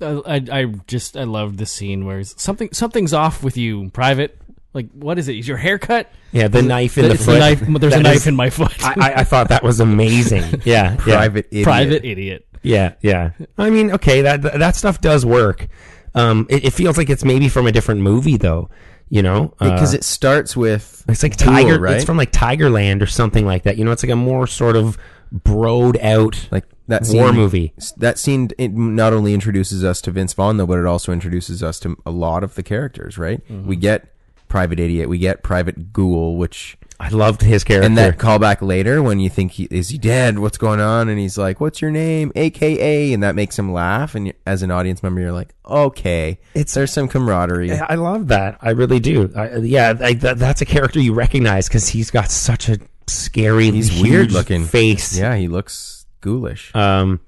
I, 0.02 0.22
I, 0.28 0.42
I 0.62 0.66
just 0.88 1.18
I 1.18 1.24
loved 1.24 1.58
the 1.58 1.66
scene 1.66 2.06
where 2.06 2.18
he's, 2.20 2.40
something 2.40 2.70
something's 2.72 3.14
off 3.14 3.44
with 3.44 3.58
you, 3.58 3.90
private. 3.92 4.40
Like 4.74 4.92
what 4.92 5.18
is 5.18 5.28
it? 5.28 5.38
Is 5.38 5.48
your 5.48 5.58
haircut? 5.58 6.12
yeah, 6.32 6.48
the 6.48 6.62
knife 6.62 6.98
in 6.98 7.06
the 7.06 7.12
It's 7.16 7.26
foot. 7.26 7.40
knife, 7.40 7.62
there's 7.80 7.96
a 7.96 8.00
knife 8.04 8.16
is- 8.18 8.28
in 8.28 8.36
my 8.36 8.50
foot. 8.52 8.74
I, 8.86 8.94
I, 9.12 9.14
I 9.22 9.24
thought 9.24 9.50
that 9.50 9.64
was 9.64 9.80
amazing. 9.80 10.62
Yeah, 10.66 10.92
yeah. 11.06 11.16
Private 11.16 11.48
idiot. 11.48 11.64
Private 11.64 12.06
idiot. 12.06 12.48
Yeah, 12.64 12.94
yeah. 13.02 13.32
I 13.58 13.70
mean, 13.70 13.92
okay, 13.94 14.22
that 14.22 14.42
that 14.42 14.76
stuff 14.76 15.02
does 15.02 15.26
work. 15.26 15.68
Um, 16.14 16.46
it, 16.50 16.66
it 16.66 16.74
feels 16.74 16.98
like 16.98 17.10
it's 17.10 17.24
maybe 17.24 17.48
from 17.50 17.66
a 17.68 17.72
different 17.72 18.02
movie, 18.02 18.38
though. 18.38 18.70
You 19.10 19.22
know, 19.24 19.54
because 19.60 19.94
Uh, 19.94 19.98
it 20.00 20.04
starts 20.04 20.56
with 20.58 21.06
it's 21.08 21.24
like 21.24 21.38
Cool, 21.40 21.54
Tiger. 21.54 21.80
right? 21.80 21.96
It's 21.96 22.04
from 22.04 22.18
like 22.18 22.32
Tigerland 22.34 23.02
or 23.02 23.06
something 23.06 23.46
like 23.46 23.64
that. 23.64 23.78
You 23.78 23.86
know, 23.86 23.92
it's 23.92 24.04
like 24.04 24.12
a 24.12 24.18
more 24.18 24.46
sort 24.48 24.76
of 24.76 24.98
broed 25.34 25.98
out 26.04 26.48
like 26.52 26.66
that 26.88 27.04
war 27.10 27.34
movie. 27.34 27.74
That 27.98 28.18
scene 28.18 28.50
it 28.58 28.74
not 28.74 29.14
only 29.14 29.34
introduces 29.34 29.84
us 29.84 30.02
to 30.02 30.12
Vince 30.12 30.34
Vaughn 30.34 30.58
though, 30.58 30.66
but 30.66 30.80
it 30.80 30.86
also 30.86 31.12
introduces 31.12 31.62
us 31.62 31.80
to 31.82 31.98
a 32.06 32.12
lot 32.12 32.44
of 32.44 32.56
the 32.56 32.64
characters. 32.64 33.18
Right? 33.18 33.46
Mm-hmm. 33.48 33.68
We 33.68 33.76
get 33.76 34.14
Private 34.48 34.80
Idiot, 34.80 35.10
we 35.10 35.18
get 35.18 35.44
Private 35.44 35.92
Ghoul, 35.92 36.38
which 36.38 36.78
I 37.00 37.10
loved 37.10 37.42
his 37.42 37.64
character. 37.64 37.86
and 37.86 37.98
that 37.98 38.18
callback 38.18 38.62
later 38.62 39.04
when 39.04 39.20
you 39.20 39.30
think 39.30 39.54
he 39.54 39.66
is 39.66 39.90
he 39.90 39.98
dead? 39.98 40.40
What's 40.40 40.58
going 40.58 40.80
on? 40.80 41.10
And 41.10 41.20
he's 41.20 41.38
like, 41.38 41.60
"What's 41.60 41.82
your 41.82 41.92
name?" 41.92 42.32
AKA, 42.36 43.14
and 43.14 43.22
that 43.22 43.36
makes 43.36 43.58
him 43.60 43.72
laugh. 43.72 44.16
And 44.16 44.34
as 44.46 44.64
an 44.64 44.72
audience 44.72 45.04
member, 45.04 45.22
you're 45.22 45.32
like, 45.32 45.54
"Okay, 45.66 46.40
it's 46.56 46.74
there's 46.74 46.92
some 46.92 47.08
camaraderie." 47.08 47.72
I 47.72 47.96
love 47.96 48.30
that. 48.30 48.58
I 48.62 48.72
really 48.72 49.00
do. 49.00 49.32
I, 49.36 49.58
yeah, 49.58 49.94
I, 50.00 50.14
that, 50.14 50.40
that's 50.40 50.62
a 50.62 50.66
character 50.66 51.00
you 51.00 51.14
recognize 51.14 51.68
because 51.68 51.90
he's 51.90 52.10
got 52.10 52.32
such 52.32 52.70
a 52.70 52.80
scary, 53.08 53.72
He's 53.72 54.02
weird 54.02 54.32
looking 54.32 54.66
face. 54.66 55.18
Yeah, 55.18 55.36
he 55.36 55.48
looks 55.48 55.97
ghoulish. 56.22 56.74
Um, 56.76 57.20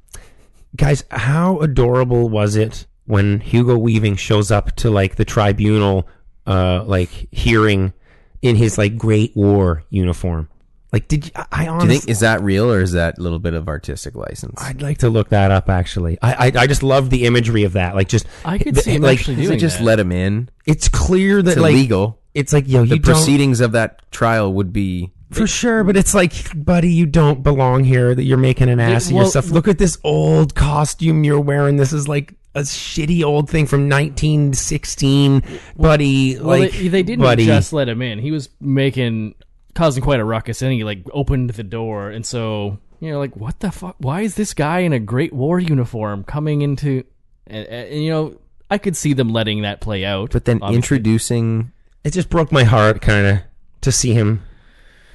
guys, 0.76 1.04
how 1.12 1.60
adorable 1.60 2.30
was 2.30 2.56
it 2.56 2.86
when 3.06 3.40
Hugo 3.40 3.78
Weaving 3.78 4.16
shows 4.16 4.52
up 4.52 4.76
to 4.78 4.90
like 4.90 5.16
the 5.16 5.26
tribunal, 5.26 6.08
uh, 6.48 6.84
like 6.86 7.10
hearing 7.32 7.94
in 8.42 8.56
his 8.56 8.78
like 8.78 8.98
Great 8.98 9.36
War 9.36 9.84
uniform? 9.90 10.50
Like, 10.92 11.08
did 11.08 11.26
you, 11.28 11.32
I- 11.36 11.46
I 11.52 11.58
Do 11.60 11.64
you 11.66 11.70
honestly? 11.72 11.98
think 12.00 12.10
is 12.10 12.20
that 12.22 12.42
real 12.42 12.72
or 12.72 12.82
is 12.82 12.94
that 12.94 13.20
a 13.20 13.22
little 13.22 13.38
bit 13.38 13.54
of 13.54 13.68
artistic 13.68 14.16
license? 14.16 14.60
I'd 14.60 14.82
like 14.82 14.98
to 15.00 15.10
look 15.10 15.30
that 15.30 15.52
up. 15.52 15.70
Actually, 15.70 16.18
I 16.22 16.48
I, 16.48 16.52
I 16.64 16.68
just 16.68 16.82
love 16.82 17.12
the 17.12 17.26
imagery 17.26 17.64
of 17.64 17.74
that. 17.74 17.94
Like, 17.94 18.08
just 18.10 18.26
I 18.44 18.58
could 18.58 18.74
the- 18.76 18.82
see 18.82 18.92
him 18.96 19.04
like 19.04 19.20
actually 19.20 19.36
Does 19.36 19.46
it 19.46 19.48
doing 19.50 19.60
just 19.60 19.78
that. 19.78 19.84
let 19.84 20.00
him 20.00 20.12
in? 20.12 20.50
it's 20.66 20.90
clear 20.90 21.44
that 21.44 21.52
It's 21.52 21.60
like 21.60 21.74
illegal. 21.74 22.20
it's 22.34 22.54
like 22.54 22.68
yo, 22.68 22.86
The 22.86 22.96
you 22.96 23.00
don't 23.02 23.14
proceedings 23.14 23.60
of 23.62 23.74
that 23.74 24.02
trial 24.12 24.52
would 24.54 24.74
be 24.74 25.12
for 25.32 25.48
sure, 25.48 25.84
but 25.84 25.96
it's 25.96 26.14
like, 26.14 26.34
buddy, 26.56 26.92
you 26.92 27.06
don't 27.06 27.44
belong 27.44 27.84
here. 27.84 28.16
That 28.16 28.24
you're 28.24 28.38
making 28.38 28.70
an 28.70 28.80
ass 28.80 29.08
of 29.08 29.14
well- 29.14 29.26
yourself. 29.26 29.50
Look 29.50 29.68
at 29.68 29.78
this 29.78 29.98
old 30.04 30.56
costume 30.56 31.24
you're 31.24 31.40
wearing. 31.40 31.78
This 31.78 31.94
is 31.94 32.08
like 32.08 32.34
a 32.56 32.62
shitty 32.62 33.24
old 33.24 33.50
thing 33.50 33.68
from 33.68 33.90
1916, 33.90 35.44
buddy. 35.78 36.38
Well, 36.38 36.60
like 36.60 36.72
they, 36.72 36.88
they 36.88 37.04
didn't 37.04 37.24
buddy. 37.24 37.46
just 37.46 37.74
let 37.74 37.88
him 37.88 38.02
in. 38.02 38.20
He 38.20 38.32
was 38.32 38.50
making 38.60 39.36
causing 39.76 40.04
quite 40.04 40.20
a 40.20 40.26
ruckus, 40.26 40.62
and 40.62 40.72
he 40.74 40.84
like 40.84 41.04
opened 41.14 41.52
the 41.52 41.64
door, 41.64 42.10
and 42.10 42.26
so 42.26 42.80
you 43.00 43.12
know, 43.12 43.20
like, 43.20 43.36
what 43.36 43.60
the 43.60 43.72
fuck? 43.72 43.96
Why 44.00 44.22
is 44.22 44.36
this 44.36 44.54
guy 44.54 44.80
in 44.80 44.94
a 44.94 45.00
Great 45.00 45.32
War 45.32 45.60
uniform 45.60 46.24
coming 46.24 46.62
into? 46.62 47.04
And, 47.48 47.66
and 47.68 48.04
you 48.04 48.10
know, 48.10 48.38
I 48.70 48.78
could 48.78 48.96
see 48.98 49.14
them 49.14 49.30
letting 49.30 49.62
that 49.62 49.80
play 49.82 50.06
out. 50.06 50.32
But 50.32 50.46
then 50.46 50.58
obviously. 50.62 50.76
introducing 50.76 51.72
It 52.04 52.12
just 52.14 52.30
broke 52.30 52.52
my 52.52 52.64
heart, 52.64 53.02
kind 53.02 53.26
of, 53.26 53.40
to 53.82 53.92
see 53.92 54.14
him, 54.14 54.44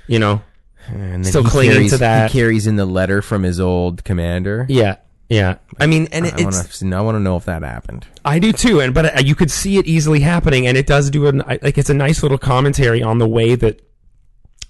you 0.07 0.19
know. 0.19 0.43
and 0.89 1.13
then 1.13 1.25
Still 1.25 1.45
he 1.45 1.51
clinging 1.51 1.73
carries, 1.75 1.91
to 1.93 1.99
that. 1.99 2.31
He 2.31 2.39
carries 2.39 2.67
in 2.67 2.77
the 2.77 2.87
letter 2.87 3.23
from 3.23 3.43
his 3.43 3.61
old 3.61 4.05
commander. 4.05 4.67
Yeah, 4.69 4.97
yeah. 5.29 5.57
I 5.79 5.87
mean, 5.87 6.09
and 6.13 6.27
it, 6.27 6.35
I 6.35 6.43
want 6.45 6.57
it's 6.57 6.79
to. 6.81 6.93
I 6.93 7.01
want 7.01 7.17
to 7.17 7.21
know 7.21 7.37
if 7.37 7.45
that 7.47 7.63
happened. 7.63 8.07
I 8.25 8.39
do 8.39 8.53
too, 8.53 8.81
and 8.81 8.93
but 8.95 9.17
uh, 9.17 9.21
you 9.21 9.35
could 9.35 9.51
see 9.51 9.79
it 9.79 9.87
easily 9.87 10.21
happening, 10.21 10.67
and 10.67 10.77
it 10.77 10.87
does 10.87 11.11
do 11.11 11.27
an 11.27 11.43
I- 11.43 11.59
like 11.63 11.79
it's 11.79 11.91
a 11.91 11.95
nice 11.95 12.23
little 12.23 12.39
commentary 12.39 13.03
on 13.03 13.19
the 13.19 13.29
way 13.29 13.55
that 13.55 13.81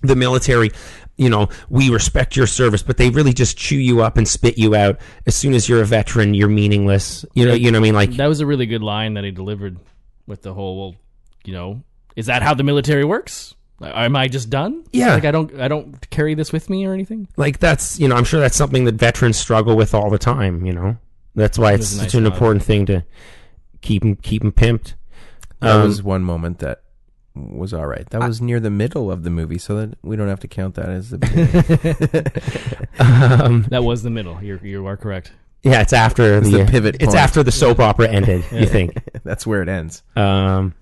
the 0.02 0.14
military, 0.16 0.70
you 1.16 1.30
know, 1.30 1.48
we 1.70 1.88
respect 1.88 2.36
your 2.36 2.46
service, 2.46 2.82
but 2.82 2.98
they 2.98 3.08
really 3.08 3.32
just 3.32 3.56
chew 3.56 3.76
you 3.78 4.02
up 4.02 4.16
and 4.18 4.28
spit 4.28 4.58
you 4.58 4.74
out 4.74 5.00
as 5.26 5.34
soon 5.34 5.54
as 5.54 5.66
you're 5.68 5.80
a 5.80 5.86
veteran. 5.86 6.34
You're 6.34 6.48
meaningless. 6.48 7.24
You 7.34 7.46
know, 7.46 7.54
you 7.54 7.70
know 7.70 7.78
what 7.80 7.84
I 7.84 7.88
mean? 7.88 7.94
Like 7.94 8.10
that 8.12 8.26
was 8.26 8.40
a 8.40 8.46
really 8.46 8.66
good 8.66 8.82
line 8.82 9.14
that 9.14 9.24
he 9.24 9.30
delivered 9.30 9.78
with 10.26 10.42
the 10.42 10.52
whole, 10.54 10.78
well, 10.78 10.96
you 11.44 11.54
know, 11.54 11.82
is 12.16 12.26
that 12.26 12.42
how 12.42 12.54
the 12.54 12.62
military 12.64 13.04
works? 13.04 13.54
Am 13.82 14.16
I 14.16 14.28
just 14.28 14.50
done? 14.50 14.84
Yeah. 14.92 15.14
like 15.14 15.24
I 15.24 15.30
don't, 15.30 15.60
I 15.60 15.68
don't 15.68 16.08
carry 16.10 16.34
this 16.34 16.52
with 16.52 16.70
me 16.70 16.86
or 16.86 16.94
anything. 16.94 17.28
like 17.36 17.58
that's 17.58 17.98
you 17.98 18.08
know 18.08 18.14
I'm 18.16 18.24
sure 18.24 18.40
that's 18.40 18.56
something 18.56 18.84
that 18.84 18.94
veterans 18.94 19.36
struggle 19.36 19.76
with 19.76 19.94
all 19.94 20.10
the 20.10 20.18
time. 20.18 20.64
You 20.64 20.72
know, 20.72 20.96
that's 21.34 21.58
why 21.58 21.72
it's 21.72 21.80
was 21.80 21.92
a 21.92 21.96
such 21.96 22.04
nice 22.06 22.14
an 22.14 22.22
nod. 22.24 22.32
important 22.32 22.62
thing 22.64 22.86
to 22.86 23.04
keep 23.80 24.02
them 24.02 24.16
keep 24.16 24.42
them 24.42 24.52
pimped. 24.52 24.94
That 25.60 25.76
Um, 25.76 25.82
was 25.88 26.02
one 26.02 26.22
moment 26.24 26.60
that 26.60 26.82
was 27.34 27.74
all 27.74 27.86
right. 27.86 28.08
That 28.10 28.20
was 28.22 28.40
near 28.40 28.60
the 28.60 28.70
middle 28.70 29.10
of 29.10 29.24
the 29.24 29.30
movie, 29.30 29.58
so 29.58 29.76
that 29.76 29.98
we 30.02 30.14
don't 30.14 30.28
have 30.28 30.40
to 30.40 30.48
count 30.48 30.76
that 30.76 30.88
as 30.88 31.10
the 31.10 31.18
beginning. 32.98 33.40
um, 33.42 33.62
That 33.70 33.82
was 33.84 34.02
the 34.02 34.10
middle. 34.10 34.42
You're, 34.42 34.58
you 34.64 34.86
are 34.86 34.96
correct. 34.96 35.32
yeah, 35.64 35.80
it's 35.80 35.92
after 35.92 36.38
It's 36.38 36.50
the, 36.50 36.58
the 36.58 36.64
pivot 36.70 36.94
It's 36.96 37.06
point. 37.06 37.16
after 37.18 37.42
the 37.42 37.50
soap 37.52 37.80
opera 37.80 38.08
ended. 38.08 38.44
You 38.52 38.66
think? 38.76 38.96
That's 39.24 39.46
where 39.46 39.62
it 39.62 39.68
ends. 39.68 40.02
Um, 40.14 40.74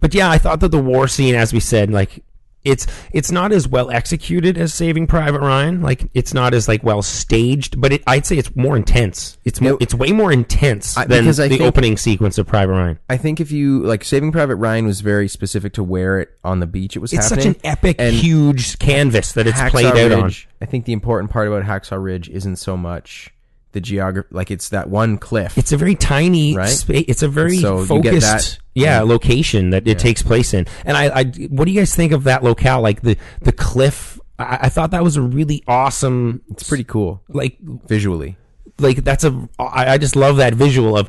but 0.00 0.14
yeah, 0.14 0.30
I 0.30 0.38
thought 0.38 0.60
that 0.60 0.70
the 0.70 0.82
war 0.82 1.06
scene, 1.08 1.34
as 1.34 1.52
we 1.52 1.60
said, 1.60 1.90
like 1.90 2.22
it's 2.62 2.86
it's 3.12 3.30
not 3.32 3.52
as 3.52 3.66
well 3.66 3.90
executed 3.90 4.58
as 4.58 4.74
Saving 4.74 5.06
Private 5.06 5.40
Ryan. 5.40 5.80
Like 5.80 6.10
it's 6.12 6.34
not 6.34 6.52
as 6.52 6.68
like 6.68 6.82
well 6.84 7.00
staged, 7.00 7.80
but 7.80 7.90
it, 7.94 8.02
I'd 8.06 8.26
say 8.26 8.36
it's 8.36 8.54
more 8.54 8.76
intense. 8.76 9.38
It's 9.46 9.62
more, 9.62 9.78
it's 9.80 9.94
way 9.94 10.12
more 10.12 10.30
intense 10.30 10.94
I- 10.94 11.06
than 11.06 11.24
the 11.24 11.32
think- 11.32 11.62
opening 11.62 11.96
sequence 11.96 12.36
of 12.36 12.46
Private 12.46 12.72
Ryan. 12.72 12.98
I 13.08 13.16
think 13.16 13.40
if 13.40 13.50
you 13.50 13.82
like 13.84 14.04
Saving 14.04 14.30
Private 14.30 14.56
Ryan 14.56 14.84
was 14.84 15.00
very 15.00 15.26
specific 15.26 15.72
to 15.74 15.82
where 15.82 16.20
it 16.20 16.28
on 16.44 16.60
the 16.60 16.66
beach 16.66 16.96
it 16.96 16.98
was 16.98 17.14
It's 17.14 17.30
happening. 17.30 17.54
such 17.54 17.62
an 17.64 17.70
epic, 17.70 17.96
and 17.98 18.14
huge 18.14 18.78
canvas 18.78 19.32
that 19.32 19.46
it's 19.46 19.58
Hacksaw 19.58 19.70
played 19.70 19.86
out 20.12 20.12
on. 20.12 20.30
I 20.60 20.66
think 20.66 20.84
the 20.84 20.92
important 20.92 21.30
part 21.30 21.48
about 21.48 21.62
Hacksaw 21.64 22.02
Ridge 22.02 22.28
isn't 22.28 22.56
so 22.56 22.76
much 22.76 23.30
the 23.72 23.80
geography, 23.80 24.28
like 24.32 24.50
it's 24.50 24.70
that 24.70 24.88
one 24.90 25.16
cliff. 25.18 25.56
It's 25.56 25.72
a 25.72 25.76
very 25.76 25.94
tiny 25.94 26.56
Right? 26.56 26.68
space. 26.68 27.04
It's 27.08 27.22
a 27.22 27.28
very 27.28 27.58
So 27.58 27.80
you 27.80 28.02
get 28.02 28.10
focused, 28.14 28.26
that- 28.26 28.58
yeah, 28.74 28.96
yeah. 28.98 29.00
location 29.02 29.70
that 29.70 29.86
it 29.86 29.98
takes 29.98 30.22
place 30.22 30.52
in. 30.54 30.66
And 30.84 30.96
I, 30.96 31.04
I, 31.20 31.24
what 31.50 31.64
do 31.66 31.70
you 31.70 31.80
guys 31.80 31.94
think 31.94 32.12
of 32.12 32.24
that 32.24 32.42
locale? 32.42 32.80
Like 32.80 33.02
the 33.02 33.16
the 33.42 33.52
cliff. 33.52 34.18
I, 34.38 34.58
I 34.62 34.68
thought 34.70 34.90
that 34.92 35.04
was 35.04 35.16
a 35.16 35.22
really 35.22 35.62
awesome. 35.68 36.42
it's 36.50 36.68
pretty 36.68 36.84
cool 36.84 37.22
Like 37.28 37.58
visually. 37.60 38.36
like 38.78 39.04
that's 39.04 39.24
a 39.24 39.48
I, 39.58 39.92
I 39.94 39.98
just 39.98 40.16
love 40.16 40.36
that 40.38 40.54
visual 40.54 40.96
of 40.96 41.08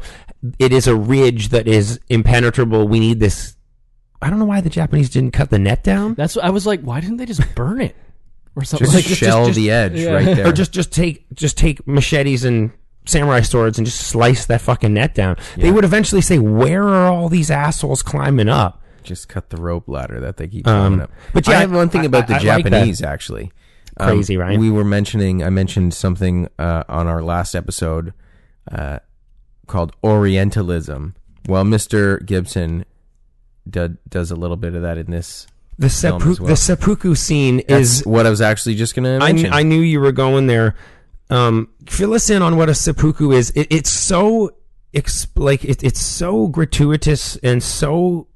it 0.60 0.74
is 0.74 0.88
a 0.88 0.96
ridge 0.96 1.50
that 1.50 1.68
is 1.68 2.00
impenetrable. 2.10 2.88
We 2.88 3.00
need 3.00 3.20
this. 3.20 3.56
I 4.22 4.30
don't 4.30 4.38
know 4.40 4.46
why 4.46 4.62
the 4.62 4.70
Japanese 4.70 5.10
didn't 5.10 5.32
cut 5.32 5.50
the 5.50 5.58
net 5.60 5.84
down, 5.84 6.14
That's 6.16 6.36
what 6.36 6.46
I 6.46 6.50
was 6.52 6.68
like. 6.68 6.82
Why 6.82 7.00
didn't 7.00 7.18
they 7.18 7.26
just 7.26 7.42
burn 7.56 7.82
it 7.82 7.96
or 8.56 8.64
something? 8.64 8.86
Just 8.90 8.96
like 8.96 9.18
shell 9.18 9.46
just- 9.48 9.56
the 9.58 9.72
edge 9.72 9.94
yeah. 10.00 10.12
right 10.12 10.26
there. 10.36 10.48
or 10.48 10.52
just 10.52 10.72
just 10.72 10.92
take 10.92 11.26
just 11.34 11.58
take 11.58 11.86
machetes 11.88 12.44
and 12.44 12.72
samurai 13.06 13.42
swords 13.42 13.78
and 13.78 13.86
just 13.86 14.00
slice 14.02 14.46
that 14.46 14.62
fucking 14.62 14.94
net 14.94 15.16
down. 15.16 15.38
They 15.58 15.72
would 15.72 15.84
eventually 15.86 16.22
say, 16.22 16.38
"Where 16.40 16.84
are 16.84 17.12
all 17.12 17.30
these 17.30 17.50
assholes 17.52 18.02
climbing 18.04 18.50
up?" 18.50 18.78
just 19.04 19.28
cut 19.28 19.50
the 19.50 19.58
rope 19.58 19.90
ladder 19.90 20.20
that 20.20 20.38
they 20.38 20.48
keep 20.48 20.68
Um, 20.68 20.74
climbing 20.94 21.02
up. 21.02 21.12
but 21.34 21.48
I 21.50 21.54
yeah, 21.54 21.60
have 21.62 21.72
one 21.74 21.90
thing 21.90 22.02
I- 22.02 22.06
about 22.06 22.28
the 22.28 22.34
I- 22.36 22.38
I 22.38 22.40
like. 22.56 22.66
Japanese 22.66 23.02
actually. 23.02 23.52
Um, 23.98 24.10
Crazy, 24.10 24.38
right? 24.38 24.58
We 24.60 24.70
were 24.72 24.86
mentioning. 24.86 25.44
I 25.44 25.50
mentioned 25.50 25.94
something 25.94 26.48
uh, 26.60 26.84
on 26.88 27.08
our 27.08 27.22
last 27.24 27.56
episode 27.56 28.14
uh, 28.72 29.00
called 29.68 29.94
Orientalism. 30.04 31.16
Well, 31.48 31.64
Mister 31.66 32.20
Gibson 32.20 32.86
do, 33.70 33.98
does 34.08 34.32
a 34.32 34.36
little 34.36 34.56
bit 34.56 34.76
of 34.76 34.82
that 34.84 34.98
in 34.98 35.10
this. 35.12 35.48
The 35.82 35.90
Film 35.90 36.20
well. 36.20 36.36
the 36.36 36.56
seppuku 36.56 37.16
scene 37.16 37.60
Is 37.62 38.02
is. 38.02 38.06
what 38.06 38.28
I 38.28 38.30
was 38.30 38.40
actually 38.40 38.76
just 38.76 38.96
going 38.96 39.06
to 39.06 39.26
I, 39.26 39.34
mention. 39.34 39.52
I 39.52 39.64
knew 39.64 39.82
you 39.82 40.00
were 40.00 40.12
going 40.12 40.46
there. 40.46 40.76
Um, 41.32 41.70
fill 41.88 42.14
us 42.14 42.30
in 42.30 42.44
on 42.44 42.56
what 42.56 42.70
a 42.70 42.76
seppuku 42.76 43.32
is. 43.32 43.50
It, 43.52 43.68
it's 43.72 43.90
so 43.90 44.52
exp- 44.94 45.30
like 45.36 45.66
it, 45.66 45.84
it's 45.84 46.00
so 46.00 46.48
gratuitous 46.48 47.36
and 47.38 47.64
so 47.64 48.28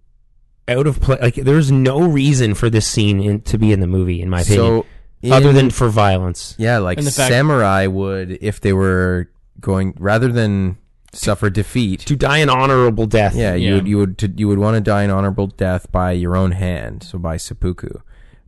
out 0.67 0.87
of 0.87 0.99
place. 0.99 1.21
Like 1.21 1.35
there's 1.35 1.71
no 1.71 2.01
reason 2.01 2.55
for 2.55 2.71
this 2.71 2.87
scene 2.87 3.21
in, 3.21 3.41
to 3.41 3.59
be 3.59 3.71
in 3.71 3.79
the 3.79 3.87
movie, 3.87 4.23
in 4.23 4.29
my 4.29 4.41
opinion, 4.41 4.83
so, 5.23 5.31
other 5.31 5.53
than 5.53 5.69
for 5.69 5.89
violence. 5.89 6.55
yeah, 6.57 6.79
like 6.79 6.97
the 6.97 7.11
fact- 7.11 7.31
samurai 7.31 7.85
would 7.85 8.39
if 8.41 8.59
they 8.59 8.73
were 8.73 9.29
going 9.59 9.93
rather 9.99 10.31
than 10.31 10.77
suffer 11.15 11.49
defeat. 11.49 12.01
To 12.01 12.15
die 12.15 12.37
an 12.39 12.49
honorable 12.49 13.05
death. 13.07 13.35
Yeah, 13.35 13.55
you 13.55 13.75
would 13.75 13.87
you 13.87 13.97
would 13.97 14.17
to, 14.19 14.27
you 14.35 14.47
would 14.47 14.59
want 14.59 14.75
to 14.75 14.81
die 14.81 15.03
an 15.03 15.09
honorable 15.11 15.47
death 15.47 15.91
by 15.91 16.11
your 16.11 16.35
own 16.35 16.51
hand, 16.51 17.03
so 17.03 17.17
by 17.17 17.37
seppuku, 17.37 17.89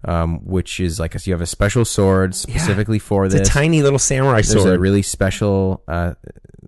um, 0.05 0.39
which 0.45 0.79
is 0.79 0.99
like 0.99 1.15
a, 1.15 1.19
you 1.23 1.33
have 1.33 1.41
a 1.41 1.45
special 1.47 1.85
sword 1.85 2.35
specifically 2.35 2.99
for 2.99 3.25
It's 3.25 3.33
this. 3.35 3.47
a 3.47 3.51
tiny 3.51 3.81
little 3.81 3.99
samurai 3.99 4.41
There's 4.41 4.51
sword. 4.53 4.75
a 4.75 4.79
really 4.79 5.01
special 5.01 5.81
uh, 5.87 6.13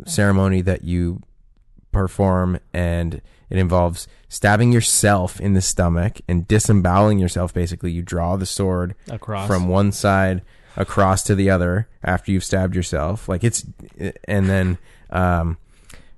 ceremony 0.05 0.61
that 0.61 0.83
you 0.83 1.21
perform, 1.91 2.59
and 2.73 3.21
it 3.49 3.57
involves 3.57 4.07
stabbing 4.27 4.71
yourself 4.71 5.39
in 5.41 5.53
the 5.53 5.61
stomach 5.61 6.21
and 6.27 6.47
disemboweling 6.47 7.19
yourself. 7.19 7.53
Basically, 7.53 7.91
you 7.91 8.01
draw 8.01 8.35
the 8.37 8.45
sword 8.45 8.95
Across. 9.09 9.47
from 9.47 9.67
one 9.67 9.91
side 9.91 10.41
across 10.77 11.23
to 11.23 11.35
the 11.35 11.49
other 11.49 11.89
after 12.03 12.31
you've 12.31 12.43
stabbed 12.43 12.75
yourself. 12.75 13.27
Like 13.27 13.43
it's, 13.43 13.65
and 14.25 14.47
then 14.47 14.77
um, 15.09 15.57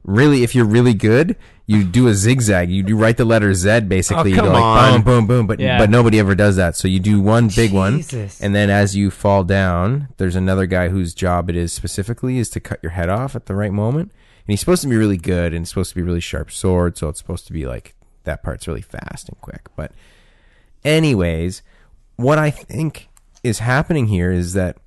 really, 0.04 0.44
if 0.44 0.56
you're 0.56 0.66
really 0.66 0.94
good, 0.94 1.36
you 1.68 1.84
do 1.84 2.08
a 2.08 2.14
zigzag. 2.14 2.70
You 2.70 2.84
do 2.84 2.98
write 2.98 3.18
the 3.18 3.26
letter 3.26 3.54
Z 3.54 3.82
basically. 3.82 4.34
Oh, 4.34 4.36
you 4.36 4.42
go 4.42 4.52
like 4.52 4.62
on. 4.64 5.02
boom, 5.02 5.04
boom, 5.04 5.28
boom. 5.28 5.48
But 5.48 5.60
Yeah. 5.60 5.78
but 5.78 5.90
nobody 5.90 6.20
ever 6.20 6.36
does 6.36 6.56
that. 6.58 6.76
So 6.76 6.88
you 6.88 7.00
do 7.00 7.22
one 7.22 7.50
big 7.56 7.72
one, 7.72 8.04
and 8.42 8.54
then 8.56 8.70
as 8.70 8.96
you 8.96 9.10
fall 9.12 9.44
down, 9.44 10.10
there's 10.18 10.36
another 10.36 10.66
guy 10.66 10.90
whose 10.90 11.14
job 11.14 11.50
it 11.50 11.56
is 11.56 11.72
specifically 11.72 12.38
is 12.40 12.50
to 12.52 12.60
cut 12.60 12.80
your 12.82 12.92
head 12.92 13.10
off 13.10 13.36
at 13.36 13.46
the 13.46 13.56
right 13.56 13.72
moment. 13.72 14.12
And 14.12 14.54
he's 14.54 14.60
supposed 14.60 14.82
to 14.82 14.88
be 14.90 14.98
really 14.98 15.18
good 15.18 15.54
and 15.54 15.64
it's 15.64 15.70
supposed 15.70 15.90
to 15.92 15.96
be 15.96 16.02
really 16.02 16.20
sharp 16.20 16.52
sword, 16.52 16.98
so 16.98 17.08
it's 17.10 17.20
supposed 17.20 17.46
to 17.48 17.54
be 17.54 17.66
like 17.66 17.96
that 18.24 18.44
part's 18.44 18.68
really 18.68 18.82
fast 18.82 19.30
and 19.30 19.40
quick. 19.40 19.70
But 19.76 19.94
anyways, 20.84 21.62
what 22.16 22.38
I 22.38 22.50
think 22.50 23.08
is 23.44 23.60
happening 23.60 24.08
here 24.08 24.32
is 24.32 24.54
that 24.54 24.78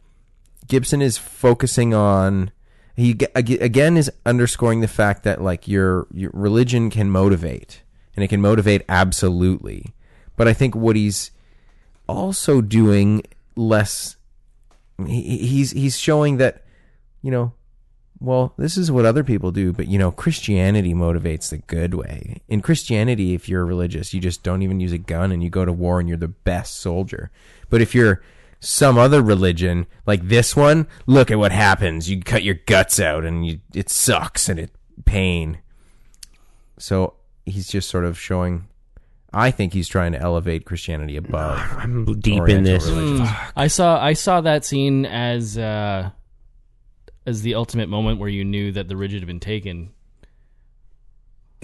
Gibson 0.69 1.03
is 1.03 1.19
focusing 1.19 1.95
on 1.95 2.51
he 2.97 3.17
again 3.35 3.97
is 3.97 4.11
underscoring 4.25 4.81
the 4.81 4.89
fact 4.89 5.25
that 5.25 5.43
like 5.43 5.67
your 5.67 6.07
your 6.13 6.31
religion 6.33 6.91
can 6.91 7.11
motivate 7.11 7.83
and 8.15 8.25
it 8.25 8.29
can 8.29 8.41
motivate 8.41 8.83
absolutely. 8.89 9.95
But 10.37 10.49
I 10.49 10.53
think 10.53 10.75
what 10.75 10.97
he's 10.97 11.31
also 12.09 12.61
doing 12.61 13.23
less 13.57 14.17
he, 15.07 15.39
he's 15.39 15.73
he's 15.73 15.99
showing 15.99 16.37
that 16.37 16.65
you 17.23 17.31
know 17.31 17.53
well 18.21 18.53
this 18.57 18.77
is 18.77 18.93
what 18.93 19.05
other 19.05 19.25
people 19.25 19.51
do 19.51 19.73
but 19.73 19.89
you 19.89 19.99
know 19.99 20.11
christianity 20.11 20.93
motivates 20.93 21.51
the 21.51 21.59
good 21.59 21.95
way 21.95 22.41
in 22.49 22.61
christianity 22.61 23.35
if 23.35 23.49
you're 23.49 23.65
religious 23.65 24.13
you 24.13 24.21
just 24.21 24.43
don't 24.43 24.63
even 24.63 24.81
use 24.81 24.93
a 24.93 24.99
gun 24.99 25.33
and 25.33 25.43
you 25.43 25.51
go 25.51 25.65
to 25.65 25.73
war 25.73 25.99
and 25.99 26.09
you're 26.09 26.19
the 26.19 26.29
best 26.29 26.77
soldier 26.77 27.31
but 27.71 27.81
if 27.81 27.95
you're 27.95 28.23
some 28.65 28.97
other 28.99 29.23
religion 29.23 29.87
like 30.07 30.27
this 30.29 30.57
one 30.57 30.87
look 31.07 31.31
at 31.31 31.39
what 31.39 31.53
happens 31.53 32.09
you 32.09 32.21
cut 32.23 32.43
your 32.43 32.55
guts 32.67 32.99
out 32.99 33.25
and 33.25 33.47
you 33.47 33.61
it 33.75 33.91
sucks 33.91 34.49
and 34.49 34.59
it 34.59 34.71
pain 35.05 35.59
so 36.79 37.15
he's 37.45 37.69
just 37.69 37.91
sort 37.91 38.05
of 38.05 38.19
showing 38.19 38.67
i 39.33 39.51
think 39.51 39.73
he's 39.73 39.89
trying 39.89 40.13
to 40.13 40.19
elevate 40.21 40.65
christianity 40.65 41.17
above 41.17 41.59
I'm 41.79 42.05
deep 42.21 42.49
in 42.49 42.65
this. 42.65 42.87
religion. 42.87 43.29
I 43.55 43.67
saw 43.67 44.03
I 44.03 44.15
saw 44.15 44.41
that 44.41 44.65
scene 44.65 45.05
as 45.05 45.59
uh, 45.59 46.11
as 47.27 47.43
the 47.43 47.55
ultimate 47.55 47.89
moment 47.89 48.19
where 48.19 48.29
you 48.29 48.45
knew 48.45 48.73
that 48.73 48.89
the 48.89 48.97
ridge 48.97 49.13
had 49.13 49.27
been 49.27 49.41
taken. 49.41 49.91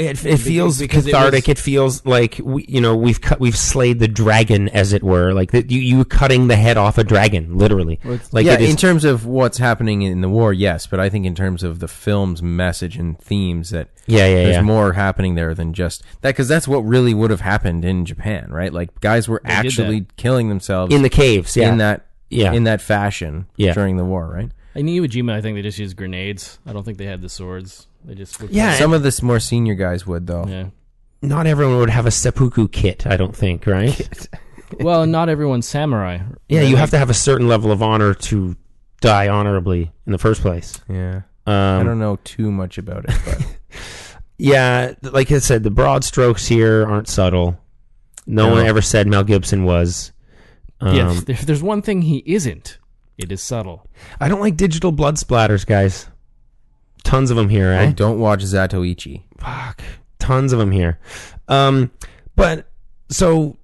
It, 0.01 0.25
it 0.25 0.39
feels 0.39 0.79
because 0.79 1.05
cathartic. 1.05 1.49
It, 1.49 1.57
was- 1.59 1.65
feels 1.65 2.07
like 2.07 2.41
we, 2.43 2.65
you 2.67 2.81
know 2.81 2.97
we've 2.97 3.21
cut 3.21 3.39
we've 3.39 3.57
slayed 3.57 3.99
the 3.99 4.09
dragon, 4.09 4.69
as 4.71 4.93
it 4.93 5.03
were. 5.03 5.33
Like 5.33 5.51
that 5.53 5.71
you 5.71 5.79
you 5.81 6.05
cutting 6.05 6.49
the 6.49 6.57
head 6.57 6.77
off 6.77 6.97
a 6.99 7.05
dragon, 7.05 7.59
literally. 7.59 8.01
Like 8.33 8.47
yeah, 8.47 8.55
it 8.55 8.63
is, 8.63 8.71
in 8.71 8.77
terms 8.77 9.05
of 9.05 9.27
what's 9.27 9.59
happening 9.59 10.03
in 10.03 10.21
the 10.23 10.29
war, 10.29 10.53
yes, 10.53 10.87
but 10.87 11.01
I 11.01 11.09
think 11.11 11.27
in 11.27 11.35
terms 11.35 11.63
of 11.63 11.79
the 11.81 11.89
film's 11.89 12.43
message 12.43 12.97
and 12.97 13.19
themes, 13.19 13.71
that 13.71 13.89
Yeah, 14.07 14.27
yeah, 14.27 14.35
there's 14.45 14.55
yeah. 14.57 14.63
more 14.63 14.95
happening 14.95 15.35
there 15.35 15.55
than 15.55 15.75
just 15.75 16.03
that, 16.23 16.31
because 16.31 16.49
that's 16.49 16.67
what 16.67 16.79
really 16.79 17.13
would 17.15 17.31
have 17.31 17.43
happened 17.43 17.85
in 17.85 18.05
Japan, 18.07 18.51
right? 18.51 18.73
Like 18.73 19.01
guys 19.01 19.29
were 19.29 19.41
did 19.41 19.51
actually 19.51 20.07
killing 20.17 20.49
themselves 20.49 20.95
in 20.95 21.03
the 21.03 21.11
caves. 21.11 21.57
Yeah, 21.57 21.71
in 21.73 21.79
that 21.79 22.07
Yeah. 22.31 22.53
in 22.53 22.65
that 22.65 22.81
fashion 22.81 23.47
Yeah. 23.57 23.75
during 23.75 23.97
the 23.99 24.05
war, 24.05 24.27
right? 24.33 24.51
In 24.75 24.87
Iwo 24.87 25.07
Jima, 25.09 25.33
I 25.33 25.41
think 25.41 25.57
they 25.57 25.63
just 25.63 25.79
used 25.81 25.97
grenades. 25.97 26.59
I 26.65 26.73
don't 26.73 26.85
think 26.85 26.97
they 26.97 27.05
had 27.07 27.21
the 27.23 27.29
swords. 27.29 27.89
They 28.05 28.15
just 28.15 28.41
would 28.41 28.51
Yeah, 28.51 28.75
Some 28.75 28.93
of 28.93 29.03
the 29.03 29.21
more 29.23 29.41
senior 29.41 29.75
guys 29.75 30.07
would 30.07 30.27
though. 30.27 30.47
yeah. 30.49 30.67
not 31.23 31.47
everyone 31.47 31.79
would 31.79 31.91
have 31.91 32.07
a 32.07 32.11
seppuku 32.11 32.69
kit. 32.69 33.07
I 33.07 33.17
don't 33.17 33.37
think, 33.37 33.67
right? 33.67 34.29
Well, 34.79 35.05
not 35.05 35.29
everyone's 35.29 35.67
samurai. 35.67 36.19
Yeah, 36.49 36.61
Right? 36.61 36.69
you 36.69 36.77
have 36.77 36.91
to 36.91 36.99
have 36.99 37.11
a 37.11 37.15
certain 37.15 37.49
level 37.49 37.73
of 37.73 37.83
honor 37.83 38.15
to 38.15 38.55
die 39.01 39.27
honorably 39.27 39.91
in 40.07 40.13
the 40.13 40.19
first 40.19 40.43
place. 40.43 40.81
Yeah. 40.89 41.23
I 41.45 41.79
Um, 41.81 41.87
don't 41.87 41.99
know 41.99 42.21
too 42.23 42.53
much 42.53 42.79
about 42.79 43.05
it, 43.09 43.15
but 43.25 43.45
yeah, 44.39 44.93
th- 45.03 45.13
like 45.13 45.31
I 45.33 45.39
said, 45.39 45.65
the 45.65 45.71
broad 45.73 46.05
strokes 46.05 46.47
here 46.47 46.87
aren't 46.87 47.09
subtle. 47.09 47.59
No, 48.27 48.47
No. 48.49 48.55
one 48.55 48.67
ever 48.67 48.81
said 48.81 49.07
Mel 49.09 49.25
Gibson 49.25 49.65
was. 49.65 50.13
Um, 50.81 50.95
Yeah, 50.95 51.11
if 51.13 51.29
if 51.29 51.41
there's 51.43 51.63
one 51.65 51.83
thing 51.83 52.03
he 52.03 52.23
isn't, 52.27 52.79
it 53.19 53.33
is 53.33 53.43
subtle. 53.43 53.89
I 54.21 54.29
don't 54.29 54.41
like 54.41 54.57
digital 54.57 54.93
blood 54.93 55.17
splatters, 55.17 55.67
guys. 55.67 56.07
Tons 57.05 57.31
of 57.31 57.37
them 57.37 57.49
here, 57.49 57.71
eh? 57.71 57.89
Oh, 57.89 57.93
don't 57.93 58.19
watch 58.21 58.41
Zatoichi. 58.43 59.23
Fuck, 59.39 59.83
tons 60.19 60.53
of 60.53 60.59
them 60.59 60.71
here. 60.71 60.99
Um, 61.49 61.91
but 62.37 62.69
so 63.09 63.57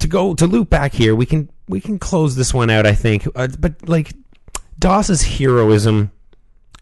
to 0.00 0.08
go 0.08 0.34
to 0.34 0.46
loop 0.46 0.70
back 0.70 0.92
here, 0.92 1.14
we 1.14 1.26
can 1.26 1.50
we 1.68 1.80
can 1.80 1.98
close 1.98 2.34
this 2.36 2.52
one 2.54 2.70
out. 2.70 2.86
I 2.86 2.94
think, 2.94 3.26
uh, 3.36 3.48
but 3.58 3.88
like 3.88 4.12
Doss's 4.78 5.22
heroism, 5.22 6.10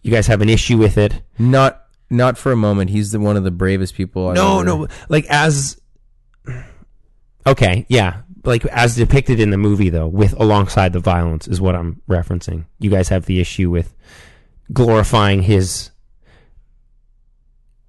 you 0.03 0.11
guys 0.13 0.27
have 0.29 0.41
an 0.41 0.49
issue 0.49 0.79
with 0.79 0.97
it. 0.97 1.21
Not 1.39 1.85
not 2.11 2.39
for 2.39 2.53
a 2.53 2.57
moment. 2.57 2.91
He's 2.91 3.11
the 3.13 3.21
one 3.21 3.37
of 3.37 3.45
the 3.45 3.51
bravest 3.51 3.95
people. 3.95 4.29
I've 4.29 4.37
No, 4.37 4.57
ever- 4.61 4.65
no, 4.65 4.89
like 5.09 5.27
as 5.29 5.79
okay, 7.47 7.87
yeah, 7.89 8.23
like 8.45 8.65
as 8.67 8.97
depicted 8.97 9.41
in 9.41 9.51
the 9.51 9.59
movie 9.59 9.91
though, 9.91 10.07
with 10.07 10.33
alongside 10.41 10.93
the 10.93 11.01
violence 11.01 11.49
is 11.49 11.61
what 11.61 11.75
I'm 11.75 12.01
referencing. 12.09 12.65
You 12.79 12.91
guys 12.91 13.09
have 13.09 13.27
the 13.27 13.41
issue 13.41 13.71
with 13.71 13.95
glorifying 14.73 15.43
his. 15.43 15.91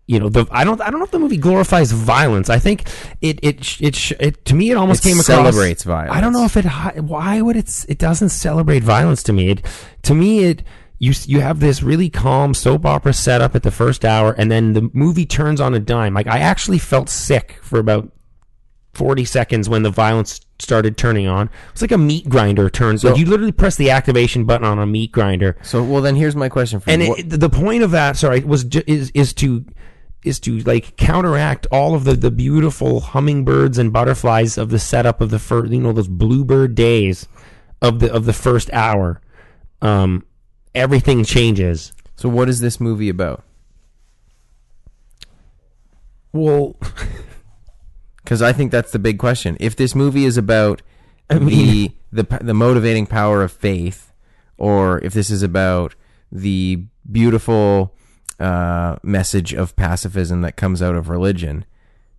You 0.07 0.19
know, 0.19 0.27
the 0.29 0.47
I 0.49 0.63
don't 0.63 0.81
I 0.81 0.89
don't 0.89 0.99
know 0.99 1.05
if 1.05 1.11
the 1.11 1.19
movie 1.19 1.37
glorifies 1.37 1.91
violence. 1.91 2.49
I 2.49 2.57
think 2.57 2.89
it 3.21 3.39
it 3.43 3.79
it, 3.79 4.11
it 4.19 4.45
to 4.45 4.55
me 4.55 4.71
it 4.71 4.75
almost 4.75 5.05
It 5.05 5.09
came 5.09 5.19
across 5.19 5.27
celebrates 5.27 5.83
violence. 5.83 6.15
I 6.17 6.21
don't 6.21 6.33
know 6.33 6.45
if 6.45 6.57
it 6.57 6.65
hi- 6.65 6.99
why 6.99 7.41
would 7.41 7.55
it 7.55 7.85
it 7.87 7.99
doesn't 7.99 8.29
celebrate 8.29 8.81
violence 8.81 9.21
to 9.23 9.33
me. 9.33 9.49
It 9.49 9.65
to 10.03 10.15
me 10.15 10.45
it 10.45 10.63
you 10.97 11.13
you 11.25 11.41
have 11.41 11.59
this 11.59 11.83
really 11.83 12.09
calm 12.09 12.55
soap 12.55 12.87
opera 12.87 13.13
setup 13.13 13.55
at 13.55 13.61
the 13.61 13.69
first 13.69 14.03
hour 14.03 14.33
and 14.33 14.51
then 14.51 14.73
the 14.73 14.89
movie 14.93 15.27
turns 15.27 15.61
on 15.61 15.75
a 15.75 15.79
dime. 15.79 16.15
Like 16.15 16.27
I 16.27 16.39
actually 16.39 16.79
felt 16.79 17.07
sick 17.07 17.59
for 17.61 17.77
about 17.77 18.11
40 18.93 19.25
seconds 19.25 19.69
when 19.69 19.83
the 19.83 19.91
violence 19.91 20.41
started 20.59 20.97
turning 20.97 21.27
on. 21.27 21.49
It's 21.71 21.81
like 21.81 21.91
a 21.91 21.97
meat 21.97 22.27
grinder 22.29 22.69
turns. 22.69 23.01
So- 23.01 23.09
like 23.11 23.19
you 23.19 23.25
literally 23.25 23.51
press 23.51 23.75
the 23.75 23.89
activation 23.91 24.45
button 24.45 24.65
on 24.67 24.77
a 24.79 24.85
meat 24.85 25.11
grinder. 25.11 25.57
So 25.63 25.83
well, 25.83 26.01
then 26.01 26.15
here's 26.15 26.35
my 26.35 26.49
question 26.49 26.79
for 26.79 26.89
And 26.89 27.01
you. 27.01 27.15
it, 27.17 27.29
the 27.29 27.49
point 27.49 27.83
of 27.83 27.91
that, 27.91 28.17
sorry, 28.17 28.41
was 28.41 28.63
ju- 28.65 28.83
is 28.87 29.11
is 29.13 29.33
to 29.35 29.65
is 30.23 30.37
to 30.41 30.59
like 30.59 30.97
counteract 30.97 31.65
all 31.71 31.95
of 31.95 32.03
the 32.03 32.13
the 32.13 32.29
beautiful 32.31 32.99
hummingbirds 32.99 33.77
and 33.77 33.93
butterflies 33.93 34.57
of 34.57 34.69
the 34.69 34.79
setup 34.79 35.21
of 35.21 35.29
the 35.29 35.39
first, 35.39 35.71
you 35.71 35.79
know, 35.79 35.93
those 35.93 36.09
bluebird 36.09 36.75
days 36.75 37.27
of 37.81 37.99
the 37.99 38.11
of 38.13 38.25
the 38.25 38.33
first 38.33 38.69
hour. 38.73 39.21
Um, 39.81 40.25
everything 40.75 41.23
changes. 41.23 41.93
so 42.17 42.27
what 42.27 42.49
is 42.49 42.59
this 42.59 42.81
movie 42.81 43.07
about? 43.07 43.43
Well, 46.33 46.75
Because 48.29 48.43
I 48.43 48.53
think 48.53 48.71
that's 48.71 48.91
the 48.91 48.99
big 48.99 49.17
question. 49.17 49.57
If 49.59 49.75
this 49.75 49.95
movie 49.95 50.23
is 50.23 50.37
about 50.37 50.83
the 51.29 51.91
the 52.11 52.23
the 52.39 52.53
motivating 52.53 53.07
power 53.07 53.41
of 53.41 53.51
faith, 53.51 54.13
or 54.55 54.99
if 55.03 55.13
this 55.13 55.31
is 55.31 55.41
about 55.41 55.95
the 56.31 56.83
beautiful 57.11 57.95
uh, 58.39 58.97
message 59.01 59.51
of 59.55 59.75
pacifism 59.75 60.41
that 60.41 60.57
comes 60.57 60.79
out 60.79 60.95
of 60.95 61.09
religion, 61.09 61.65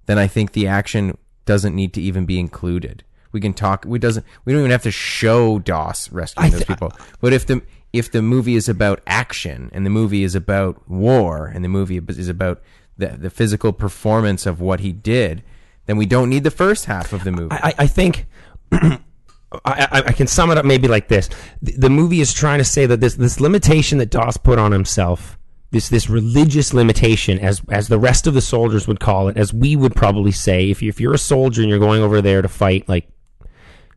then 0.06 0.18
I 0.18 0.26
think 0.26 0.50
the 0.50 0.66
action 0.66 1.16
doesn't 1.46 1.76
need 1.76 1.94
to 1.94 2.02
even 2.02 2.26
be 2.26 2.40
included. 2.40 3.04
We 3.30 3.40
can 3.40 3.54
talk. 3.54 3.84
We 3.86 4.00
doesn't. 4.00 4.26
We 4.44 4.52
don't 4.52 4.62
even 4.62 4.72
have 4.72 4.82
to 4.82 4.90
show 4.90 5.60
Doss 5.60 6.10
rescuing 6.10 6.48
I 6.48 6.50
those 6.50 6.64
people. 6.64 6.92
But 7.20 7.32
if 7.32 7.46
the 7.46 7.62
if 7.92 8.10
the 8.10 8.20
movie 8.20 8.56
is 8.56 8.68
about 8.68 9.00
action 9.06 9.70
and 9.72 9.86
the 9.86 9.90
movie 9.90 10.24
is 10.24 10.34
about 10.34 10.90
war 10.90 11.46
and 11.46 11.64
the 11.64 11.68
movie 11.68 12.00
is 12.08 12.28
about 12.28 12.60
the 12.98 13.10
the 13.10 13.30
physical 13.30 13.72
performance 13.72 14.44
of 14.44 14.60
what 14.60 14.80
he 14.80 14.90
did, 14.90 15.44
then 15.90 15.96
we 15.98 16.06
don't 16.06 16.30
need 16.30 16.44
the 16.44 16.50
first 16.50 16.86
half 16.86 17.12
of 17.12 17.24
the 17.24 17.32
movie. 17.32 17.48
I, 17.52 17.74
I- 17.80 17.86
think 17.86 18.26
I, 18.72 20.02
I, 20.06 20.12
can 20.12 20.28
sum 20.28 20.50
it 20.52 20.58
up 20.58 20.64
maybe 20.64 20.86
like 20.88 21.08
this: 21.08 21.28
the, 21.60 21.72
the 21.72 21.90
movie 21.90 22.20
is 22.20 22.32
trying 22.32 22.58
to 22.58 22.64
say 22.64 22.86
that 22.86 23.00
this 23.00 23.14
this 23.16 23.40
limitation 23.40 23.98
that 23.98 24.10
Doss 24.10 24.36
put 24.36 24.58
on 24.60 24.70
himself, 24.70 25.36
this 25.72 25.88
this 25.88 26.08
religious 26.08 26.72
limitation, 26.72 27.38
as 27.40 27.60
as 27.68 27.88
the 27.88 27.98
rest 27.98 28.28
of 28.28 28.34
the 28.34 28.40
soldiers 28.40 28.86
would 28.86 29.00
call 29.00 29.26
it, 29.28 29.36
as 29.36 29.52
we 29.52 29.74
would 29.74 29.96
probably 29.96 30.30
say, 30.30 30.70
if 30.70 30.80
you, 30.82 30.88
if 30.88 31.00
you're 31.00 31.14
a 31.14 31.18
soldier 31.18 31.62
and 31.62 31.68
you're 31.68 31.80
going 31.80 32.00
over 32.02 32.22
there 32.22 32.42
to 32.42 32.48
fight, 32.48 32.88
like 32.88 33.08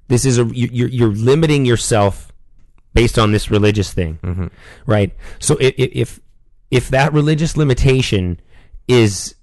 this 0.07 0.25
is 0.25 0.39
a 0.39 0.45
you- 0.45 0.69
you're 0.71 0.89
you're 0.89 1.13
limiting 1.13 1.65
yourself 1.65 2.31
based 2.95 3.19
on 3.19 3.31
this 3.31 3.51
religious 3.51 3.93
thing, 3.93 4.17
mm-hmm. 4.23 4.47
right? 4.87 5.15
So 5.39 5.55
i- 5.61 5.65
i- 5.65 5.73
if 5.93 6.19
if 6.71 6.89
that 6.89 7.13
religious 7.13 7.55
limitation 7.57 8.39
is 8.87 9.35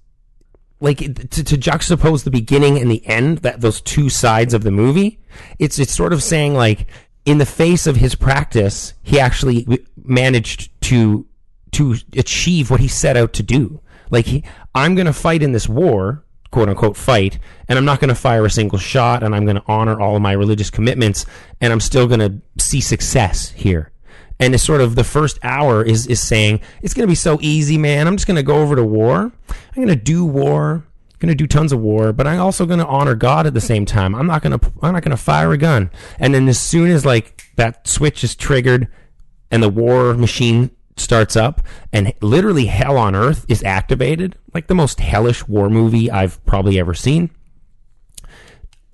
like 0.80 0.98
to, 0.98 1.44
to 1.44 1.56
juxtapose 1.56 2.24
the 2.24 2.30
beginning 2.30 2.78
and 2.78 2.90
the 2.90 3.06
end 3.06 3.38
that 3.38 3.60
those 3.60 3.80
two 3.80 4.08
sides 4.08 4.54
of 4.54 4.62
the 4.62 4.70
movie 4.70 5.20
it's 5.58 5.78
it's 5.78 5.92
sort 5.92 6.12
of 6.12 6.22
saying 6.22 6.54
like 6.54 6.86
in 7.24 7.38
the 7.38 7.46
face 7.46 7.86
of 7.86 7.96
his 7.96 8.14
practice 8.14 8.94
he 9.02 9.20
actually 9.20 9.66
managed 10.04 10.70
to 10.80 11.26
to 11.72 11.96
achieve 12.16 12.70
what 12.70 12.80
he 12.80 12.88
set 12.88 13.16
out 13.16 13.32
to 13.34 13.42
do. 13.42 13.80
Like 14.10 14.26
he, 14.26 14.42
i'm 14.74 14.94
going 14.94 15.06
to 15.06 15.12
fight 15.12 15.42
in 15.42 15.52
this 15.52 15.68
war 15.68 16.24
quote 16.50 16.68
unquote 16.68 16.96
fight 16.96 17.38
and 17.68 17.78
i'm 17.78 17.84
not 17.84 18.00
going 18.00 18.08
to 18.08 18.14
fire 18.14 18.44
a 18.44 18.50
single 18.50 18.78
shot 18.78 19.22
and 19.22 19.34
i'm 19.34 19.44
going 19.44 19.56
to 19.56 19.62
honor 19.66 20.00
all 20.00 20.16
of 20.16 20.22
my 20.22 20.32
religious 20.32 20.70
commitments 20.70 21.26
and 21.60 21.72
i'm 21.72 21.80
still 21.80 22.08
going 22.08 22.20
to 22.20 22.40
see 22.62 22.80
success 22.80 23.50
here 23.50 23.92
and 24.40 24.54
it's 24.54 24.64
sort 24.64 24.80
of 24.80 24.96
the 24.96 25.04
first 25.04 25.38
hour 25.42 25.84
is 25.84 26.06
is 26.06 26.20
saying 26.20 26.60
it's 26.82 26.94
going 26.94 27.06
to 27.06 27.10
be 27.10 27.14
so 27.14 27.38
easy, 27.40 27.78
man. 27.78 28.08
I'm 28.08 28.16
just 28.16 28.26
going 28.26 28.36
to 28.36 28.42
go 28.42 28.56
over 28.56 28.74
to 28.74 28.82
war. 28.82 29.30
I'm 29.48 29.74
going 29.74 29.88
to 29.88 29.96
do 29.96 30.24
war. 30.24 30.72
I'm 31.12 31.26
going 31.26 31.28
to 31.28 31.34
do 31.34 31.46
tons 31.46 31.70
of 31.70 31.80
war, 31.80 32.14
but 32.14 32.26
I'm 32.26 32.40
also 32.40 32.64
going 32.64 32.78
to 32.78 32.86
honor 32.86 33.14
God 33.14 33.46
at 33.46 33.52
the 33.52 33.60
same 33.60 33.84
time. 33.84 34.14
I'm 34.14 34.26
not 34.26 34.42
going 34.42 34.58
to 34.58 34.72
I'm 34.82 34.94
not 34.94 35.04
going 35.04 35.16
to 35.16 35.22
fire 35.22 35.52
a 35.52 35.58
gun. 35.58 35.90
And 36.18 36.34
then 36.34 36.48
as 36.48 36.58
soon 36.58 36.90
as 36.90 37.04
like 37.04 37.44
that 37.56 37.86
switch 37.86 38.24
is 38.24 38.34
triggered 38.34 38.88
and 39.50 39.62
the 39.62 39.68
war 39.68 40.14
machine 40.14 40.70
starts 40.96 41.36
up 41.36 41.62
and 41.92 42.12
literally 42.20 42.66
hell 42.66 42.96
on 42.96 43.14
earth 43.14 43.44
is 43.48 43.62
activated, 43.62 44.36
like 44.54 44.66
the 44.66 44.74
most 44.74 45.00
hellish 45.00 45.46
war 45.46 45.68
movie 45.68 46.10
I've 46.10 46.44
probably 46.46 46.78
ever 46.78 46.94
seen 46.94 47.30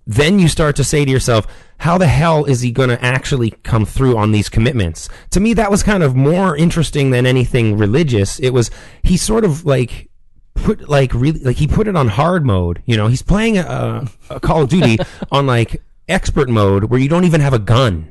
then 0.07 0.39
you 0.39 0.49
start 0.49 0.77
to 0.77 0.85
say 0.85 1.05
to 1.05 1.11
yourself, 1.11 1.47
how 1.79 1.99
the 1.99 2.07
hell 2.07 2.45
is 2.45 2.61
he 2.61 2.71
going 2.71 2.89
to 2.89 3.05
actually 3.05 3.51
come 3.63 3.85
through 3.85 4.17
on 4.17 4.33
these 4.33 4.49
commitments? 4.49 5.09
To 5.31 5.41
me, 5.41 5.53
that 5.55 5.71
was 5.71 5.83
kind 5.83 6.03
of 6.03 6.15
more 6.15 6.57
interesting 6.57 7.11
than 7.11 7.27
anything 7.27 7.77
religious. 7.77 8.39
It 8.39 8.51
was, 8.51 8.71
he 9.03 9.17
sort 9.17 9.45
of 9.45 9.65
like, 9.67 10.09
put 10.55 10.89
like 10.89 11.13
really 11.13 11.39
like 11.41 11.59
he 11.59 11.67
put 11.67 11.87
it 11.87 11.95
on 11.95 12.09
hard 12.09 12.47
mode 12.47 12.83
you 12.87 12.97
know 12.97 13.09
he's 13.09 13.21
playing 13.21 13.59
a, 13.59 14.07
a 14.31 14.41
call 14.41 14.63
of 14.63 14.71
duty 14.71 14.97
on 15.31 15.47
like 15.47 15.83
expert 16.09 16.49
mode 16.49 16.85
where 16.85 16.99
you 16.99 17.11
don't 17.11 17.25
even 17.25 17.43
have 17.43 17.53
a 17.53 17.59
gun 17.59 18.11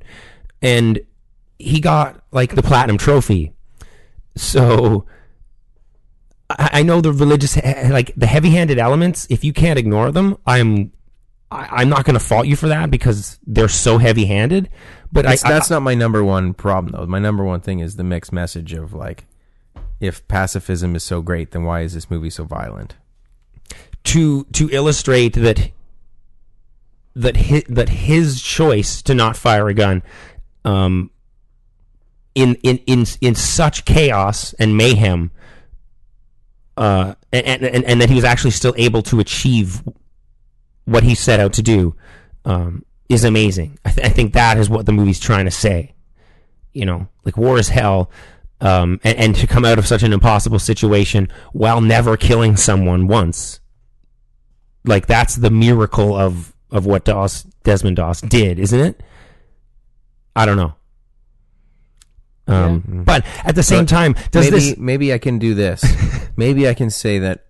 and 0.61 0.99
he 1.57 1.79
got 1.79 2.23
like 2.31 2.53
the 2.53 2.61
platinum 2.61 2.99
trophy 2.99 3.51
so 4.35 5.07
I, 6.49 6.69
I 6.73 6.83
know 6.83 7.01
the 7.01 7.11
religious, 7.11 7.55
like 7.57 8.13
the 8.15 8.27
heavy-handed 8.27 8.77
elements. 8.77 9.27
If 9.29 9.43
you 9.43 9.53
can't 9.53 9.79
ignore 9.79 10.11
them, 10.11 10.37
I'm, 10.45 10.91
I, 11.51 11.67
I'm 11.71 11.89
not 11.89 12.05
going 12.05 12.15
to 12.15 12.19
fault 12.19 12.47
you 12.47 12.55
for 12.55 12.67
that 12.67 12.89
because 12.91 13.39
they're 13.45 13.67
so 13.67 13.97
heavy-handed. 13.97 14.69
But 15.11 15.25
I, 15.25 15.29
That's, 15.31 15.43
that's 15.43 15.71
I, 15.71 15.75
not 15.75 15.81
my 15.83 15.95
number 15.95 16.23
one 16.23 16.53
problem 16.53 16.93
though. 16.93 17.05
My 17.05 17.19
number 17.19 17.43
one 17.43 17.61
thing 17.61 17.79
is 17.79 17.95
the 17.95 18.03
mixed 18.03 18.33
message 18.33 18.73
of 18.73 18.93
like, 18.93 19.25
if 19.99 20.27
pacifism 20.27 20.95
is 20.95 21.03
so 21.03 21.21
great, 21.21 21.51
then 21.51 21.63
why 21.63 21.81
is 21.81 21.93
this 21.93 22.09
movie 22.09 22.29
so 22.29 22.43
violent? 22.43 22.95
to 24.05 24.45
to 24.53 24.69
illustrate 24.71 25.33
that 25.33 25.71
that 27.15 27.35
his, 27.35 27.63
that 27.67 27.89
his 27.89 28.41
choice 28.41 29.01
to 29.01 29.13
not 29.13 29.35
fire 29.35 29.67
a 29.67 29.73
gun, 29.73 30.03
um, 30.63 31.11
in 32.33 32.55
in 32.63 32.77
in 32.85 33.05
in 33.19 33.35
such 33.35 33.83
chaos 33.85 34.53
and 34.53 34.77
mayhem, 34.77 35.31
uh, 36.77 37.15
and 37.33 37.63
and 37.63 37.83
and 37.83 38.01
that 38.01 38.09
he 38.09 38.15
was 38.15 38.23
actually 38.23 38.51
still 38.51 38.73
able 38.77 39.01
to 39.01 39.19
achieve 39.19 39.83
what 40.85 41.03
he 41.03 41.15
set 41.15 41.39
out 41.39 41.53
to 41.53 41.61
do, 41.61 41.95
um, 42.45 42.85
is 43.09 43.23
amazing. 43.23 43.77
I, 43.85 43.91
th- 43.91 44.05
I 44.07 44.09
think 44.09 44.33
that 44.33 44.57
is 44.57 44.69
what 44.69 44.85
the 44.85 44.91
movie's 44.91 45.19
trying 45.19 45.45
to 45.45 45.51
say. 45.51 45.93
You 46.73 46.85
know, 46.85 47.07
like 47.23 47.37
war 47.37 47.57
is 47.57 47.69
hell. 47.69 48.09
Um, 48.61 48.99
and, 49.03 49.17
and 49.17 49.35
to 49.35 49.47
come 49.47 49.65
out 49.65 49.77
of 49.77 49.85
such 49.85 50.01
an 50.03 50.13
impossible 50.13 50.59
situation 50.59 51.27
while 51.51 51.81
never 51.81 52.17
killing 52.17 52.55
someone 52.55 53.07
once, 53.07 53.59
like 54.85 55.07
that's 55.07 55.35
the 55.35 55.49
miracle 55.51 56.15
of 56.15 56.53
of 56.71 56.85
what 56.85 57.05
Doss 57.05 57.43
Desmond 57.63 57.97
Doss 57.97 58.21
did, 58.21 58.59
isn't 58.59 58.79
it? 58.79 59.03
I 60.35 60.45
don't 60.45 60.57
know. 60.57 60.73
Um, 62.47 63.03
But 63.05 63.25
at 63.43 63.55
the 63.55 63.63
same 63.63 63.85
time, 63.85 64.15
does 64.31 64.45
maybe 64.51 64.69
this? 64.69 64.77
maybe 64.77 65.13
I 65.13 65.17
can 65.17 65.39
do 65.39 65.53
this. 65.53 65.83
maybe 66.37 66.67
I 66.67 66.73
can 66.73 66.89
say 66.89 67.19
that 67.19 67.45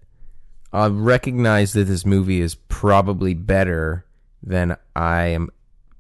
I 0.76 0.88
recognize 0.88 1.74
that 1.74 1.86
this 1.86 2.06
movie 2.06 2.42
is 2.42 2.56
probably 2.56 3.34
better 3.34 4.06
than 4.44 4.78
I 4.96 5.24
am 5.28 5.50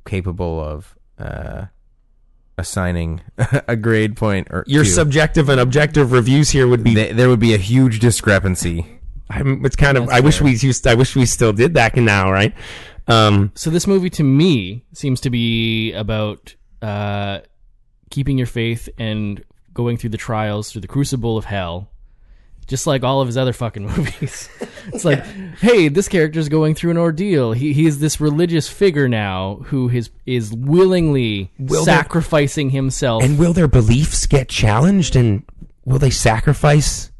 capable 0.06 0.60
of 0.60 0.96
uh, 1.18 1.66
assigning 2.58 3.22
a 3.68 3.76
grade 3.76 4.16
point 4.16 4.48
or 4.52 4.64
Your 4.68 4.84
to. 4.84 4.90
subjective 4.90 5.50
and 5.50 5.60
objective 5.60 6.12
reviews 6.12 6.50
here 6.50 6.68
would 6.68 6.84
be. 6.84 6.94
Th- 6.96 7.16
there 7.16 7.30
would 7.30 7.40
be 7.40 7.54
a 7.54 7.58
huge 7.58 8.00
discrepancy. 8.00 9.00
I'm, 9.30 9.66
it's 9.66 9.76
kind 9.76 9.98
of. 9.98 10.10
I 10.10 10.20
wish 10.20 10.42
we 10.42 10.52
used. 10.56 10.86
I 10.86 10.94
wish 10.94 11.16
we 11.16 11.26
still 11.26 11.54
did 11.54 11.74
that 11.76 11.96
now, 11.96 12.32
right? 12.32 12.54
Um, 13.08 13.52
So 13.56 13.70
this 13.70 13.88
movie 13.88 14.10
to 14.12 14.24
me 14.24 14.86
seems 14.94 15.22
to 15.22 15.30
be 15.30 15.94
about 15.94 16.56
uh, 16.82 17.40
keeping 18.10 18.38
your 18.38 18.48
faith 18.48 18.90
and 18.98 19.44
going 19.74 19.98
through 19.98 20.12
the 20.12 20.18
trials 20.18 20.72
through 20.72 20.82
the 20.82 20.88
crucible 20.88 21.38
of 21.38 21.46
hell, 21.46 21.90
just 22.68 22.88
like 22.88 23.04
all 23.04 23.22
of 23.22 23.28
his 23.28 23.38
other 23.38 23.54
fucking 23.54 23.84
movies. 23.88 24.50
it's 24.94 25.06
like, 25.06 25.24
hey, 25.60 25.88
this 25.88 26.08
character's 26.08 26.50
going 26.50 26.76
through 26.76 26.92
an 26.92 26.98
ordeal. 26.98 27.52
He 27.52 27.74
he's 27.74 28.00
this 28.00 28.20
religious 28.20 28.68
figure 28.68 29.08
now 29.08 29.58
who 29.66 29.90
is 29.90 30.10
is 30.26 30.52
willingly 30.54 31.52
Will 31.60 31.86
there- 31.86 31.96
sacrificing 31.98 32.72
himself, 32.72 33.24
and 33.24 33.38
will 33.38 33.54
their 33.54 33.68
beliefs 33.68 34.26
get 34.26 34.50
challenged? 34.50 35.16
And 35.16 35.44
will 35.86 36.00
they 36.00 36.10
sacrifice? 36.10 37.12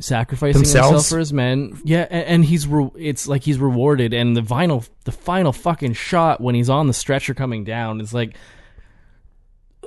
sacrificing 0.00 0.60
himself 0.60 0.84
themselves? 0.90 1.08
for 1.08 1.18
his 1.18 1.32
men. 1.32 1.80
Yeah, 1.82 2.06
and, 2.10 2.24
and 2.26 2.44
he's 2.44 2.66
re- 2.68 2.90
it's 2.98 3.26
like 3.26 3.42
he's 3.42 3.58
rewarded. 3.58 4.12
And 4.12 4.36
the 4.36 4.42
final, 4.44 4.84
the 5.04 5.12
final 5.12 5.52
fucking 5.52 5.94
shot 5.94 6.40
when 6.42 6.54
he's 6.54 6.68
on 6.68 6.88
the 6.88 6.92
stretcher 6.92 7.32
coming 7.34 7.64
down 7.64 8.00
is 8.00 8.12
like, 8.12 8.36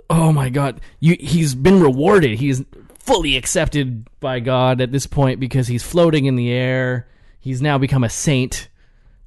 oh 0.09 0.31
my 0.31 0.49
god, 0.49 0.81
you 0.99 1.15
he's 1.19 1.55
been 1.55 1.79
rewarded. 1.81 2.39
He's 2.39 2.61
fully 3.11 3.35
accepted 3.37 4.07
by 4.19 4.39
God 4.39 4.81
at 4.81 4.91
this 4.91 5.07
point 5.07 5.39
because 5.39 5.67
he's 5.67 5.83
floating 5.83 6.25
in 6.25 6.35
the 6.35 6.51
air. 6.51 7.07
He's 7.39 7.61
now 7.61 7.77
become 7.77 8.03
a 8.03 8.09
saint. 8.09 8.69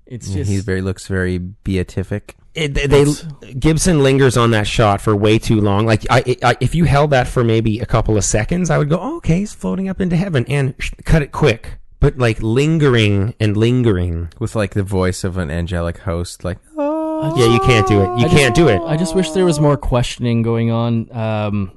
It's 0.06 0.28
just 0.30 0.50
He 0.50 0.58
very 0.58 0.82
looks 0.82 1.06
very 1.06 1.38
beatific. 1.38 2.36
It, 2.54 2.74
they, 2.74 2.86
they- 2.86 3.54
Gibson 3.54 4.02
lingers 4.02 4.36
on 4.36 4.52
that 4.52 4.66
shot 4.66 5.00
for 5.00 5.16
way 5.16 5.38
too 5.38 5.60
long. 5.60 5.86
Like, 5.86 6.04
I, 6.08 6.36
I, 6.42 6.56
if 6.60 6.74
you 6.74 6.84
held 6.84 7.10
that 7.10 7.26
for 7.26 7.42
maybe 7.42 7.80
a 7.80 7.86
couple 7.86 8.16
of 8.16 8.24
seconds, 8.24 8.70
I 8.70 8.78
would 8.78 8.88
go, 8.88 8.98
oh, 9.00 9.16
"Okay, 9.16 9.38
he's 9.40 9.52
floating 9.52 9.88
up 9.88 10.00
into 10.00 10.14
heaven," 10.16 10.44
and 10.46 10.74
sh- 10.78 10.92
cut 11.04 11.22
it 11.22 11.32
quick. 11.32 11.78
But 11.98 12.16
like 12.18 12.40
lingering 12.42 13.34
and 13.40 13.56
lingering, 13.56 14.28
with 14.38 14.54
like 14.54 14.74
the 14.74 14.84
voice 14.84 15.24
of 15.24 15.36
an 15.36 15.50
angelic 15.50 15.98
host, 15.98 16.44
like 16.44 16.58
oh, 16.76 17.34
yeah, 17.36 17.52
you 17.52 17.58
can't 17.60 17.88
do 17.88 18.02
it. 18.02 18.20
You 18.20 18.26
I 18.26 18.28
can't 18.28 18.54
just- 18.54 18.56
do 18.56 18.68
it. 18.68 18.80
I 18.82 18.96
just 18.96 19.16
wish 19.16 19.30
there 19.32 19.46
was 19.46 19.58
more 19.58 19.76
questioning 19.76 20.42
going 20.42 20.70
on. 20.70 21.10
Um, 21.16 21.72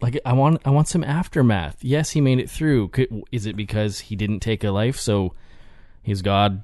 like 0.00 0.18
I 0.24 0.32
want, 0.32 0.60
I 0.64 0.70
want 0.70 0.88
some 0.88 1.04
aftermath. 1.04 1.76
Yes, 1.82 2.10
he 2.10 2.20
made 2.20 2.38
it 2.38 2.48
through. 2.50 2.88
Could, 2.88 3.22
is 3.32 3.46
it 3.46 3.56
because 3.56 4.00
he 4.00 4.16
didn't 4.16 4.40
take 4.40 4.64
a 4.64 4.70
life, 4.70 4.98
so 4.98 5.34
his 6.02 6.22
God 6.22 6.62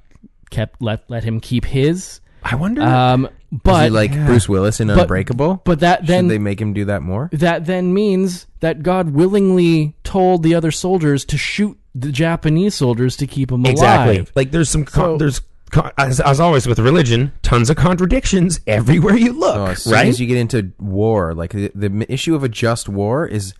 kept 0.49 0.81
let 0.81 1.09
let 1.09 1.23
him 1.23 1.39
keep 1.39 1.65
his? 1.65 2.19
I 2.43 2.55
wonder. 2.55 2.81
Um, 2.81 3.25
Is 3.25 3.59
but 3.63 3.83
he 3.85 3.89
like 3.89 4.11
Bruce 4.13 4.47
Willis 4.47 4.79
in 4.79 4.87
but- 4.87 4.99
Unbreakable? 4.99 5.61
but 5.65 5.79
that 5.81 5.99
Should 6.01 6.07
then 6.07 6.27
they 6.27 6.37
make 6.37 6.61
him 6.61 6.73
do 6.73 6.85
that 6.85 7.01
more? 7.01 7.29
that 7.33 7.65
then 7.65 7.93
means 7.93 8.45
that 8.61 8.83
God 8.83 9.09
willingly 9.09 9.95
told 10.03 10.43
the 10.43 10.55
other 10.55 10.71
soldiers 10.71 11.25
to 11.25 11.37
shoot 11.37 11.77
the 11.95 12.11
Japanese 12.11 12.75
soldiers 12.75 13.17
to 13.17 13.27
keep 13.27 13.51
him 13.51 13.61
alive. 13.65 13.71
exactly. 13.73 14.27
Like, 14.35 14.51
there's 14.51 14.69
some. 14.69 14.85
Con- 14.85 15.03
So- 15.03 15.17
there's 15.17 15.39
con- 15.39 15.47
as, 15.97 16.19
as 16.19 16.39
always 16.39 16.67
with 16.67 16.79
religion, 16.79 17.31
tons 17.41 17.69
of 17.69 17.75
contradictions 17.77 18.59
everywhere 18.67 19.15
you 19.15 19.33
look. 19.33 19.55
Oh, 19.55 19.65
as 19.67 19.83
soon 19.83 19.93
right? 19.93 20.07
as 20.07 20.19
you 20.19 20.27
get 20.27 20.37
into 20.37 20.71
war, 20.79 21.33
like 21.33 21.51
the, 21.51 21.71
the 21.75 22.05
issue 22.11 22.35
of 22.35 22.43
a 22.43 22.49
just 22.49 22.87
war 22.89 23.25
is 23.27 23.53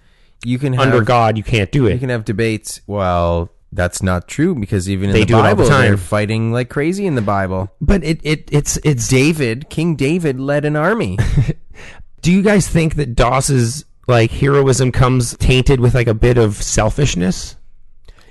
you 0.45 0.60
can 0.60 0.74
have, 0.74 0.82
Under 0.88 1.01
God, 1.03 1.38
you 1.38 1.43
can't 1.43 1.72
do 1.72 1.88
it. 1.88 1.93
you 1.93 1.99
can 1.99 2.10
have 2.10 2.26
debates. 2.26 2.82
Well, 2.88 3.51
that's 3.72 4.01
not 4.01 4.28
true 4.28 4.55
because 4.55 4.89
even 4.89 5.10
in 5.10 5.14
They 5.14 5.22
the 5.22 5.26
do 5.26 5.34
it 5.34 5.38
all 5.38 5.43
the 5.43 5.55
Bible, 5.55 5.68
time. 5.70 5.82
they're 5.82 5.97
fighting 5.97 6.51
like 6.51 6.70
crazy 6.70 7.05
in 7.05 7.16
the 7.16 7.22
Bible. 7.22 7.72
But 7.82 8.03
it, 8.03 8.20
it, 8.24 8.47
it's, 8.51 8.78
it's. 8.84 9.08
David, 9.08 9.70
King 9.70 9.95
David, 9.95 10.39
led 10.39 10.64
an 10.66 10.76
army. 10.76 11.18
Do 12.22 12.32
you 12.32 12.41
guys 12.41 12.68
think 12.68 12.95
that 12.95 13.16
Doss's 13.16 13.86
like 14.08 14.32
heroism 14.32 14.91
comes 14.91 15.36
tainted 15.38 15.80
with 15.80 15.93
like 15.95 16.08
a 16.08 16.14
bit 16.14 16.38
of 16.38 16.55
selfishness? 16.55 17.55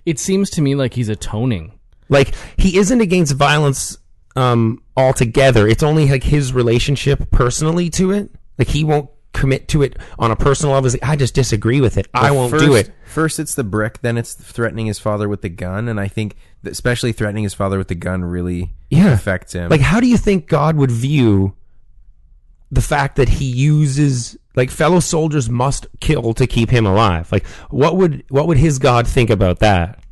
It 0.05 0.18
seems 0.18 0.51
to 0.51 0.62
me 0.62 0.74
like 0.74 0.95
he's 0.95 1.09
atoning. 1.09 1.76
Like 2.09 2.35
he 2.57 2.79
isn't 2.79 3.01
against 3.01 3.35
violence 3.35 3.99
um 4.37 4.83
altogether. 4.97 5.67
It's 5.67 5.83
only 5.83 6.09
like 6.09 6.23
his 6.25 6.53
relationship 6.53 7.31
personally 7.31 7.91
to 7.91 8.11
it. 8.13 8.31
Like 8.59 8.69
he 8.69 8.85
won't 8.85 9.11
commit 9.33 9.69
to 9.69 9.83
it 9.83 9.99
on 10.19 10.31
a 10.31 10.37
personal 10.37 10.75
level. 10.75 10.87
He's 10.91 10.95
like, 11.01 11.11
I 11.11 11.17
just 11.17 11.35
disagree 11.35 11.81
with 11.83 11.99
it. 11.99 12.07
I 12.15 12.31
won't 12.31 12.51
first, 12.51 12.65
do 12.65 12.75
it. 12.75 12.91
First, 13.05 13.39
it's 13.39 13.55
the 13.55 13.65
brick. 13.65 14.01
Then 14.01 14.17
it's 14.17 14.33
threatening 14.33 14.87
his 14.87 14.99
father 14.99 15.29
with 15.29 15.43
the 15.43 15.51
gun. 15.51 15.89
And 15.89 16.01
I 16.01 16.09
think, 16.09 16.37
especially 16.65 17.13
threatening 17.13 17.43
his 17.45 17.53
father 17.53 17.77
with 17.77 17.89
the 17.89 17.95
gun, 17.95 18.25
really 18.25 18.73
Yeah. 18.89 19.13
affects 19.13 19.53
him. 19.53 19.69
Like 19.71 19.83
how 19.83 20.01
do 20.01 20.07
you 20.07 20.17
think 20.17 20.49
God 20.49 20.77
would 20.77 20.91
view 20.91 21.55
the 22.73 22.81
fact 22.83 23.17
that 23.17 23.29
he 23.29 23.45
uses 23.45 24.37
like 24.55 24.71
fellow 24.71 25.01
soldiers 25.01 25.49
must 25.51 25.87
kill 26.01 26.33
to 26.35 26.47
keep 26.47 26.71
him 26.71 26.87
alive? 26.87 27.31
Like 27.31 27.47
what 27.69 27.97
would 27.97 28.25
what 28.31 28.47
would 28.49 28.57
his 28.59 28.79
God 28.79 29.07
think 29.07 29.29
about 29.31 29.59
that? 29.61 30.03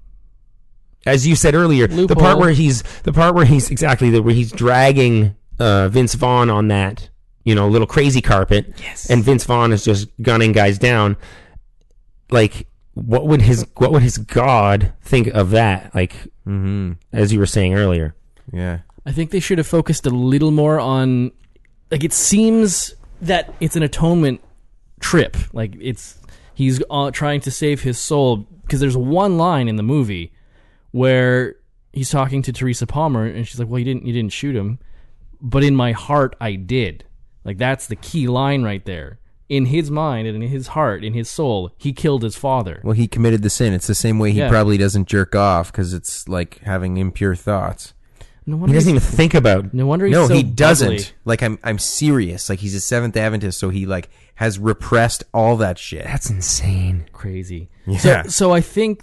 As 1.07 1.27
you 1.27 1.37
said 1.37 1.55
earlier, 1.55 1.87
the 1.87 2.17
part 2.17 2.39
where 2.39 2.51
he's 2.51 2.83
the 3.03 3.13
part 3.13 3.35
where 3.35 3.45
he's 3.45 3.71
exactly 3.71 4.11
the, 4.11 4.23
where 4.23 4.35
he's 4.35 4.53
dragging 4.53 5.37
uh, 5.59 5.89
Vince 5.89 6.15
Vaughn 6.15 6.51
on 6.51 6.69
that 6.69 7.11
you 7.45 7.55
know 7.55 7.69
little 7.69 7.87
crazy 7.87 8.21
carpet, 8.21 8.75
yes. 8.79 9.09
and 9.11 9.23
Vince 9.23 9.45
Vaughn 9.45 9.73
is 9.73 9.85
just 9.85 10.09
gunning 10.23 10.53
guys 10.53 10.79
down. 10.79 11.17
Like, 12.31 12.67
what 12.95 13.27
would 13.27 13.43
his 13.43 13.67
what 13.77 13.93
would 13.93 14.03
his 14.03 14.19
God 14.19 14.93
think 15.03 15.29
of 15.29 15.51
that? 15.51 15.95
Like, 15.95 16.17
hmm 16.45 16.93
as 17.13 17.33
you 17.33 17.39
were 17.39 17.47
saying 17.47 17.75
earlier, 17.75 18.15
yeah. 18.53 18.81
I 19.07 19.13
think 19.13 19.31
they 19.31 19.41
should 19.41 19.59
have 19.59 19.67
focused 19.67 20.07
a 20.07 20.11
little 20.11 20.51
more 20.51 20.81
on 20.81 21.33
like 21.91 22.03
it 22.03 22.13
seems 22.13 22.95
that 23.21 23.55
it's 23.61 23.77
an 23.77 23.83
atonement 23.83 24.41
trip. 25.01 25.37
Like 25.53 25.77
it's 25.81 26.19
he's 26.55 26.83
uh, 26.91 27.11
trying 27.11 27.41
to 27.43 27.51
save 27.51 27.83
his 27.83 27.99
soul 27.99 28.39
because 28.63 28.81
there's 28.81 28.97
one 28.97 29.37
line 29.37 29.69
in 29.69 29.77
the 29.77 29.83
movie 29.83 30.33
where 30.95 31.57
he's 31.93 32.09
talking 32.09 32.41
to 32.43 32.53
Teresa 32.53 32.87
Palmer 32.87 33.27
and 33.27 33.47
she's 33.49 33.59
like, 33.59 33.69
"Well, 33.69 33.81
you 33.81 33.85
didn't 33.85 34.07
you 34.07 34.13
didn't 34.13 34.33
shoot 34.33 34.55
him, 34.55 34.79
but 35.41 35.65
in 35.65 35.75
my 35.75 35.91
heart 35.91 36.37
I 36.41 36.55
did." 36.55 37.05
Like 37.45 37.59
that's 37.59 37.89
the 37.89 37.97
key 37.97 38.29
line 38.29 38.63
right 38.63 38.85
there. 38.85 39.19
In 39.49 39.67
his 39.67 39.91
mind 39.91 40.27
and 40.29 40.43
in 40.43 40.49
his 40.49 40.69
heart, 40.69 41.05
in 41.05 41.13
his 41.13 41.29
soul, 41.29 41.71
he 41.77 41.93
killed 41.93 42.23
his 42.23 42.37
father. 42.37 42.81
Well, 42.85 42.95
he 42.95 43.09
committed 43.09 43.43
the 43.43 43.51
sin. 43.51 43.73
It's 43.75 43.89
the 43.89 43.95
same 43.95 44.19
way 44.21 44.31
he 44.31 44.39
Yeah. 44.39 44.49
probably 44.49 44.79
doesn't 44.79 45.09
jerk 45.09 45.35
off 45.35 45.71
because 45.73 45.93
it's 45.93 46.29
like 46.29 46.61
having 46.61 46.97
impure 46.97 47.35
thoughts. 47.35 47.93
No 48.47 48.57
wonder 48.57 48.57
he 48.57 48.61
wonder 48.61 48.75
doesn't 48.77 48.93
he's- 48.95 49.05
even 49.05 49.17
think 49.17 49.35
about. 49.35 49.75
No 49.75 49.87
wonder 49.87 50.07
he's 50.07 50.15
no, 50.15 50.29
so 50.29 50.35
he 50.35 50.43
doesn't. 50.45 50.89
bubbly. 50.91 51.05
Like 51.25 51.43
I'm, 51.43 51.59
I'm 51.65 51.79
serious. 51.81 52.49
Like 52.49 52.61
he's 52.61 52.75
a 52.75 52.81
Seventh 52.81 53.17
Adventist, 53.17 53.59
so 53.59 53.69
he 53.71 53.85
like 53.85 54.11
has 54.37 54.59
repressed 54.61 55.25
all 55.35 55.57
that 55.59 55.77
shit. 55.79 56.05
That's 56.05 56.31
insane. 56.31 57.07
crazy. 57.13 57.69
Yeah. 57.87 57.99
So, 57.99 58.23
so 58.29 58.53
I 58.53 58.61
think 58.63 59.03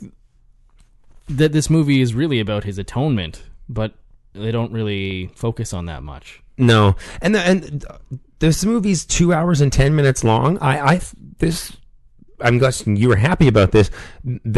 that 1.37 1.51
this 1.51 1.69
movie 1.69 2.01
is 2.01 2.13
really 2.13 2.39
about 2.39 2.63
his 2.63 2.77
atonement, 2.77 3.43
but 3.69 3.93
they 4.33 4.51
don't 4.51 4.71
really 4.71 5.27
focus 5.35 5.73
on 5.73 5.85
that 5.87 6.03
much. 6.03 6.41
No, 6.57 6.95
and 7.21 7.33
the, 7.35 7.39
and 7.39 7.85
this 8.39 8.63
movie's 8.65 9.05
two 9.05 9.33
hours 9.33 9.61
and 9.61 9.71
ten 9.73 9.95
minutes 9.95 10.23
long. 10.23 10.57
I, 10.59 10.93
I 10.93 11.01
this. 11.39 11.75
I'm 12.43 12.57
guessing 12.57 12.95
you 12.95 13.07
were 13.09 13.17
happy 13.17 13.47
about 13.47 13.71
this. 13.71 13.91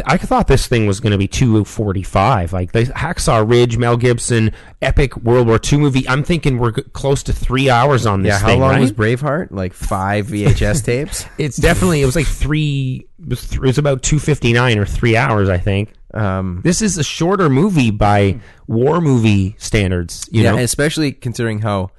I 0.06 0.16
thought 0.16 0.48
this 0.48 0.68
thing 0.68 0.88
was 0.88 1.02
going 1.02 1.12
to 1.12 1.18
be 1.18 1.28
two 1.28 1.66
forty 1.66 2.04
five. 2.04 2.54
Like 2.54 2.72
the 2.72 2.84
Hacksaw 2.86 3.50
Ridge, 3.50 3.78
Mel 3.78 3.98
Gibson, 3.98 4.52
epic 4.82 5.18
World 5.18 5.48
War 5.48 5.60
II 5.72 5.80
movie. 5.80 6.08
I'm 6.08 6.24
thinking 6.24 6.60
we're 6.60 6.72
close 6.72 7.24
to 7.24 7.34
three 7.34 7.70
hours 7.70 8.06
on 8.06 8.22
this. 8.22 8.30
yeah. 8.32 8.40
How 8.40 8.48
thing, 8.48 8.62
long 8.62 8.72
right? 8.72 8.82
was 8.82 8.94
Braveheart? 8.94 9.52
Like 9.52 9.74
five 9.74 10.28
VHS 10.28 10.84
tapes. 10.86 11.26
It's 11.38 11.58
definitely. 11.58 12.02
It 12.02 12.06
was 12.06 12.16
like 12.16 12.28
three. 12.28 13.06
It 13.22 13.30
was, 13.30 13.50
th- 13.50 13.62
it 13.62 13.66
was 13.66 13.78
about 13.78 14.02
two 14.02 14.20
fifty 14.20 14.54
nine 14.54 14.78
or 14.78 14.86
three 14.86 15.18
hours. 15.18 15.50
I 15.50 15.58
think. 15.58 15.92
Um, 16.14 16.61
This 16.64 16.82
is 16.82 16.97
a 16.97 17.03
shorter 17.03 17.49
movie 17.49 17.91
by 17.91 18.39
war 18.68 19.01
movie 19.01 19.55
standards. 19.57 20.28
You 20.32 20.43
yeah, 20.43 20.51
know, 20.51 20.57
especially 20.57 21.11
considering 21.11 21.59
how 21.61 21.89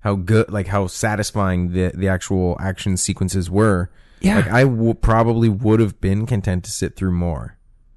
how 0.00 0.14
good, 0.14 0.50
like 0.52 0.68
how 0.68 0.86
satisfying 0.86 1.72
the 1.72 1.90
the 1.94 2.08
actual 2.08 2.56
action 2.60 2.96
sequences 2.96 3.50
were. 3.50 3.90
Yeah. 4.20 4.36
like 4.36 4.48
I 4.50 4.62
w- 4.64 4.94
probably 4.94 5.48
would 5.48 5.78
have 5.80 6.00
been 6.00 6.26
content 6.26 6.64
to 6.64 6.70
sit 6.70 6.96
through 6.96 7.12
more. 7.12 7.56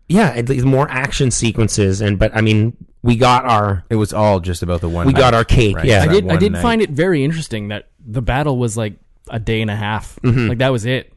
yeah, 0.09 0.29
at 0.29 0.49
least 0.49 0.65
more 0.65 0.89
action 0.89 1.31
sequences. 1.31 2.01
And 2.01 2.17
but 2.19 2.35
I 2.35 2.41
mean, 2.41 2.75
we 3.03 3.15
got 3.15 3.45
our 3.45 3.85
It 3.89 3.95
was 3.95 4.11
all 4.11 4.39
just 4.39 4.61
about 4.63 4.81
the 4.81 4.89
one. 4.89 5.05
We 5.07 5.13
got 5.13 5.31
night, 5.31 5.37
our 5.37 5.45
cake, 5.45 5.77
yeah. 5.83 6.01
I 6.03 6.07
That 6.07 6.13
did. 6.13 6.23
I 6.25 6.27
one 6.27 6.39
did 6.39 6.51
night. 6.53 6.61
find 6.61 6.81
it 6.81 6.89
very 6.89 7.23
interesting 7.23 7.67
that 7.69 7.89
the 8.05 8.21
battle 8.21 8.57
was 8.57 8.75
like 8.75 8.95
a 9.29 9.39
day 9.39 9.61
and 9.61 9.69
a 9.71 9.75
half. 9.75 10.17
Mm-hmm. 10.23 10.47
Like 10.49 10.57
that 10.57 10.69
was 10.71 10.85
it. 10.85 11.13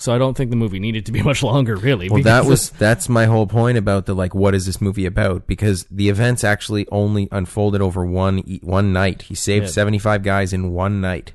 So 0.00 0.14
I 0.14 0.18
don't 0.18 0.34
think 0.34 0.48
the 0.48 0.56
movie 0.56 0.80
needed 0.80 1.04
to 1.06 1.12
be 1.12 1.20
much 1.30 1.42
longer, 1.42 1.76
really. 1.76 2.08
Well, 2.08 2.22
that 2.22 2.46
was 2.46 2.70
that's 2.70 3.08
my 3.10 3.26
whole 3.26 3.46
point 3.46 3.76
about 3.76 4.06
the 4.06 4.14
like, 4.14 4.34
what 4.34 4.54
is 4.54 4.64
this 4.64 4.80
movie 4.80 5.04
about? 5.04 5.46
Because 5.46 5.84
the 5.90 6.08
events 6.08 6.42
actually 6.42 6.86
only 6.90 7.28
unfolded 7.30 7.82
over 7.82 8.04
one 8.06 8.38
e- 8.46 8.60
one 8.62 8.94
night. 8.94 9.22
He 9.22 9.34
saved 9.34 9.66
Yeah. 9.66 9.70
seventy 9.72 9.98
five 9.98 10.22
guys 10.22 10.54
in 10.54 10.72
one 10.72 11.02
night. 11.02 11.34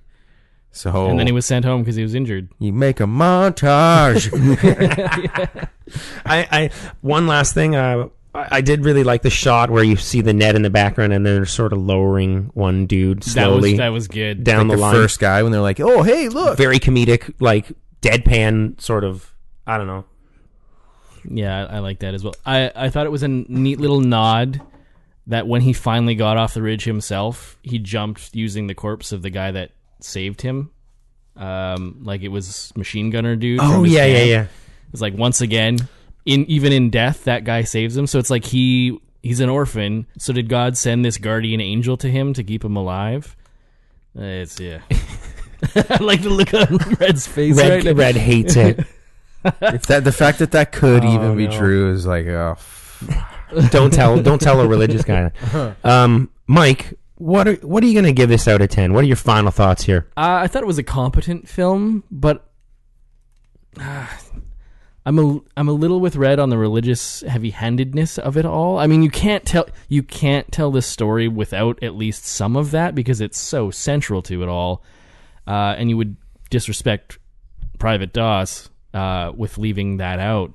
So 0.71 1.05
and 1.09 1.19
then 1.19 1.27
he 1.27 1.31
was 1.31 1.45
sent 1.45 1.63
home 1.63 1.83
because 1.83 1.95
he 1.95 2.01
was 2.03 2.15
injured. 2.15 2.49
you 2.59 2.73
make 2.73 2.99
a 2.99 3.03
montage. 3.05 4.29
I, 6.25 6.47
I 6.51 6.69
one 7.01 7.27
last 7.27 7.53
thing. 7.53 7.75
Uh, 7.75 8.09
I 8.33 8.47
I 8.57 8.61
did 8.61 8.83
really 8.83 9.03
like 9.05 9.21
the 9.21 9.29
shot 9.29 9.69
where 9.69 9.83
you 9.83 9.95
see 9.95 10.19
the 10.21 10.33
net 10.33 10.55
in 10.55 10.61
the 10.63 10.69
background, 10.69 11.13
and 11.13 11.25
then 11.25 11.35
they're 11.35 11.45
sort 11.45 11.71
of 11.71 11.79
lowering 11.79 12.49
one 12.53 12.85
dude 12.87 13.21
That 13.23 13.29
slowly 13.29 13.71
was 13.71 13.77
that 13.77 13.87
was 13.89 14.07
good. 14.09 14.43
down 14.43 14.67
like 14.67 14.75
the, 14.75 14.75
the 14.75 14.81
line. 14.81 14.95
first 14.95 15.19
guy 15.19 15.43
when 15.43 15.51
they're 15.53 15.61
like, 15.61 15.79
"Oh, 15.79 16.03
hey, 16.03 16.27
look." 16.29 16.57
Very 16.57 16.79
comedic, 16.79 17.33
like 17.39 17.71
deadpan 18.09 18.79
sort 18.79 19.03
of. 19.03 19.31
I 19.67 19.77
don't 19.77 19.87
know. 19.87 20.05
Yeah, 21.29 21.65
I, 21.65 21.77
I 21.77 21.79
like 21.79 21.99
that 21.99 22.13
as 22.13 22.23
well. 22.23 22.35
I, 22.45 22.71
I 22.75 22.89
thought 22.89 23.05
it 23.05 23.11
was 23.11 23.23
a 23.23 23.27
neat 23.27 23.79
little 23.79 23.99
nod 23.99 24.61
that 25.27 25.47
when 25.47 25.61
he 25.61 25.73
finally 25.73 26.15
got 26.15 26.37
off 26.37 26.53
the 26.53 26.61
ridge 26.61 26.83
himself, 26.83 27.57
he 27.63 27.79
jumped 27.79 28.35
using 28.35 28.67
the 28.67 28.75
corpse 28.75 29.11
of 29.11 29.21
the 29.21 29.29
guy 29.29 29.51
that 29.51 29.71
saved 30.01 30.41
him. 30.41 30.71
Um, 31.35 32.01
like 32.03 32.21
it 32.21 32.29
was 32.29 32.71
machine 32.75 33.09
gunner 33.09 33.35
dude. 33.35 33.59
Oh 33.59 33.73
from 33.73 33.83
his 33.85 33.93
yeah, 33.93 34.05
yeah, 34.05 34.23
yeah. 34.23 34.47
It's 34.93 35.01
like 35.01 35.15
once 35.15 35.41
again, 35.41 35.79
in 36.25 36.45
even 36.45 36.71
in 36.71 36.89
death, 36.89 37.25
that 37.25 37.43
guy 37.43 37.63
saves 37.63 37.97
him. 37.97 38.07
So 38.07 38.19
it's 38.19 38.29
like 38.29 38.45
he 38.45 38.99
he's 39.21 39.39
an 39.41 39.49
orphan. 39.49 40.05
So 40.17 40.31
did 40.31 40.47
God 40.47 40.77
send 40.77 41.03
this 41.03 41.17
guardian 41.17 41.59
angel 41.59 41.97
to 41.97 42.09
him 42.09 42.33
to 42.33 42.43
keep 42.43 42.63
him 42.63 42.77
alive? 42.77 43.35
It's 44.15 44.59
yeah. 44.59 44.79
I 45.75 45.97
like 46.01 46.21
the 46.21 46.29
look 46.29 46.53
on 46.53 46.77
Red's 46.99 47.27
face 47.27 47.57
right 47.57 47.83
Red, 47.83 47.85
now. 47.85 47.91
Red 47.93 48.15
hates 48.15 48.55
it. 48.55 48.79
if 49.61 49.85
that 49.87 50.03
the 50.03 50.11
fact 50.11 50.39
that 50.39 50.51
that 50.51 50.71
could 50.71 51.03
Oh, 51.05 51.13
even 51.13 51.37
be 51.37 51.47
no. 51.47 51.57
true 51.57 51.91
is 51.93 52.05
like, 52.05 52.25
oh, 52.27 52.57
don't 53.69 53.93
tell. 53.93 54.21
Don't 54.21 54.41
tell 54.41 54.59
a 54.61 54.67
religious 54.67 55.03
guy. 55.03 55.31
Um, 55.83 56.29
Mike, 56.47 56.93
what 57.15 57.47
are 57.47 57.53
what 57.55 57.83
are 57.83 57.87
you 57.87 57.93
going 57.93 58.05
to 58.05 58.11
give 58.13 58.29
this 58.29 58.47
out 58.47 58.61
of 58.61 58.69
ten? 58.69 58.93
What 58.93 59.03
are 59.03 59.07
your 59.07 59.15
final 59.15 59.51
thoughts 59.51 59.83
here? 59.83 60.07
Uh, 60.17 60.41
I 60.43 60.47
thought 60.47 60.63
it 60.63 60.67
was 60.67 60.77
a 60.79 60.83
competent 60.83 61.47
film, 61.47 62.03
but 62.09 62.49
uh, 63.79 64.07
I'm 65.05 65.19
a 65.19 65.39
I'm 65.55 65.67
a 65.69 65.73
little 65.73 65.99
with 65.99 66.15
Red 66.15 66.39
on 66.39 66.49
the 66.49 66.57
religious 66.57 67.21
heavy-handedness 67.21 68.17
of 68.17 68.37
it 68.37 68.45
all. 68.45 68.79
I 68.79 68.87
mean, 68.87 69.03
you 69.03 69.11
can't 69.11 69.45
tell 69.45 69.67
you 69.87 70.01
can't 70.01 70.51
tell 70.51 70.71
this 70.71 70.87
story 70.87 71.27
without 71.27 71.81
at 71.83 71.95
least 71.95 72.25
some 72.25 72.55
of 72.55 72.71
that 72.71 72.95
because 72.95 73.21
it's 73.21 73.37
so 73.39 73.69
central 73.69 74.23
to 74.23 74.41
it 74.41 74.49
all, 74.49 74.81
uh, 75.47 75.75
and 75.77 75.89
you 75.89 75.97
would 75.97 76.15
disrespect 76.49 77.19
Private 77.79 78.13
Doss 78.13 78.69
uh, 78.93 79.31
with 79.35 79.57
leaving 79.57 79.97
that 79.97 80.19
out. 80.19 80.51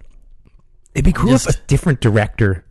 It'd 0.94 1.04
be 1.04 1.12
cool 1.12 1.34
if 1.34 1.46
a 1.46 1.52
different 1.66 2.00
director 2.00 2.64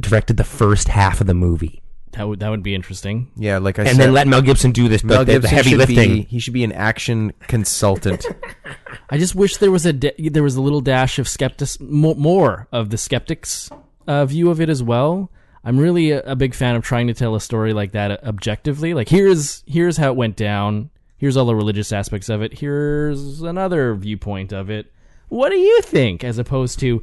directed 0.00 0.36
the 0.36 0.44
first 0.44 0.88
half 0.88 1.20
of 1.20 1.26
the 1.26 1.34
movie, 1.34 1.82
That 2.12 2.26
would 2.26 2.40
that 2.40 2.48
would 2.48 2.62
be 2.62 2.74
interesting. 2.74 3.30
yeah, 3.36 3.58
like 3.58 3.78
I 3.78 3.82
said, 3.84 3.88
and 3.90 3.96
said, 3.98 4.06
then 4.06 4.14
let 4.14 4.26
Mel 4.28 4.42
Gibson 4.42 4.72
do 4.72 4.88
this, 4.88 5.04
Mel 5.04 5.18
the, 5.20 5.24
the 5.24 5.32
Gibson 5.40 5.56
heavy 5.56 5.70
should 5.70 5.78
lifting. 5.78 6.14
Be, 6.14 6.22
he 6.22 6.38
should 6.38 6.54
be 6.54 6.64
an 6.64 6.72
action 6.72 7.32
consultant. 7.48 8.24
I 9.10 9.18
just 9.18 9.34
wish 9.34 9.58
there 9.58 9.70
was 9.70 9.84
a 9.86 9.92
da- 9.92 10.30
there 10.30 10.42
was 10.42 10.56
a 10.56 10.62
little 10.62 10.80
dash 10.80 11.18
of 11.18 11.28
skeptics 11.28 11.78
more, 11.80 12.14
more 12.14 12.68
of 12.72 12.90
the 12.90 12.96
skeptics 12.98 13.70
uh, 14.06 14.24
view 14.26 14.50
of 14.50 14.60
it 14.60 14.68
as 14.68 14.82
well. 14.82 15.30
I'm 15.62 15.78
really 15.78 16.10
a, 16.12 16.22
a 16.22 16.36
big 16.36 16.54
fan 16.54 16.74
of 16.76 16.82
trying 16.82 17.08
to 17.08 17.14
tell 17.14 17.34
a 17.34 17.40
story 17.40 17.72
like 17.74 17.92
that 17.92 18.24
objectively. 18.24 18.94
Like 18.94 19.08
here's 19.10 19.62
here's 19.66 19.96
how 19.98 20.08
it 20.10 20.16
went 20.16 20.36
down. 20.36 20.90
Here's 21.20 21.36
all 21.36 21.44
the 21.44 21.54
religious 21.54 21.92
aspects 21.92 22.28
of 22.30 22.40
it. 22.42 22.58
Here's 22.58 23.42
another 23.42 23.94
viewpoint 23.94 24.52
of 24.52 24.70
it. 24.70 24.90
What 25.28 25.50
do 25.50 25.56
you 25.56 25.80
think? 25.82 26.24
As 26.24 26.38
opposed 26.38 26.80
to 26.80 27.02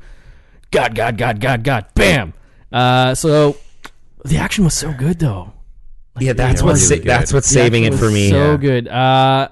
God, 0.72 0.96
God, 0.96 1.18
God, 1.18 1.40
God, 1.40 1.64
God, 1.64 1.86
bam. 1.94 2.34
Uh, 2.72 3.14
so 3.16 3.56
the 4.26 4.38
action 4.38 4.64
was 4.66 4.74
so 4.74 4.92
good 4.92 5.20
though. 5.20 5.54
yeah, 6.20 6.34
that's 6.34 6.62
what's 6.64 6.86
sa- 6.88 6.96
that's 7.04 7.32
what's 7.32 7.48
saving 7.48 7.84
it 7.84 7.94
for 7.94 8.10
me. 8.10 8.32
So 8.32 8.52
Yeah. 8.52 8.58
good. 8.58 8.88
Uh, 8.88 9.50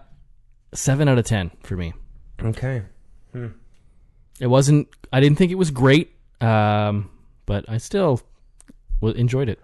seven 0.73 1.07
out 1.07 1.19
of 1.19 1.25
ten 1.25 1.51
for 1.63 1.77
me. 1.77 1.93
Okay. 2.41 2.81
It 4.39 4.47
wasn't. 4.47 4.89
I 5.13 5.19
didn't 5.21 5.37
think 5.37 5.51
it 5.51 5.55
was 5.55 5.71
great, 5.71 6.11
um, 6.41 7.09
but 7.45 7.63
I 7.69 7.77
still 7.77 8.19
enjoyed 9.01 9.47
it 9.47 9.59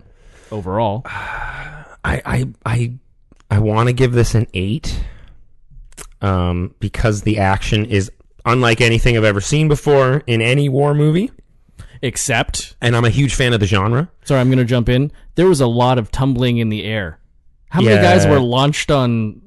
overall. 0.52 1.02
I 1.06 1.86
I 2.06 2.45
I 2.66 2.93
I 3.52 3.60
want 3.60 3.88
to 3.89 3.93
give 3.93 4.14
this 4.14 4.34
an 4.34 4.47
eight, 4.56 5.04
um, 6.22 6.74
because 6.80 7.22
the 7.24 7.38
action 7.39 7.86
is 7.86 8.10
unlike 8.45 8.82
anything 8.82 9.16
I've 9.18 9.24
ever 9.24 9.41
seen 9.41 9.68
before 9.68 10.24
in 10.26 10.41
any 10.41 10.70
war 10.70 10.93
movie, 10.95 11.30
Except, 12.02 12.76
and 12.82 12.95
I'm 12.95 13.06
a 13.06 13.10
huge 13.12 13.36
fan 13.36 13.54
of 13.54 13.60
the 13.60 13.68
genre. 13.68 14.10
sorry, 14.24 14.41
I'm 14.41 14.47
going 14.47 14.58
to 14.58 14.66
jump 14.66 14.89
in. 14.89 15.12
There 15.36 15.47
was 15.47 15.62
a 15.62 15.68
lot 15.68 15.99
of 15.99 16.10
tumbling 16.10 16.58
in 16.58 16.70
the 16.70 16.84
air. 16.84 17.20
How 17.70 17.82
many 17.82 17.95
Yeah. 17.95 18.02
guys 18.02 18.26
were 18.26 18.39
launched 18.39 18.89
on 18.89 19.39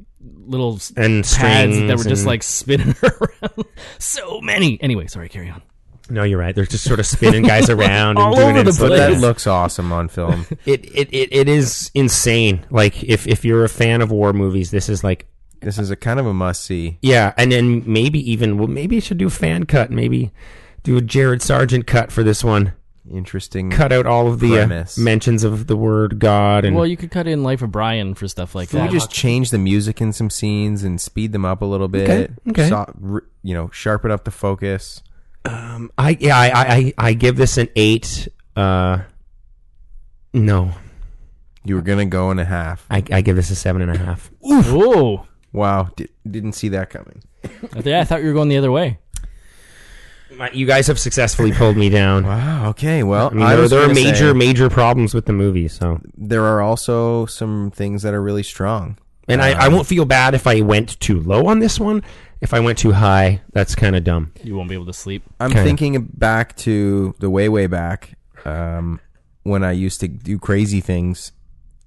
little 0.47 0.77
s- 0.77 0.93
And 0.97 1.25
pads 1.25 1.77
that 1.77 1.97
were 1.99 2.05
just 2.05 2.21
and- 2.23 2.27
like 2.27 2.43
spinning 2.45 2.95
around? 3.03 3.65
so 3.99 4.41
many. 4.41 4.81
Anyway, 4.81 5.07
sorry. 5.09 5.29
Carry 5.29 5.51
on. 5.51 5.63
No, 6.11 6.23
you're 6.23 6.39
right. 6.39 6.55
They're 6.55 6.67
just 6.67 6.85
sort 6.85 7.01
of 7.01 7.07
spinning 7.07 7.43
guys 7.45 7.71
around 7.71 8.11
and 8.11 8.19
All 8.19 8.35
doing 8.37 8.57
over 8.57 8.61
it. 8.61 8.73
the 8.73 8.77
but 8.89 8.97
that 8.97 9.09
place. 9.11 9.21
looks 9.21 9.47
awesome 9.47 9.93
on 9.93 10.09
film. 10.09 10.47
it, 10.67 10.85
it, 10.95 11.09
it, 11.13 11.29
it 11.33 11.49
is 11.49 11.91
insane. 11.95 12.65
Like 12.71 13.03
if 13.03 13.27
if 13.27 13.45
you're 13.45 13.65
a 13.65 13.69
fan 13.69 14.03
of 14.03 14.11
war 14.11 14.33
movies, 14.33 14.71
this 14.71 14.89
is 14.89 15.03
like 15.03 15.27
this 15.61 15.79
is 15.79 15.91
a 15.91 15.97
kind 15.97 16.21
of 16.21 16.27
a 16.27 16.35
must 16.35 16.63
see. 16.65 16.99
yeah, 17.01 17.33
and 17.39 17.51
then 17.51 17.83
maybe 17.91 18.19
even 18.31 18.59
well, 18.59 18.69
maybe 18.69 18.97
you 18.97 19.01
should 19.01 19.17
do 19.19 19.29
a 19.29 19.31
fan 19.31 19.65
cut. 19.65 19.91
Maybe 19.91 20.31
do 20.83 20.97
a 20.99 21.01
Jared 21.01 21.41
Sargent 21.41 21.87
cut 21.87 22.13
for 22.13 22.23
this 22.23 22.45
one. 22.45 22.75
Interesting. 23.11 23.71
Cut 23.71 23.93
out 23.93 24.07
all 24.07 24.29
of 24.29 24.41
the 24.41 24.53
uh, 24.55 24.67
Premise. 24.67 24.97
mentions 24.99 25.45
of 25.45 25.67
the 25.67 25.77
word 25.77 26.19
God 26.19 26.65
and 26.65 26.75
Well, 26.75 26.87
you 26.87 26.97
could 26.97 27.11
cut 27.11 27.27
in 27.27 27.43
Life 27.43 27.61
of 27.61 27.71
Brian 27.71 28.15
for 28.15 28.27
stuff 28.29 28.55
like 28.55 28.71
Can 28.71 28.79
that. 28.79 28.91
we 28.91 28.99
just 28.99 29.11
change 29.11 29.51
the 29.51 29.59
music 29.59 30.01
in 30.01 30.13
some 30.15 30.31
scenes 30.31 30.83
and 30.85 30.99
speed 30.99 31.33
them 31.33 31.45
up 31.45 31.61
a 31.61 31.67
little 31.67 31.89
bit? 31.89 32.09
Okay, 32.09 32.33
okay. 32.49 32.69
So- 32.71 32.77
r- 33.05 33.25
you 33.43 33.53
know, 33.55 33.69
sharpen 33.73 34.11
up 34.11 34.25
the 34.25 34.31
focus. 34.31 35.03
I 35.45 36.17
yeah 36.21 36.37
I, 36.39 36.47
I 36.47 36.67
I 36.77 36.95
I 36.99 37.13
give 37.15 37.37
this 37.37 37.59
an 37.59 37.69
eight. 37.77 38.29
Uh, 38.57 38.99
no, 40.33 40.73
You 41.65 41.77
were 41.77 41.83
gonna 41.83 42.07
go 42.07 42.31
and 42.31 42.41
a 42.41 42.45
half. 42.45 42.87
I 42.91 43.03
I 43.13 43.21
give 43.21 43.37
this 43.37 43.51
a 43.51 43.57
seven 43.57 43.83
and 43.83 43.91
a 43.91 43.99
half. 43.99 44.31
Ooh. 44.51 45.21
Wow, 45.53 45.89
di- 45.97 46.09
didn't 46.29 46.53
see 46.55 46.69
that 46.71 46.91
coming. 46.91 47.23
Yeah, 47.85 48.01
I 48.01 48.05
thought 48.05 48.23
you 48.23 48.29
were 48.29 48.33
going 48.35 48.49
the 48.49 48.57
other 48.57 48.73
way. 48.73 48.99
My- 50.37 50.51
You 50.51 50.67
guys 50.67 50.89
have 50.89 50.99
successfully 50.99 51.53
pulled 51.53 51.77
me 51.77 51.91
down. 51.91 52.25
Wow. 52.25 52.71
Okay. 52.71 53.03
Well, 53.05 53.29
I 53.31 53.35
mean, 53.35 53.43
I 53.45 53.53
there, 53.53 53.63
was 53.63 53.71
there 53.71 53.81
are 53.81 53.87
gonna 53.87 53.95
major, 53.95 54.31
say 54.31 54.33
major 54.33 54.69
problems 54.71 55.15
with 55.15 55.27
the 55.27 55.33
movie. 55.33 55.69
So, 55.69 56.01
there 56.17 56.43
are 56.43 56.61
also 56.61 57.27
some 57.27 57.71
things 57.71 58.03
that 58.03 58.15
are 58.15 58.23
really 58.23 58.43
strong. 58.43 58.97
and 59.29 59.41
I, 59.41 59.53
I 59.53 59.69
won't 59.69 59.87
feel 59.87 60.05
bad 60.05 60.35
if 60.35 60.47
I 60.49 60.61
went 60.63 60.99
too 60.99 61.21
low 61.21 61.47
on 61.47 61.61
this 61.61 61.79
one. 61.79 62.03
If 62.45 62.53
I 62.53 62.61
went 62.61 62.77
too 62.79 62.93
high, 62.93 63.41
that's 63.55 63.75
kind 63.75 63.97
of 63.97 64.05
dumb. 64.05 64.31
You 64.43 64.55
won't 64.55 64.69
be 64.69 64.75
able 64.75 64.85
to 64.87 64.93
sleep. 64.93 65.23
I'm 65.41 65.51
Okay. 65.51 65.65
thinking 65.65 66.03
back 66.13 66.55
to 66.59 67.15
the 67.19 67.31
way, 67.31 67.49
way 67.49 67.67
back 67.67 68.19
um, 68.45 69.01
when 69.45 69.65
I 69.65 69.73
used 69.73 70.01
to 70.01 70.09
do 70.09 70.39
crazy 70.39 70.83
things, 70.83 71.33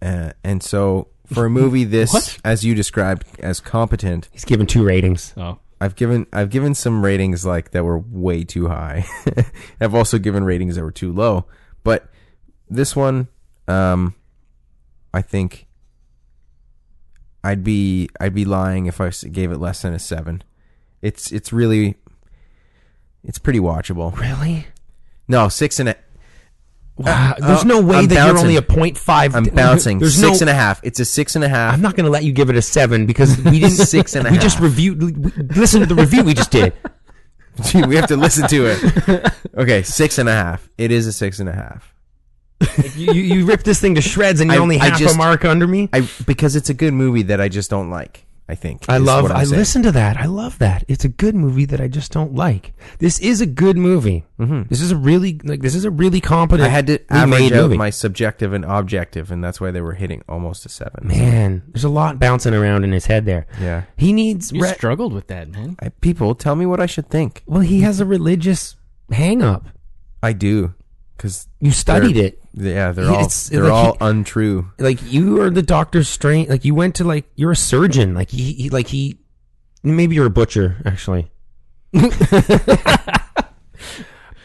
uh, 0.02 0.32
and 0.44 0.64
so 0.64 1.10
for 1.32 1.46
a 1.46 1.50
movie 1.52 1.84
this, 1.98 2.12
What? 2.12 2.40
as 2.44 2.66
you 2.66 2.74
described, 2.74 3.24
as 3.40 3.60
competent, 3.60 4.30
He's 4.32 4.46
given 4.46 4.66
two 4.66 4.84
ratings. 4.84 5.34
Oh. 5.38 5.60
I've 5.80 5.96
given 5.96 6.26
I've 6.34 6.50
given 6.50 6.74
some 6.74 7.06
ratings 7.06 7.46
like 7.46 7.70
that 7.72 7.84
were 7.84 8.00
way 8.00 8.44
too 8.44 8.68
high. 8.68 9.06
I've 9.80 9.94
also 9.94 10.18
given 10.18 10.44
ratings 10.44 10.76
that 10.76 10.82
were 10.82 10.92
too 10.92 11.14
low. 11.14 11.46
But 11.84 12.10
this 12.68 12.96
one, 12.96 13.28
um, 13.68 14.16
I 15.14 15.22
think 15.22 15.67
I'd 17.48 17.64
be 17.64 18.10
I'd 18.20 18.34
be 18.36 18.46
lying 18.46 18.86
if 18.88 19.00
I 19.00 19.10
gave 19.10 19.52
it 19.52 19.58
less 19.58 19.82
than 19.82 19.94
a 19.94 20.00
seven. 20.00 20.44
It's 21.02 21.32
it's 21.32 21.54
really 21.54 21.96
it's 23.24 23.38
pretty 23.40 23.60
watchable. 23.60 24.16
Really? 24.18 24.68
No, 25.28 25.50
six 25.50 25.80
and 25.80 25.90
a. 25.90 25.96
Wow. 26.98 27.36
There's 27.38 27.62
uh, 27.62 27.64
no 27.66 27.82
way 27.82 27.98
I'm 27.98 28.08
that 28.08 28.26
you're 28.28 28.38
only 28.40 28.56
a 28.56 28.62
point 28.62 28.98
five. 28.98 29.36
I'm 29.36 29.44
bouncing 29.46 30.00
There's 30.00 30.16
six 30.16 30.40
no. 30.40 30.44
and 30.44 30.50
a 30.50 30.54
half. 30.54 30.80
It's 30.84 31.00
a 31.00 31.06
six 31.06 31.36
and 31.36 31.44
a 31.44 31.50
half. 31.50 31.74
I'm 31.74 31.82
not 31.82 31.96
going 31.96 32.06
to 32.06 32.12
let 32.12 32.24
you 32.24 32.32
give 32.34 32.50
it 32.50 32.56
a 32.56 32.62
seven 32.62 33.06
because 33.06 33.38
we 33.38 33.52
didn't. 33.60 33.72
Six 33.72 34.16
and 34.16 34.28
a 34.28 34.32
we 34.32 34.38
just 34.38 34.56
half. 34.56 34.64
reviewed. 34.64 35.02
we- 35.04 35.32
Listen 35.56 35.82
to 35.82 35.86
the 35.86 35.96
review 35.96 36.24
we 36.24 36.34
just 36.34 36.52
did. 36.52 36.74
Gee, 37.64 37.84
we 37.84 37.96
have 37.96 38.08
to 38.08 38.18
listen 38.18 38.48
to 38.50 38.66
it. 38.68 39.34
Okay, 39.56 39.82
six 39.84 40.18
and 40.18 40.28
a 40.30 40.32
half. 40.34 40.70
It 40.78 40.92
is 40.92 41.08
a 41.08 41.14
six 41.14 41.40
and 41.40 41.50
a 41.50 41.54
half. 41.54 41.94
You, 42.96 43.14
you, 43.14 43.22
you 43.36 43.46
ripped 43.46 43.66
this 43.66 43.80
thing 43.80 43.96
to 43.96 44.02
shreds 44.02 44.40
and 44.42 44.50
you're 44.52 44.60
I- 44.60 44.64
only 44.64 44.80
I 44.80 44.90
half 44.90 45.00
just- 45.00 45.16
a 45.16 45.18
mark 45.18 45.46
under 45.46 45.68
me. 45.68 45.90
I 45.94 46.08
because 46.26 46.56
it's 46.56 46.70
a 46.70 46.74
good 46.74 46.94
movie 46.94 47.24
that 47.24 47.40
I 47.42 47.50
just 47.50 47.70
don't 47.70 47.90
like. 47.90 48.24
I 48.50 48.56
think 48.56 48.86
I 48.88 48.96
is 48.96 49.02
love. 49.04 49.24
what 49.24 49.32
I'm 49.34 49.40
I 49.40 49.44
saying. 49.44 49.60
listen 49.60 49.84
to 49.84 49.92
that. 49.92 50.16
I 50.16 50.26
love 50.26 50.58
that. 50.60 50.86
It's 50.88 51.04
a 51.04 51.10
good 51.10 51.36
movie 51.36 51.66
that 51.66 51.82
I 51.82 51.90
just 51.90 52.14
don't 52.14 52.34
like. 52.34 52.72
This 53.00 53.20
is 53.20 53.42
a 53.42 53.46
good 53.46 53.78
movie. 53.78 54.24
Mm-hmm. 54.40 54.70
This 54.70 54.80
is 54.80 54.90
a 54.92 54.96
really 54.96 55.38
like. 55.44 55.60
This 55.60 55.76
is 55.76 55.84
a 55.84 55.92
really 55.92 56.22
competent. 56.22 56.66
I 56.66 56.70
had 56.72 56.88
to 56.88 56.94
made 57.28 57.52
average 57.52 57.52
out 57.52 57.72
my 57.72 57.90
subjective 57.90 58.54
and 58.54 58.64
objective, 58.64 59.32
and 59.32 59.44
that's 59.44 59.60
why 59.60 59.72
they 59.72 59.82
were 59.82 59.96
hitting 59.96 60.24
almost 60.30 60.66
a 60.66 60.70
seven. 60.70 61.08
Man, 61.10 61.64
there's 61.74 61.84
a 61.84 61.90
lot 61.90 62.20
bouncing 62.20 62.54
around 62.54 62.86
in 62.86 62.94
his 62.94 63.08
head 63.08 63.26
there. 63.26 63.48
Yeah. 63.60 63.84
He 63.98 64.14
needs. 64.14 64.54
You 64.54 64.62
re- 64.64 64.74
struggled 64.76 65.12
with 65.12 65.28
that, 65.28 65.50
man. 65.50 65.76
I, 65.82 65.90
people, 65.90 66.34
tell 66.34 66.56
me 66.56 66.66
what 66.66 66.80
I 66.80 66.86
should 66.86 67.10
think. 67.10 67.44
well, 67.48 67.60
he 67.62 67.82
has 67.82 68.00
a 68.00 68.06
religious 68.06 68.78
hang 69.12 69.42
up. 69.44 69.68
I 70.24 70.32
do, 70.32 70.74
because 71.18 71.48
You 71.60 71.72
studied 71.72 72.16
it. 72.18 72.40
Yeah, 72.54 72.92
they're 72.92 73.06
all 73.06 73.16
it's- 73.16 73.50
they're 73.50 73.64
like 73.64 73.72
all 73.72 73.92
he- 73.94 73.98
untrue. 74.02 74.72
Like 74.80 75.00
you 75.12 75.42
are 75.42 75.50
the 75.50 75.62
Doctor 75.64 76.04
Strange. 76.04 76.50
Like 76.50 76.64
you 76.64 76.74
went 76.76 76.96
to 76.96 77.04
like 77.04 77.26
you're 77.36 77.52
a 77.52 77.56
surgeon. 77.56 78.14
Like 78.14 78.30
he, 78.30 78.54
he 78.54 78.70
like 78.70 78.88
he 78.88 79.18
Maybe 79.84 80.16
you're 80.16 80.26
a 80.26 80.30
butcher, 80.32 80.78
actually. 80.86 81.30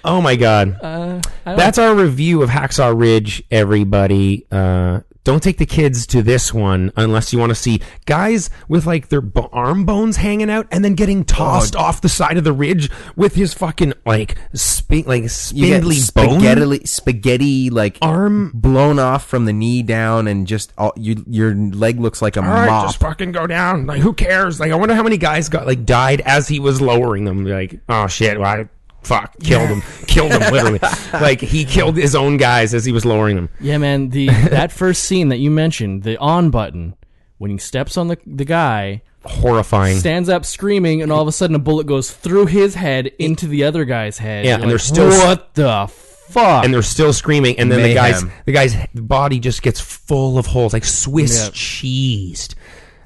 oh 0.04 0.20
my 0.20 0.36
god. 0.36 0.78
Uh, 0.82 1.20
That's 1.44 1.78
our 1.78 1.94
review 1.94 2.42
of 2.42 2.50
Hacksaw 2.50 2.98
Ridge, 2.98 3.42
everybody. 3.50 4.46
Uh, 4.50 5.00
don't 5.24 5.42
take 5.42 5.58
the 5.58 5.66
kids 5.66 6.06
to 6.08 6.22
this 6.22 6.52
one 6.52 6.92
unless 6.96 7.32
you 7.32 7.38
want 7.38 7.50
to 7.50 7.54
see 7.54 7.80
guys 8.06 8.50
with 8.68 8.86
like 8.86 9.08
their 9.08 9.20
b- 9.20 9.46
arm 9.52 9.84
bones 9.84 10.16
hanging 10.16 10.50
out 10.50 10.66
and 10.70 10.84
then 10.84 10.94
getting 10.94 11.24
tossed 11.24 11.76
oh. 11.76 11.80
off 11.80 12.00
the 12.00 12.08
side 12.08 12.36
of 12.36 12.44
the 12.44 12.52
ridge 12.52 12.90
with 13.16 13.34
his 13.34 13.54
fucking 13.54 13.92
like 14.04 14.36
spi- 14.54 15.04
like 15.06 15.28
spindly 15.30 15.96
spaghetti, 15.96 16.84
spaghetti 16.86 17.70
like 17.70 17.98
arm. 18.02 18.50
blown 18.54 18.98
off 18.98 19.26
from 19.26 19.44
the 19.44 19.52
knee 19.52 19.82
down, 19.82 20.26
and 20.26 20.46
just 20.46 20.72
all, 20.76 20.92
you, 20.96 21.24
your 21.28 21.54
leg 21.54 22.00
looks 22.00 22.20
like 22.22 22.36
a 22.36 22.40
All 22.40 22.46
right, 22.46 22.66
mop. 22.66 22.86
just 22.86 22.98
fucking 22.98 23.32
go 23.32 23.46
down. 23.46 23.86
Like, 23.86 24.00
who 24.00 24.12
cares? 24.12 24.60
Like, 24.60 24.72
I 24.72 24.74
wonder 24.74 24.94
how 24.94 25.02
many 25.02 25.16
guys 25.16 25.48
got 25.48 25.66
like 25.66 25.84
died 25.84 26.20
as 26.22 26.48
he 26.48 26.58
was 26.58 26.80
lowering 26.80 27.24
them. 27.24 27.44
Like, 27.44 27.80
oh 27.88 28.06
shit, 28.06 28.38
well, 28.38 28.60
I, 28.60 28.68
fuck, 29.02 29.38
killed 29.40 29.68
him, 29.68 29.82
killed 30.06 30.32
him 30.32 30.40
literally. 30.52 30.78
like, 31.12 31.40
he 31.40 31.64
killed 31.64 31.96
his 31.96 32.14
own 32.14 32.36
guys 32.36 32.74
as 32.74 32.84
he 32.84 32.92
was 32.92 33.04
lowering 33.04 33.36
them. 33.36 33.48
Yeah, 33.60 33.78
man. 33.78 34.08
The 34.10 34.26
that 34.28 34.72
first 34.72 35.04
scene 35.04 35.28
that 35.28 35.38
you 35.38 35.50
mentioned, 35.50 36.02
the 36.02 36.16
on 36.18 36.50
button, 36.50 36.94
when 37.38 37.50
he 37.50 37.58
steps 37.58 37.96
on 37.96 38.08
the 38.08 38.18
the 38.26 38.44
guy, 38.44 39.02
Horrifying. 39.24 39.98
stands 39.98 40.28
up 40.28 40.44
screaming, 40.44 41.02
and 41.02 41.12
all 41.12 41.22
of 41.22 41.28
a 41.28 41.32
sudden 41.32 41.54
a 41.56 41.58
bullet 41.60 41.86
goes 41.86 42.10
through 42.10 42.46
his 42.46 42.74
head 42.74 43.06
into 43.18 43.46
the 43.46 43.64
other 43.64 43.84
guy's 43.84 44.18
head. 44.18 44.44
Yeah, 44.44 44.52
You're 44.52 44.54
and 44.54 44.62
like, 44.64 44.68
they're 44.70 44.78
still- 44.78 45.08
what 45.26 45.54
the 45.54 45.86
fuck? 46.28 46.64
and 46.64 46.72
they're 46.72 46.82
still 46.82 47.12
screaming, 47.12 47.58
and 47.58 47.70
then 47.70 47.82
the 47.82 47.94
guy's 47.94 48.22
the 48.46 48.52
guy's 48.52 48.74
body 48.94 49.38
just 49.38 49.62
gets 49.62 49.80
full 49.80 50.38
of 50.38 50.46
holes, 50.46 50.72
like 50.72 50.84
Swiss 50.84 51.44
Yeah. 51.44 51.50
cheesed. 51.50 52.54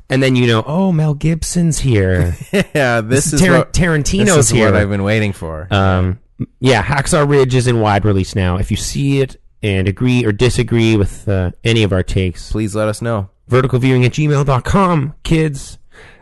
And 0.08 0.22
then 0.22 0.36
you 0.36 0.46
know, 0.46 0.62
oh, 0.66 0.92
Mel 0.92 1.14
Gibson's 1.14 1.78
here. 1.80 2.36
yeah, 2.74 3.00
this 3.00 3.32
is 3.32 3.40
Tar- 3.40 3.58
what, 3.58 3.72
Tarantino's 3.72 4.26
this 4.36 4.36
is 4.46 4.50
here. 4.50 4.66
what 4.66 4.76
I've 4.80 4.88
been 4.88 5.02
waiting 5.02 5.32
for. 5.32 5.66
Um, 5.72 6.20
yeah, 6.60 6.82
Hacksaw 6.82 7.28
Ridge 7.28 7.54
is 7.54 7.66
in 7.66 7.80
wide 7.80 8.04
release 8.04 8.34
now. 8.36 8.56
If 8.56 8.70
you 8.70 8.76
see 8.76 9.20
it 9.20 9.40
and 9.62 9.88
agree 9.88 10.24
or 10.24 10.30
disagree 10.32 10.96
with 10.96 11.28
uh, 11.28 11.50
any 11.64 11.82
of 11.82 11.92
our 11.92 12.02
takes, 12.04 12.52
Please 12.52 12.76
let 12.76 12.86
us 12.88 13.02
know. 13.02 13.30
verticalviewing 13.50 14.04
at 14.04 14.12
gmail.com, 14.12 15.14
kids. 15.24 15.78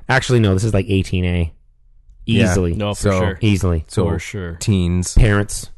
Actually, 0.09 0.41
no, 0.41 0.55
this 0.55 0.65
is 0.65 0.73
like 0.73 0.87
18A. 0.87 1.51
Yeah. 2.27 2.45
Easily. 2.45 2.75
no, 2.75 2.95
for 2.95 3.01
So- 3.03 3.19
sure. 3.21 3.39
Easily. 3.43 3.85
So 3.89 4.05
For 4.09 4.19
sure. 4.19 4.55
teens, 4.61 5.13
Parents. 5.15 5.71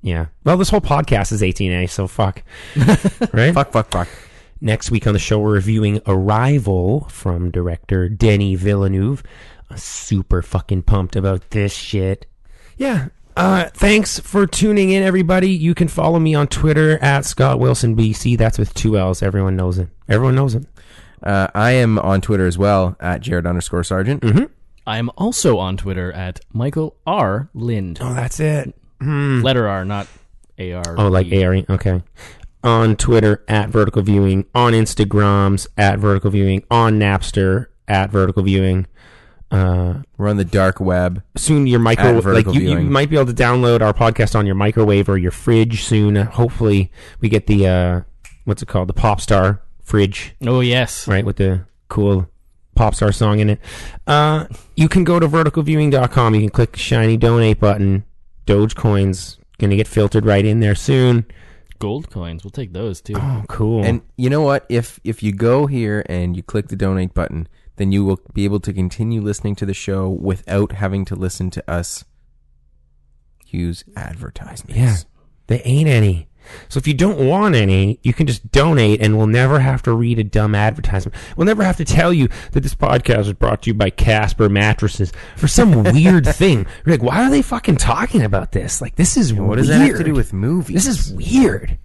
Yeah. 0.00 0.26
Well, 0.42 0.56
this 0.56 0.70
whole 0.70 0.80
podcast 0.80 1.30
is 1.30 1.42
18A, 1.42 1.88
so 1.88 2.08
fuck. 2.08 2.42
right? 3.32 3.54
fuck, 3.54 3.70
fuck, 3.70 3.88
fuck. 3.92 4.08
Next 4.62 4.92
week 4.92 5.08
on 5.08 5.12
the 5.12 5.18
show, 5.18 5.40
we're 5.40 5.54
reviewing 5.54 6.00
Arrival 6.06 7.08
from 7.08 7.50
director 7.50 8.08
Denis 8.08 8.60
Villeneuve. 8.60 9.20
I'm 9.68 9.76
super 9.76 10.40
fucking 10.40 10.82
pumped 10.82 11.16
about 11.16 11.50
this 11.50 11.74
shit. 11.74 12.26
Yeah. 12.76 13.08
Uh, 13.36 13.64
thanks 13.74 14.20
for 14.20 14.46
tuning 14.46 14.90
in, 14.90 15.02
everybody. 15.02 15.50
You 15.50 15.74
can 15.74 15.88
follow 15.88 16.20
me 16.20 16.36
on 16.36 16.46
Twitter 16.46 16.96
at 17.02 17.24
Scott 17.24 17.58
Willson 17.58 17.96
BC. 17.96 18.38
That's 18.38 18.56
with 18.56 18.72
two 18.72 18.96
L's. 18.96 19.20
Everyone 19.20 19.56
knows 19.56 19.78
it. 19.78 19.88
Everyone 20.08 20.36
knows 20.36 20.54
it. 20.54 20.64
Uh, 21.20 21.48
I 21.56 21.72
am 21.72 21.98
on 21.98 22.20
Twitter 22.20 22.46
as 22.46 22.56
well 22.56 22.96
at 23.00 23.20
Jared 23.20 23.48
underscore 23.48 23.82
Sargent. 23.82 24.22
I 24.86 24.98
am 24.98 25.10
also 25.18 25.58
on 25.58 25.76
Twitter 25.76 26.12
at 26.12 26.38
Michael 26.52 26.94
R. 27.04 27.48
Lynd. 27.52 27.98
Oh, 28.00 28.14
that's 28.14 28.38
it. 28.38 28.72
Letter 29.00 29.66
R, 29.66 29.84
not 29.84 30.06
A 30.56 30.74
R. 30.74 30.94
Oh, 30.98 31.08
like 31.08 31.32
A 31.32 31.42
R. 31.44 31.56
Okay. 31.68 32.00
On 32.64 32.96
Twitter 32.96 33.44
at 33.48 33.70
Vertical 33.70 34.02
Viewing. 34.02 34.44
On 34.54 34.72
Instagrams 34.72 35.66
at 35.76 35.98
Vertical 35.98 36.30
Viewing. 36.30 36.62
On 36.70 36.98
Napster 36.98 37.66
at 37.88 38.10
Vertical 38.10 38.42
Viewing. 38.42 38.86
Uh, 39.50 40.02
We're 40.16 40.28
on 40.28 40.38
the 40.38 40.44
dark 40.46 40.80
web. 40.80 41.22
soon 41.36 41.66
your 41.66 41.80
At 41.80 41.82
microwave 41.82 42.24
like 42.24 42.54
you, 42.54 42.62
you 42.70 42.80
might 42.80 43.10
be 43.10 43.16
able 43.16 43.26
to 43.32 43.42
download 43.42 43.82
our 43.82 43.92
podcast 43.92 44.34
on 44.34 44.46
your 44.46 44.54
microwave 44.54 45.10
or 45.10 45.18
your 45.18 45.30
fridge 45.30 45.82
soon 45.82 46.16
Uh, 46.16 46.24
hopefully 46.24 46.90
we 47.20 47.28
get 47.28 47.46
the 47.48 47.66
uh 47.66 48.00
what's 48.46 48.62
it 48.62 48.68
called 48.68 48.88
the 48.88 48.94
pop 48.94 49.20
star 49.20 49.60
fridge 49.82 50.34
Oh, 50.46 50.60
yes. 50.60 51.06
right 51.06 51.22
with 51.26 51.36
the 51.36 51.66
cool 51.90 52.30
pop 52.76 52.94
star 52.94 53.12
song 53.12 53.40
in 53.40 53.50
it 53.50 53.60
uh 54.06 54.46
you 54.74 54.88
can 54.88 55.04
go 55.04 55.20
to 55.20 55.28
verticalviewing.com 55.28 56.34
you 56.34 56.40
can 56.40 56.48
click 56.48 56.72
the 56.72 56.78
shiny 56.78 57.18
donate 57.18 57.60
button 57.60 58.04
dogecoins 58.46 59.36
gonna 59.58 59.76
get 59.76 59.86
filtered 59.86 60.24
right 60.24 60.46
in 60.46 60.60
there 60.60 60.74
soon 60.74 61.26
Gold 61.82 62.10
coins. 62.10 62.44
We'll 62.44 62.52
take 62.52 62.72
those 62.72 63.00
too. 63.00 63.14
oh 63.16 63.44
cool 63.48 63.84
And 63.84 64.02
you 64.16 64.30
know 64.30 64.42
what? 64.42 64.64
If 64.68 65.00
if 65.02 65.22
you 65.22 65.32
go 65.32 65.66
here 65.66 66.04
and 66.08 66.36
you 66.36 66.42
click 66.42 66.68
the 66.68 66.76
donate 66.76 67.12
button, 67.12 67.48
then 67.76 67.90
you 67.90 68.04
will 68.04 68.20
be 68.32 68.44
able 68.44 68.60
to 68.60 68.72
continue 68.72 69.20
listening 69.20 69.56
to 69.56 69.66
the 69.66 69.74
show 69.74 70.08
without 70.08 70.72
having 70.72 71.04
to 71.06 71.16
listen 71.16 71.50
to 71.50 71.70
us 71.70 72.04
use 73.46 73.84
advertisements. 73.96 74.76
yeah 74.76 74.96
there 75.46 75.60
ain't 75.64 75.88
any 75.88 76.26
so 76.68 76.78
if 76.78 76.86
you 76.86 76.94
don't 76.94 77.18
want 77.26 77.54
any, 77.54 77.98
you 78.02 78.12
can 78.12 78.26
just 78.26 78.50
donate 78.52 79.00
and 79.00 79.16
we'll 79.16 79.26
never 79.26 79.60
have 79.60 79.82
to 79.82 79.92
read 79.92 80.18
a 80.18 80.24
dumb 80.24 80.54
advertisement. 80.54 81.14
We'll 81.36 81.46
never 81.46 81.64
have 81.64 81.76
to 81.78 81.84
tell 81.84 82.12
you 82.12 82.28
that 82.52 82.60
this 82.60 82.74
podcast 82.74 83.20
is 83.20 83.32
brought 83.32 83.62
to 83.62 83.70
you 83.70 83.74
by 83.74 83.90
Casper 83.90 84.48
mattresses 84.48 85.12
for 85.36 85.48
some 85.48 85.82
weird 85.92 86.26
thing. 86.26 86.66
You're 86.84 86.96
like, 86.96 87.02
why 87.02 87.24
are 87.24 87.30
they 87.30 87.42
fucking 87.42 87.76
talking 87.76 88.22
about 88.22 88.52
this? 88.52 88.80
Like, 88.80 88.96
this 88.96 89.16
is 89.16 89.32
What 89.32 89.56
does 89.58 89.68
that 89.68 89.80
have 89.80 89.98
to 89.98 90.04
do 90.04 90.14
with 90.14 90.32
movies? 90.32 90.84
This 90.84 90.86
is 90.86 91.12
weird. 91.12 91.78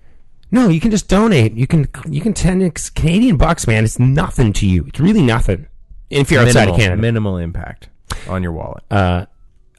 No, 0.49 0.69
you 0.69 0.79
can 0.79 0.91
just 0.91 1.09
donate. 1.09 1.53
You 1.53 1.67
can 1.67 1.89
you 2.07 2.21
can 2.21 2.33
ten 2.33 2.71
Canadian 2.95 3.35
bucks, 3.35 3.67
man. 3.67 3.83
It's 3.83 3.99
nothing 3.99 4.53
to 4.53 4.67
you. 4.67 4.85
It's 4.87 4.99
really 4.99 5.21
nothing. 5.21 5.67
If 6.09 6.31
you're 6.31 6.41
outside 6.41 6.61
minimal, 6.61 6.75
of 6.75 6.79
Canada, 6.79 7.01
minimal 7.01 7.37
impact 7.37 7.89
on 8.29 8.43
your 8.43 8.53
wallet. 8.53 8.83
uh, 8.89 9.25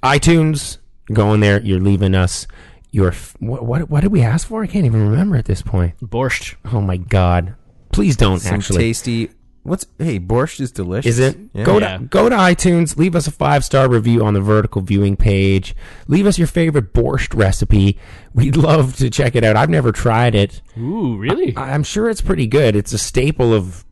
iTunes, 0.03 0.77
go 1.11 1.33
in 1.33 1.41
there. 1.41 1.61
You're 1.63 1.81
leaving 1.81 2.15
us 2.15 2.47
your 2.91 3.13
what, 3.41 3.65
what 3.65 3.91
what 3.91 4.01
did 4.03 4.13
we 4.13 4.23
ask 4.23 4.47
for? 4.49 4.63
I 4.63 4.67
can't 4.67 4.87
even 4.87 5.09
remember 5.11 5.37
at 5.37 5.45
this 5.45 5.63
point. 5.63 5.95
Borscht. 6.01 6.55
Oh 6.73 6.81
my 6.81 6.97
god! 6.97 7.55
Please 7.93 8.17
don't 8.17 8.41
Some 8.41 8.55
actually. 8.57 8.79
tasty. 8.79 9.31
What's 9.65 9.85
hey 9.99 10.19
borscht 10.19 10.61
is 10.61 10.73
delicious. 10.73 11.19
Is 11.19 11.19
it? 11.19 11.37
Yeah. 11.53 11.65
Go 11.65 11.79
Yeah. 11.79 11.99
to 11.99 12.05
go 12.05 12.29
to 12.31 12.35
iTunes. 12.37 12.97
Leave 12.97 13.15
us 13.15 13.27
a 13.27 13.31
five 13.31 13.65
star 13.65 13.89
review 13.91 14.25
on 14.25 14.33
the 14.33 14.41
vertical 14.41 14.81
viewing 14.81 15.15
page. 15.17 15.75
Leave 16.07 16.27
us 16.27 16.39
your 16.39 16.47
favorite 16.47 16.95
borscht 16.95 17.37
recipe. 17.37 17.99
We'd 18.33 18.57
love 18.69 18.97
to 18.97 19.11
check 19.11 19.37
it 19.37 19.45
out. 19.45 19.57
I've 19.57 19.69
never 19.69 19.93
tried 19.93 20.35
it. 20.35 20.63
Ooh, 20.79 21.19
really? 21.19 21.55
I- 21.57 21.75
I'm 21.75 21.83
sure 21.83 22.09
it's 22.09 22.23
pretty 22.23 22.47
good. 22.47 22.77
It's 22.77 22.95
a 22.95 22.99
staple 22.99 23.53
of 23.53 23.85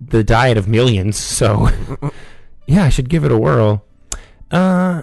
the 0.00 0.22
diet 0.24 0.58
of 0.58 0.68
millions. 0.68 1.16
So, 1.16 1.68
yeah, 2.66 2.84
I 2.84 2.88
should 2.90 3.08
give 3.08 3.24
it 3.24 3.32
a 3.32 3.38
whirl. 3.38 3.84
Uh, 4.50 5.02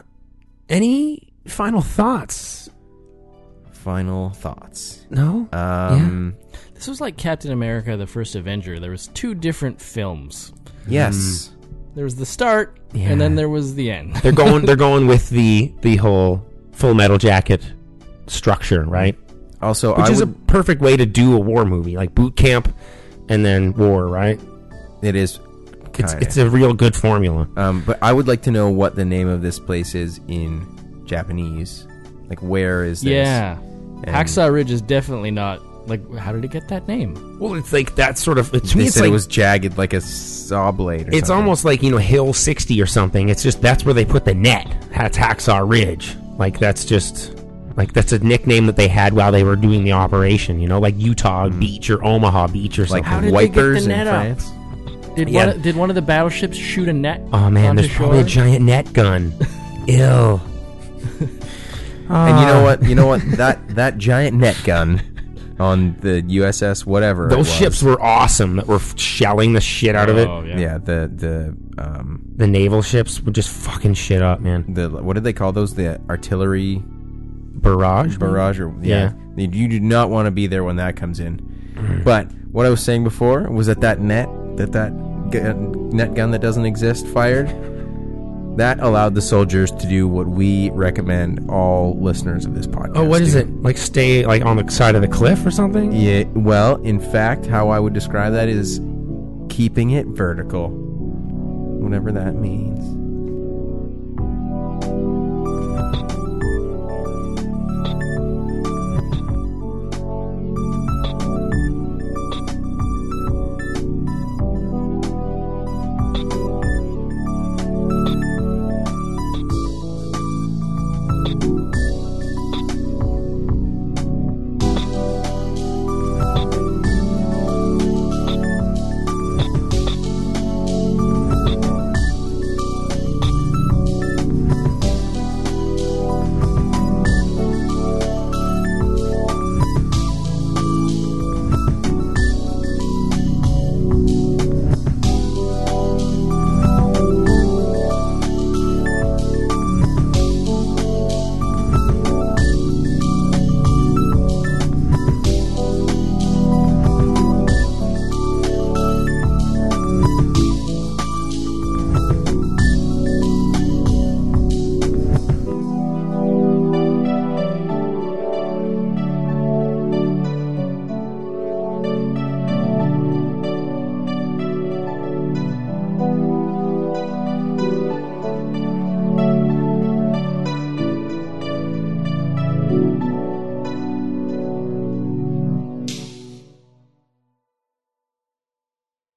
any 0.68 1.30
final 1.48 1.82
thoughts? 1.82 2.69
Final 3.84 4.30
thoughts. 4.32 5.06
No. 5.10 5.48
Um. 5.54 6.36
This 6.74 6.88
was 6.88 7.00
like 7.02 7.18
Captain 7.18 7.52
America: 7.52 7.96
The 7.98 8.08
First 8.08 8.36
Avenger. 8.36 8.80
There 8.80 8.92
was 8.92 9.08
two 9.08 9.34
different 9.34 9.82
films. 9.82 10.54
Yes. 10.88 11.52
There 11.96 12.04
was 12.04 12.16
the 12.16 12.26
start, 12.26 12.78
Yeah. 12.94 13.10
and 13.10 13.20
then 13.20 13.36
there 13.36 13.50
was 13.50 13.76
the 13.76 13.90
end. 13.92 14.16
They're 14.18 14.32
going. 14.32 14.66
they're 14.66 14.76
going 14.90 15.08
with 15.08 15.30
the 15.30 15.74
the 15.82 15.96
whole 15.98 16.46
Full 16.74 16.94
Metal 16.94 17.18
Jacket 17.18 17.62
structure, 18.28 18.84
right? 18.84 19.18
Also, 19.62 19.96
Which 19.96 20.08
I 20.08 20.12
is 20.12 20.20
would. 20.20 20.30
a 20.30 20.32
perfect 20.48 20.82
way 20.82 20.96
to 20.96 21.06
do 21.06 21.36
a 21.36 21.40
war 21.40 21.66
movie, 21.66 21.98
like 21.98 22.14
boot 22.16 22.36
camp 22.36 22.74
and 23.28 23.44
then 23.46 23.74
war, 23.74 24.08
right? 24.08 24.40
it 25.02 25.16
is. 25.16 25.40
It's 25.98 26.14
it's 26.14 26.38
a 26.38 26.50
real 26.50 26.74
good 26.74 26.96
formula. 26.96 27.48
Um, 27.58 27.82
but 27.86 27.98
I 28.02 28.14
would 28.14 28.28
like 28.28 28.42
to 28.44 28.52
know 28.52 28.70
what 28.70 28.96
the 28.96 29.04
name 29.04 29.28
of 29.28 29.42
this 29.42 29.60
place 29.60 29.96
is 29.96 30.20
in 30.30 31.04
Japanese. 31.06 31.86
Like, 32.30 32.42
where 32.42 32.84
is 32.86 33.02
this? 33.02 33.12
Yeah, 33.12 33.58
And 34.04 34.16
Hacksaw 34.16 34.52
Ridge 34.52 34.72
is 34.72 34.82
definitely 34.82 35.32
not 35.32 35.62
like. 35.88 36.02
How 36.16 36.32
did 36.32 36.44
it 36.46 36.52
get 36.52 36.68
that 36.70 36.88
name? 36.88 37.38
Well, 37.40 37.56
it's 37.56 37.74
like 37.74 37.96
that 37.96 38.18
sort 38.18 38.38
of. 38.38 38.52
To 38.52 38.60
They 38.60 38.76
me, 38.76 38.86
it's 38.86 38.96
said 38.96 39.02
like 39.02 39.10
it 39.10 39.12
was 39.14 39.28
jagged 39.28 39.78
like 39.78 39.94
a 39.94 40.02
saw 40.02 40.72
blade. 40.72 41.08
Or 41.08 41.12
It's 41.12 41.28
something. 41.28 41.36
almost 41.36 41.66
like 41.66 41.84
you 41.84 41.92
know 41.92 41.98
Hill 41.98 42.34
60 42.34 42.82
or 42.82 42.86
something. 42.86 43.30
It's 43.30 43.44
just 43.44 43.62
that's 43.62 43.84
where 43.86 43.94
they 43.94 44.06
put 44.06 44.26
the 44.26 44.34
net. 44.34 44.74
That's 44.92 45.18
Hacksaw 45.18 45.68
Ridge. 45.70 46.16
Like 46.38 46.60
that's 46.60 46.86
just 46.86 47.36
like 47.76 47.94
that's 47.94 48.12
a 48.14 48.20
nickname 48.20 48.66
that 48.68 48.76
they 48.76 48.88
had 48.88 49.14
while 49.14 49.32
they 49.32 49.44
were 49.44 49.56
doing 49.56 49.84
the 49.84 49.92
operation. 49.94 50.60
You 50.60 50.68
know, 50.68 50.80
like 50.80 50.96
Utah 50.98 51.50
hmm. 51.50 51.60
Beach 51.60 51.90
or 51.90 52.04
Omaha 52.04 52.48
Beach 52.48 52.80
or 52.80 52.84
like 52.84 53.04
something. 53.04 53.04
How 53.04 53.20
did 53.20 53.34
they 53.34 53.48
get 53.48 53.54
the 53.56 53.62
wipers 53.62 53.84
in 53.84 53.90
net 53.90 54.08
up? 54.08 54.14
France. 54.40 54.52
Did 55.16 55.30
Yeah. 55.30 55.48
one 55.48 55.56
of, 55.56 55.62
did 55.62 55.76
one 55.76 55.90
of 55.90 55.96
the 55.96 56.02
battleships 56.02 56.56
shoot 56.56 56.88
a 56.88 56.94
net? 56.94 57.22
oh 57.34 57.50
man, 57.50 57.72
onto 57.72 57.82
there's 57.82 57.94
probably 57.94 58.20
a 58.20 58.22
shore? 58.28 58.44
giant 58.46 58.64
net 58.64 58.94
gun. 58.94 59.34
Ew. 59.88 60.40
And 62.10 62.40
you 62.40 62.46
know 62.46 62.64
what? 62.64 62.84
You 62.84 62.96
know 62.96 63.08
what? 63.08 63.22
That 63.38 63.76
that 63.76 63.98
giant 63.98 64.38
net 64.38 64.58
gun 64.66 65.02
on 65.60 65.96
the 66.00 66.22
USS 66.24 66.86
whatever. 66.86 67.28
it 67.28 67.30
Those 67.32 67.48
was. 67.48 67.54
ships 67.54 67.84
were 67.84 68.02
awesome. 68.02 68.56
That 68.58 68.68
were 68.68 68.80
shelling 68.96 69.54
the 69.54 69.62
shit 69.62 69.96
out 69.96 70.10
of 70.10 70.18
it. 70.18 70.28
Oh, 70.28 70.42
yeah. 70.44 70.58
Yeah. 70.58 70.78
The 70.78 71.12
the 71.14 71.82
um 71.84 72.22
The 72.36 72.48
naval 72.48 72.82
ships 72.82 73.22
were 73.22 73.32
just 73.32 73.50
fucking 73.50 73.94
shit 73.94 74.22
up, 74.22 74.40
man. 74.40 74.74
the 74.74 74.90
what 74.90 75.14
did 75.14 75.24
they 75.24 75.34
call 75.34 75.52
those? 75.52 75.76
The 75.76 76.00
artillery 76.10 76.82
Barrage. 76.86 78.18
barrage 78.18 78.60
or 78.60 78.74
yeah. 78.82 79.12
You 79.36 79.68
do 79.68 79.80
not 79.80 80.10
want 80.10 80.26
to 80.28 80.32
be 80.32 80.48
there 80.48 80.64
when 80.64 80.78
that 80.78 80.96
comes 80.96 81.20
in. 81.20 82.02
But 82.06 82.32
what 82.52 82.66
I 82.66 82.70
was 82.70 82.82
saying 82.84 83.04
before 83.04 83.50
was 83.50 83.68
that 83.68 83.82
that 83.82 84.00
net 84.00 84.30
that 84.58 84.72
that 84.74 84.92
gu- 85.32 85.90
net 85.94 86.14
gun 86.14 86.32
that 86.32 86.40
doesn't 86.40 86.66
exist 86.66 87.06
fired. 87.08 87.48
That 88.58 88.80
allowed 88.80 89.16
the 89.16 89.22
soldiers 89.22 89.72
to 89.72 89.88
do 89.88 90.08
what 90.08 90.28
we 90.28 90.70
recommend 90.72 91.50
all 91.50 91.98
listeners 92.00 92.46
of 92.46 92.56
this 92.56 92.68
oh, 92.68 92.72
podcast. 92.72 92.98
Oh, 92.98 93.06
what 93.06 93.22
is 93.22 93.34
do. 93.34 93.40
it? 93.40 93.62
Like 93.62 93.78
stay 93.78 94.26
like 94.26 94.44
on 94.44 94.58
the 94.58 94.70
side 94.70 94.96
of 94.96 95.02
the 95.02 95.08
cliff 95.08 95.46
or 95.46 95.52
something? 95.52 95.92
Yeah. 95.92 96.24
Well, 96.34 96.76
in 96.84 97.00
fact, 97.00 97.46
how 97.46 97.70
I 97.70 97.80
would 97.80 97.94
describe 97.94 98.34
that 98.34 98.50
is 98.50 98.82
keeping 99.50 99.92
it 99.92 100.08
vertical, 100.08 100.70
whatever 100.70 102.12
that 102.12 102.36
means. 102.36 103.00